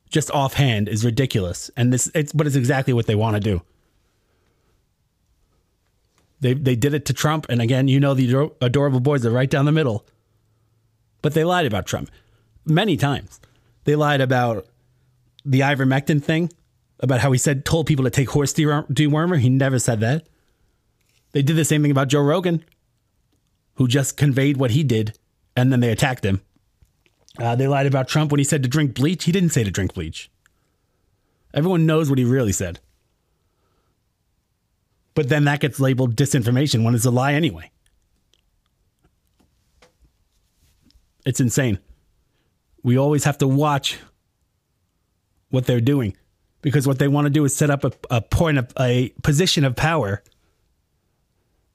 just 0.08 0.30
offhand 0.30 0.88
is 0.88 1.04
ridiculous. 1.04 1.70
And 1.76 1.92
this 1.92 2.10
it's 2.14 2.32
but 2.32 2.46
it's 2.46 2.56
exactly 2.56 2.92
what 2.92 3.06
they 3.06 3.14
want 3.14 3.34
to 3.34 3.40
do. 3.40 3.62
They 6.40 6.54
they 6.54 6.76
did 6.76 6.94
it 6.94 7.04
to 7.06 7.12
Trump 7.12 7.46
and 7.48 7.60
again, 7.60 7.88
you 7.88 8.00
know 8.00 8.14
the 8.14 8.52
adorable 8.60 9.00
boys 9.00 9.24
are 9.26 9.30
right 9.30 9.50
down 9.50 9.64
the 9.64 9.72
middle. 9.72 10.06
But 11.22 11.34
they 11.34 11.44
lied 11.44 11.66
about 11.66 11.86
Trump 11.86 12.10
many 12.64 12.96
times. 12.96 13.40
They 13.84 13.96
lied 13.96 14.20
about 14.20 14.66
the 15.44 15.60
ivermectin 15.60 16.22
thing, 16.22 16.52
about 17.00 17.20
how 17.20 17.32
he 17.32 17.38
said 17.38 17.64
told 17.64 17.86
people 17.86 18.04
to 18.04 18.10
take 18.10 18.30
horse 18.30 18.52
dewormer. 18.52 19.38
He 19.38 19.48
never 19.48 19.78
said 19.78 20.00
that. 20.00 20.26
They 21.32 21.42
did 21.42 21.56
the 21.56 21.64
same 21.64 21.82
thing 21.82 21.90
about 21.90 22.08
Joe 22.08 22.22
Rogan, 22.22 22.64
who 23.74 23.88
just 23.88 24.16
conveyed 24.16 24.56
what 24.56 24.72
he 24.72 24.82
did, 24.82 25.16
and 25.54 25.70
then 25.70 25.80
they 25.80 25.90
attacked 25.90 26.24
him. 26.24 26.40
Uh, 27.38 27.54
they 27.54 27.68
lied 27.68 27.86
about 27.86 28.08
Trump 28.08 28.30
when 28.30 28.38
he 28.38 28.44
said 28.44 28.62
to 28.62 28.68
drink 28.68 28.94
bleach. 28.94 29.24
He 29.24 29.32
didn't 29.32 29.50
say 29.50 29.64
to 29.64 29.70
drink 29.70 29.94
bleach. 29.94 30.30
Everyone 31.52 31.86
knows 31.86 32.08
what 32.08 32.18
he 32.18 32.24
really 32.24 32.52
said. 32.52 32.80
But 35.14 35.28
then 35.28 35.44
that 35.44 35.60
gets 35.60 35.80
labeled 35.80 36.14
disinformation 36.14 36.84
when 36.84 36.94
it's 36.94 37.04
a 37.04 37.10
lie 37.10 37.32
anyway. 37.32 37.70
It's 41.24 41.40
insane. 41.40 41.78
We 42.82 42.98
always 42.98 43.24
have 43.24 43.38
to 43.38 43.48
watch 43.48 43.98
what 45.50 45.66
they're 45.66 45.80
doing 45.80 46.16
because 46.62 46.86
what 46.86 46.98
they 46.98 47.08
want 47.08 47.26
to 47.26 47.30
do 47.30 47.44
is 47.44 47.56
set 47.56 47.70
up 47.70 47.84
a, 47.84 47.92
a 48.10 48.20
point 48.20 48.58
of 48.58 48.72
a 48.78 49.10
position 49.22 49.64
of 49.64 49.74
power 49.74 50.22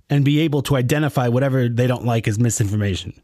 and 0.10 0.24
be 0.24 0.40
able 0.42 0.62
to 0.64 0.76
identify 0.76 1.28
whatever 1.28 1.68
they 1.68 1.88
don't 1.88 2.06
like 2.06 2.28
as 2.28 2.38
misinformation 2.38 3.20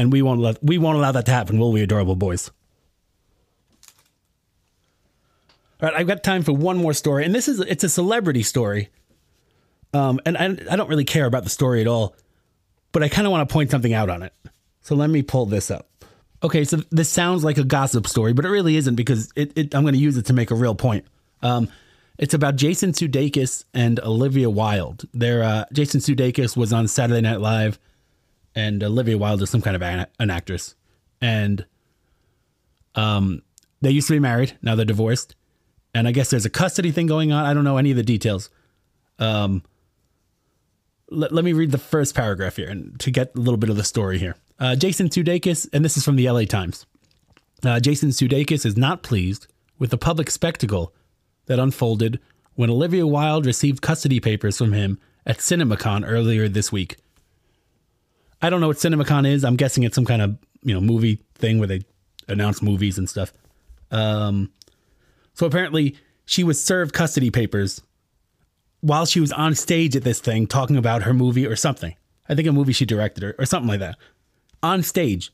and 0.00 0.10
we 0.10 0.22
won't 0.22 0.40
let 0.40 0.62
we 0.64 0.78
won't 0.78 0.96
allow 0.96 1.12
that 1.12 1.26
to 1.26 1.30
happen, 1.30 1.58
will 1.58 1.72
we, 1.72 1.82
adorable 1.82 2.16
boys? 2.16 2.50
All 5.82 5.88
right, 5.88 5.94
I've 5.94 6.06
got 6.06 6.24
time 6.24 6.42
for 6.42 6.52
one 6.52 6.78
more 6.78 6.94
story, 6.94 7.26
and 7.26 7.34
this 7.34 7.48
is 7.48 7.60
it's 7.60 7.84
a 7.84 7.88
celebrity 7.88 8.42
story. 8.42 8.88
Um, 9.92 10.18
and 10.24 10.38
I, 10.38 10.44
I 10.72 10.76
don't 10.76 10.88
really 10.88 11.04
care 11.04 11.26
about 11.26 11.44
the 11.44 11.50
story 11.50 11.82
at 11.82 11.86
all, 11.86 12.16
but 12.92 13.02
I 13.02 13.08
kind 13.10 13.26
of 13.26 13.30
want 13.30 13.46
to 13.46 13.52
point 13.52 13.70
something 13.70 13.92
out 13.92 14.08
on 14.08 14.22
it. 14.22 14.32
So 14.80 14.94
let 14.94 15.10
me 15.10 15.20
pull 15.20 15.46
this 15.46 15.70
up. 15.70 15.88
Okay, 16.42 16.64
so 16.64 16.78
this 16.90 17.10
sounds 17.10 17.44
like 17.44 17.58
a 17.58 17.64
gossip 17.64 18.06
story, 18.06 18.32
but 18.32 18.46
it 18.46 18.48
really 18.48 18.76
isn't 18.76 18.94
because 18.94 19.30
it, 19.36 19.52
it 19.58 19.74
I'm 19.74 19.82
going 19.82 19.94
to 19.94 20.00
use 20.00 20.16
it 20.16 20.26
to 20.26 20.32
make 20.32 20.50
a 20.50 20.54
real 20.54 20.74
point. 20.74 21.04
Um, 21.42 21.68
it's 22.16 22.32
about 22.32 22.56
Jason 22.56 22.92
Sudeikis 22.92 23.64
and 23.74 24.00
Olivia 24.00 24.48
Wilde. 24.48 25.04
There, 25.12 25.42
uh, 25.42 25.64
Jason 25.74 26.00
Sudeikis 26.00 26.56
was 26.56 26.72
on 26.72 26.88
Saturday 26.88 27.20
Night 27.20 27.40
Live 27.40 27.78
and 28.54 28.82
Olivia 28.82 29.16
Wilde 29.18 29.42
is 29.42 29.50
some 29.50 29.62
kind 29.62 29.76
of 29.76 29.82
an, 29.82 30.06
an 30.18 30.30
actress, 30.30 30.74
and 31.20 31.64
um, 32.94 33.42
they 33.80 33.90
used 33.90 34.08
to 34.08 34.14
be 34.14 34.18
married. 34.20 34.56
Now 34.62 34.74
they're 34.74 34.84
divorced, 34.84 35.34
and 35.94 36.08
I 36.08 36.12
guess 36.12 36.30
there's 36.30 36.46
a 36.46 36.50
custody 36.50 36.90
thing 36.90 37.06
going 37.06 37.32
on. 37.32 37.44
I 37.44 37.54
don't 37.54 37.64
know 37.64 37.76
any 37.76 37.90
of 37.90 37.96
the 37.96 38.02
details. 38.02 38.50
Um, 39.18 39.62
let, 41.10 41.32
let 41.32 41.44
me 41.44 41.52
read 41.52 41.72
the 41.72 41.78
first 41.78 42.14
paragraph 42.14 42.56
here, 42.56 42.68
and 42.68 42.98
to 43.00 43.10
get 43.10 43.34
a 43.34 43.38
little 43.38 43.58
bit 43.58 43.70
of 43.70 43.76
the 43.76 43.84
story 43.84 44.18
here. 44.18 44.36
Uh, 44.58 44.76
Jason 44.76 45.08
Sudeikis, 45.08 45.68
and 45.72 45.84
this 45.84 45.96
is 45.96 46.04
from 46.04 46.16
the 46.16 46.30
LA 46.30 46.44
Times. 46.44 46.86
Uh, 47.64 47.80
Jason 47.80 48.10
Sudeikis 48.10 48.64
is 48.64 48.76
not 48.76 49.02
pleased 49.02 49.46
with 49.78 49.90
the 49.90 49.98
public 49.98 50.30
spectacle 50.30 50.94
that 51.46 51.58
unfolded 51.58 52.20
when 52.54 52.70
Olivia 52.70 53.06
Wilde 53.06 53.46
received 53.46 53.82
custody 53.82 54.20
papers 54.20 54.58
from 54.58 54.72
him 54.72 54.98
at 55.26 55.38
CinemaCon 55.38 56.04
earlier 56.06 56.48
this 56.48 56.70
week. 56.70 56.96
I 58.42 58.50
don't 58.50 58.60
know 58.60 58.68
what 58.68 58.78
CinemaCon 58.78 59.26
is. 59.26 59.44
I'm 59.44 59.56
guessing 59.56 59.82
it's 59.82 59.94
some 59.94 60.04
kind 60.04 60.22
of 60.22 60.38
you 60.62 60.74
know 60.74 60.80
movie 60.80 61.24
thing 61.34 61.58
where 61.58 61.68
they 61.68 61.82
announce 62.28 62.62
movies 62.62 62.98
and 62.98 63.08
stuff. 63.08 63.32
Um, 63.90 64.52
so 65.34 65.46
apparently, 65.46 65.96
she 66.24 66.44
was 66.44 66.62
served 66.62 66.94
custody 66.94 67.30
papers 67.30 67.82
while 68.80 69.06
she 69.06 69.20
was 69.20 69.32
on 69.32 69.54
stage 69.54 69.96
at 69.96 70.04
this 70.04 70.20
thing 70.20 70.46
talking 70.46 70.76
about 70.76 71.02
her 71.02 71.14
movie 71.14 71.46
or 71.46 71.56
something. 71.56 71.94
I 72.28 72.34
think 72.34 72.46
a 72.46 72.52
movie 72.52 72.72
she 72.72 72.86
directed 72.86 73.24
or, 73.24 73.34
or 73.38 73.46
something 73.46 73.68
like 73.68 73.80
that. 73.80 73.96
On 74.62 74.82
stage. 74.82 75.32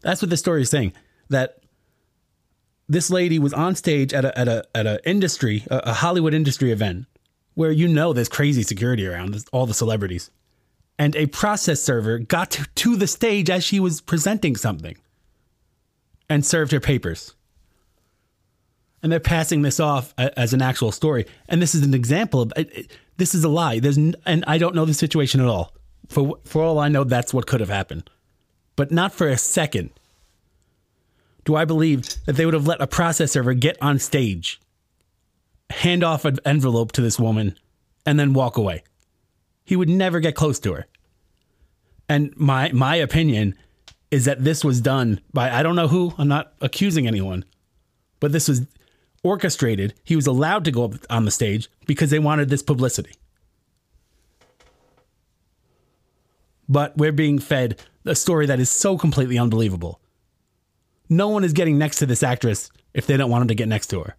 That's 0.00 0.20
what 0.20 0.30
the 0.30 0.36
story 0.36 0.62
is 0.62 0.70
saying. 0.70 0.92
That 1.28 1.62
this 2.88 3.10
lady 3.10 3.38
was 3.38 3.52
on 3.52 3.74
stage 3.76 4.12
at 4.12 4.24
a 4.24 4.36
at 4.38 4.48
a 4.48 4.64
at 4.74 4.86
a 4.86 5.08
industry, 5.08 5.64
a, 5.70 5.78
a 5.78 5.92
Hollywood 5.92 6.34
industry 6.34 6.72
event, 6.72 7.06
where 7.54 7.70
you 7.70 7.88
know 7.88 8.12
there's 8.12 8.28
crazy 8.28 8.62
security 8.62 9.06
around 9.06 9.44
all 9.52 9.66
the 9.66 9.74
celebrities. 9.74 10.30
And 11.02 11.16
a 11.16 11.26
process 11.26 11.82
server 11.82 12.20
got 12.20 12.60
to, 12.76 12.96
the 12.96 13.08
stage 13.08 13.50
as 13.50 13.64
she 13.64 13.80
was 13.80 14.00
presenting 14.00 14.54
something 14.54 14.96
and 16.28 16.46
served 16.46 16.70
her 16.70 16.78
papers 16.78 17.34
and 19.02 19.10
they're 19.10 19.18
passing 19.18 19.62
this 19.62 19.80
off 19.80 20.14
uh, 20.16 20.30
as 20.36 20.52
an 20.52 20.62
actual 20.62 20.92
story. 20.92 21.26
And 21.48 21.60
this 21.60 21.74
is 21.74 21.82
an 21.82 21.92
example 21.92 22.42
of 22.42 22.52
uh, 22.56 22.60
uh, 22.60 22.82
this 23.16 23.34
is 23.34 23.42
a 23.42 23.48
lie. 23.48 23.80
There's 23.80 23.96
and 23.96 24.44
I 24.46 24.58
don't 24.58 24.76
know 24.76 24.84
the 24.84 24.94
situation 24.94 25.40
at 25.40 25.48
all. 25.48 25.74
For 26.08 26.38
for 26.44 26.62
all 26.62 26.78
I 26.78 26.86
know, 26.86 27.02
that's 27.02 27.34
what 27.34 27.48
could 27.48 27.58
have 27.58 27.68
happened, 27.68 28.08
but 28.76 28.92
not 28.92 29.12
for 29.12 29.26
a 29.26 29.36
second. 29.36 29.90
Do 31.44 31.56
I 31.56 31.64
believe 31.64 32.04
that 32.26 32.34
they 32.36 32.44
would 32.44 32.54
have 32.54 32.68
let 32.68 32.80
a 32.80 32.86
process 32.86 33.32
server 33.32 33.54
get 33.54 33.76
on 33.82 33.98
stage, 33.98 34.60
hand 35.70 36.04
off 36.04 36.24
an 36.24 36.38
envelope 36.44 36.92
to 36.92 37.00
this 37.00 37.18
woman, 37.18 37.58
and 38.06 38.20
then 38.20 38.34
walk 38.34 38.56
away? 38.56 38.84
He 39.64 39.74
would 39.74 39.88
never 39.88 40.20
get 40.20 40.36
close 40.36 40.60
to 40.60 40.74
her. 40.74 40.86
And 42.12 42.36
my 42.36 42.70
my 42.72 42.96
opinion 42.96 43.54
is 44.10 44.26
that 44.26 44.44
this 44.44 44.62
was 44.62 44.82
done 44.82 45.22
by 45.32 45.50
I 45.50 45.62
don't 45.62 45.76
know 45.76 45.88
who. 45.88 46.12
I'm 46.18 46.28
not 46.28 46.52
accusing 46.60 47.06
anyone, 47.06 47.42
but 48.20 48.32
this 48.32 48.48
was 48.48 48.66
orchestrated. 49.24 49.94
He 50.04 50.14
was 50.14 50.26
allowed 50.26 50.66
to 50.66 50.70
go 50.70 50.84
up 50.84 50.92
on 51.08 51.24
the 51.24 51.30
stage 51.30 51.70
because 51.86 52.10
they 52.10 52.18
wanted 52.18 52.50
this 52.50 52.62
publicity. 52.62 53.14
But 56.68 56.98
we're 56.98 57.12
being 57.12 57.38
fed 57.38 57.80
a 58.04 58.14
story 58.14 58.44
that 58.44 58.60
is 58.60 58.68
so 58.68 58.98
completely 58.98 59.38
unbelievable. 59.38 59.98
No 61.08 61.28
one 61.28 61.44
is 61.44 61.54
getting 61.54 61.78
next 61.78 61.96
to 62.00 62.04
this 62.04 62.22
actress 62.22 62.70
if 62.92 63.06
they 63.06 63.16
don't 63.16 63.30
want 63.30 63.40
him 63.40 63.48
to 63.48 63.54
get 63.54 63.68
next 63.68 63.86
to 63.86 64.02
her. 64.02 64.16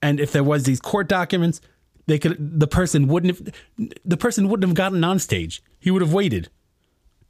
And 0.00 0.20
if 0.20 0.30
there 0.30 0.44
was 0.44 0.62
these 0.62 0.80
court 0.80 1.08
documents, 1.08 1.60
they 2.06 2.18
could 2.18 2.60
the 2.60 2.68
person 2.68 3.08
wouldn't 3.08 3.36
have 3.36 3.98
the 4.04 4.16
person 4.16 4.48
wouldn't 4.48 4.68
have 4.68 4.76
gotten 4.76 5.02
on 5.04 5.18
stage. 5.18 5.62
He 5.78 5.90
would 5.90 6.02
have 6.02 6.12
waited 6.12 6.48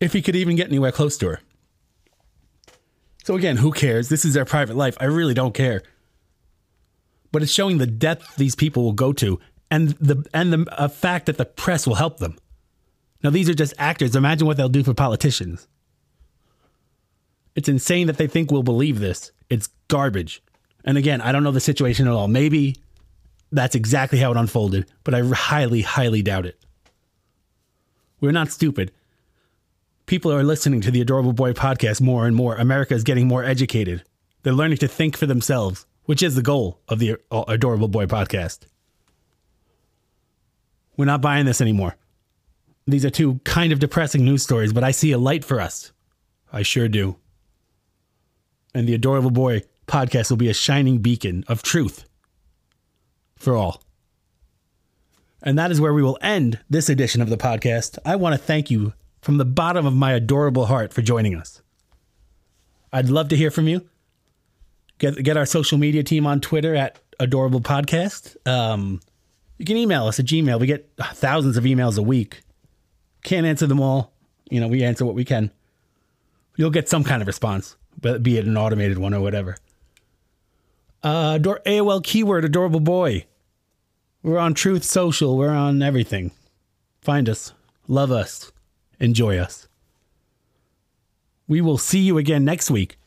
if 0.01 0.13
he 0.13 0.23
could 0.23 0.37
even 0.37 0.57
get 0.57 0.69
anywhere 0.69 0.93
close 0.93 1.17
to 1.19 1.29
her. 1.29 1.41
So 3.25 3.35
again, 3.35 3.57
who 3.57 3.73
cares? 3.73 4.09
This 4.09 4.25
is 4.25 4.35
their 4.35 4.45
private 4.45 4.77
life. 4.77 4.97
I 5.01 5.07
really 5.07 5.35
don't 5.35 5.55
care. 5.55 5.83
But 7.33 7.43
it's 7.43 7.53
showing 7.53 7.79
the 7.79 7.87
depth 7.87 8.37
these 8.37 8.55
people 8.55 8.85
will 8.85 8.93
go 8.93 9.13
to 9.15 9.41
and 9.71 9.91
the 10.01 10.25
and 10.33 10.53
the 10.53 10.89
fact 10.89 11.27
that 11.27 11.39
the 11.39 11.45
press 11.45 11.87
will 11.87 11.97
help 11.97 12.19
them. 12.19 12.39
Now 13.23 13.31
these 13.31 13.49
are 13.49 13.55
just 13.55 13.75
actors. 13.79 14.15
Imagine 14.15 14.47
what 14.47 14.57
they'll 14.57 14.69
do 14.69 14.85
for 14.85 14.95
politicians. 14.95 15.67
It's 17.55 17.69
insane 17.69 18.07
that 18.07 18.19
they 18.19 18.27
think 18.27 18.51
we'll 18.51 18.63
believe 18.63 19.01
this. 19.01 19.33
It's 19.49 19.71
garbage. 19.89 20.43
And 20.85 20.99
again, 20.99 21.21
I 21.21 21.33
don't 21.33 21.43
know 21.43 21.51
the 21.51 21.61
situation 21.61 22.07
at 22.07 22.13
all. 22.13 22.29
Maybe 22.29 22.77
that's 23.53 23.75
exactly 23.75 24.19
how 24.19 24.31
it 24.33 24.37
unfolded, 24.37 24.91
but 25.05 25.15
I 25.15 25.23
highly, 25.23 25.83
highly 25.83 26.23
doubt 26.23 26.47
it. 26.47 26.59
We're 28.21 28.33
not 28.33 28.51
stupid 28.51 28.93
people 30.07 30.33
are 30.33 30.45
listening 30.45 30.81
to 30.81 30.91
the 30.91 31.01
Adorable 31.01 31.33
Boy 31.33 31.53
podcast 31.53 32.01
more 32.01 32.27
and 32.27 32.35
more. 32.35 32.57
America 32.57 32.95
is 32.95 33.05
getting 33.05 33.27
more 33.29 33.45
educated. 33.45 34.05
They're 34.43 34.53
learning 34.53 34.79
to 34.79 34.89
think 34.89 35.17
for 35.17 35.27
themselves, 35.27 35.85
which 36.05 36.23
is 36.23 36.37
the 36.37 36.43
goal 36.43 36.81
of 36.89 37.01
the 37.01 37.17
uh, 37.31 37.45
Adorable 37.49 37.89
Boy 37.89 38.07
podcast. 38.07 38.61
We're 40.97 41.05
not 41.05 41.21
buying 41.21 41.45
this 41.45 41.61
anymore. 41.61 41.97
These 42.87 43.05
are 43.05 43.11
two 43.11 43.41
kind 43.45 43.73
of 43.73 43.81
depressing 43.81 44.25
news 44.25 44.45
stories, 44.45 44.73
but 44.73 44.85
I 44.85 44.93
see 44.93 45.11
a 45.11 45.19
light 45.19 45.45
for 45.45 45.61
us. 45.61 45.93
I 46.53 46.63
sure 46.63 46.89
do. 46.89 47.17
And 48.73 48.89
the 48.89 48.95
Adorable 48.95 49.31
Boy 49.31 49.63
podcast 49.89 50.31
will 50.31 50.37
be 50.37 50.49
a 50.49 50.55
shining 50.55 50.99
beacon 50.99 51.45
of 51.49 51.63
truth 51.63 52.06
for 53.37 53.57
all. 53.57 53.83
And 55.43 55.59
that 55.59 55.71
is 55.71 55.81
where 55.81 55.95
we 55.95 56.03
will 56.03 56.19
end 56.21 56.59
this 56.69 56.89
edition 56.89 57.23
of 57.23 57.29
the 57.29 57.37
podcast. 57.37 57.99
I 58.05 58.17
want 58.17 58.35
to 58.35 58.39
thank 58.39 58.71
you 58.71 58.95
from 59.21 59.37
the 59.37 59.45
bottom 59.45 59.87
of 59.87 59.95
my 59.95 60.13
adorable 60.13 60.67
heart 60.67 60.93
for 60.93 61.03
joining 61.03 61.37
us. 61.37 61.63
I'd 62.93 63.09
love 63.09 63.29
to 63.29 63.37
hear 63.37 63.51
from 63.51 63.69
you. 63.69 63.89
Get 64.99 65.23
get 65.23 65.37
our 65.37 65.45
social 65.45 65.77
media 65.77 66.03
team 66.03 66.27
on 66.27 66.41
Twitter 66.41 66.75
at 66.75 66.99
Adorable 67.21 67.61
Podcast. 67.61 68.37
Um, 68.49 69.01
you 69.59 69.65
can 69.65 69.77
email 69.77 70.07
us 70.07 70.19
at 70.19 70.27
Gmail. 70.27 70.59
We 70.59 70.67
get 70.67 70.91
thousands 70.99 71.57
of 71.57 71.65
emails 71.65 71.99
a 71.99 72.03
week. 72.03 72.41
Can't 73.23 73.47
answer 73.47 73.67
them 73.67 73.81
all. 73.81 74.13
You 74.51 74.61
know, 74.61 74.69
we 74.69 74.83
answer 74.83 75.05
what 75.05 75.15
we 75.15 75.25
can. 75.25 75.51
You'll 76.57 76.71
get 76.71 76.89
some 76.89 77.05
kind 77.05 77.21
of 77.21 77.27
response, 77.27 77.77
but 78.01 78.23
be 78.23 78.39
it 78.39 78.47
an 78.47 78.57
automated 78.57 78.99
one 78.99 79.13
or 79.13 79.21
whatever. 79.21 79.57
Uh, 81.03 81.39
AOL 81.39 82.03
keyword 82.03 82.45
adorable 82.45 82.81
boy. 82.81 83.27
We're 84.23 84.39
on 84.39 84.55
Truth 84.55 84.85
Social. 84.85 85.37
We're 85.37 85.51
on 85.51 85.83
everything. 85.83 86.33
Find 87.01 87.29
us. 87.29 87.53
Love 87.87 88.11
us 88.11 88.51
enjoy 89.01 89.39
us. 89.39 89.69
We 91.49 91.61
will 91.61 91.79
see 91.79 92.01
you 92.01 92.19
again 92.19 92.45
next 92.45 92.71
week 92.71 92.99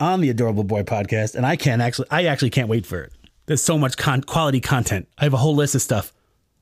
on 0.00 0.20
the 0.20 0.30
Adorable 0.30 0.64
Boy 0.64 0.82
podcast, 0.82 1.34
and 1.34 1.44
I 1.44 1.56
can't 1.56 1.82
actually, 1.82 2.08
I 2.10 2.24
actually 2.24 2.50
can't 2.50 2.68
wait 2.68 2.86
for 2.86 3.02
it. 3.02 3.12
There's 3.46 3.62
so 3.62 3.76
much 3.76 3.96
con- 3.96 4.22
quality 4.22 4.60
content. 4.60 5.08
I 5.18 5.24
have 5.24 5.34
a 5.34 5.38
whole 5.38 5.54
list 5.54 5.74
of 5.74 5.82
stuff 5.82 6.12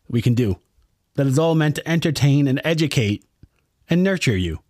we 0.08 0.22
can 0.22 0.34
do 0.34 0.58
that 1.14 1.26
is 1.26 1.38
all 1.38 1.54
meant 1.54 1.76
to 1.76 1.88
entertain 1.88 2.48
and 2.48 2.60
educate 2.64 3.24
and 3.88 4.02
nurture 4.02 4.36
you. 4.36 4.60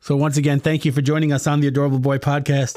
So 0.00 0.16
once 0.16 0.36
again, 0.36 0.60
thank 0.60 0.84
you 0.84 0.92
for 0.92 1.02
joining 1.02 1.32
us 1.32 1.46
on 1.46 1.60
the 1.60 1.66
Adorable 1.66 1.98
Boy 1.98 2.18
podcast, 2.18 2.76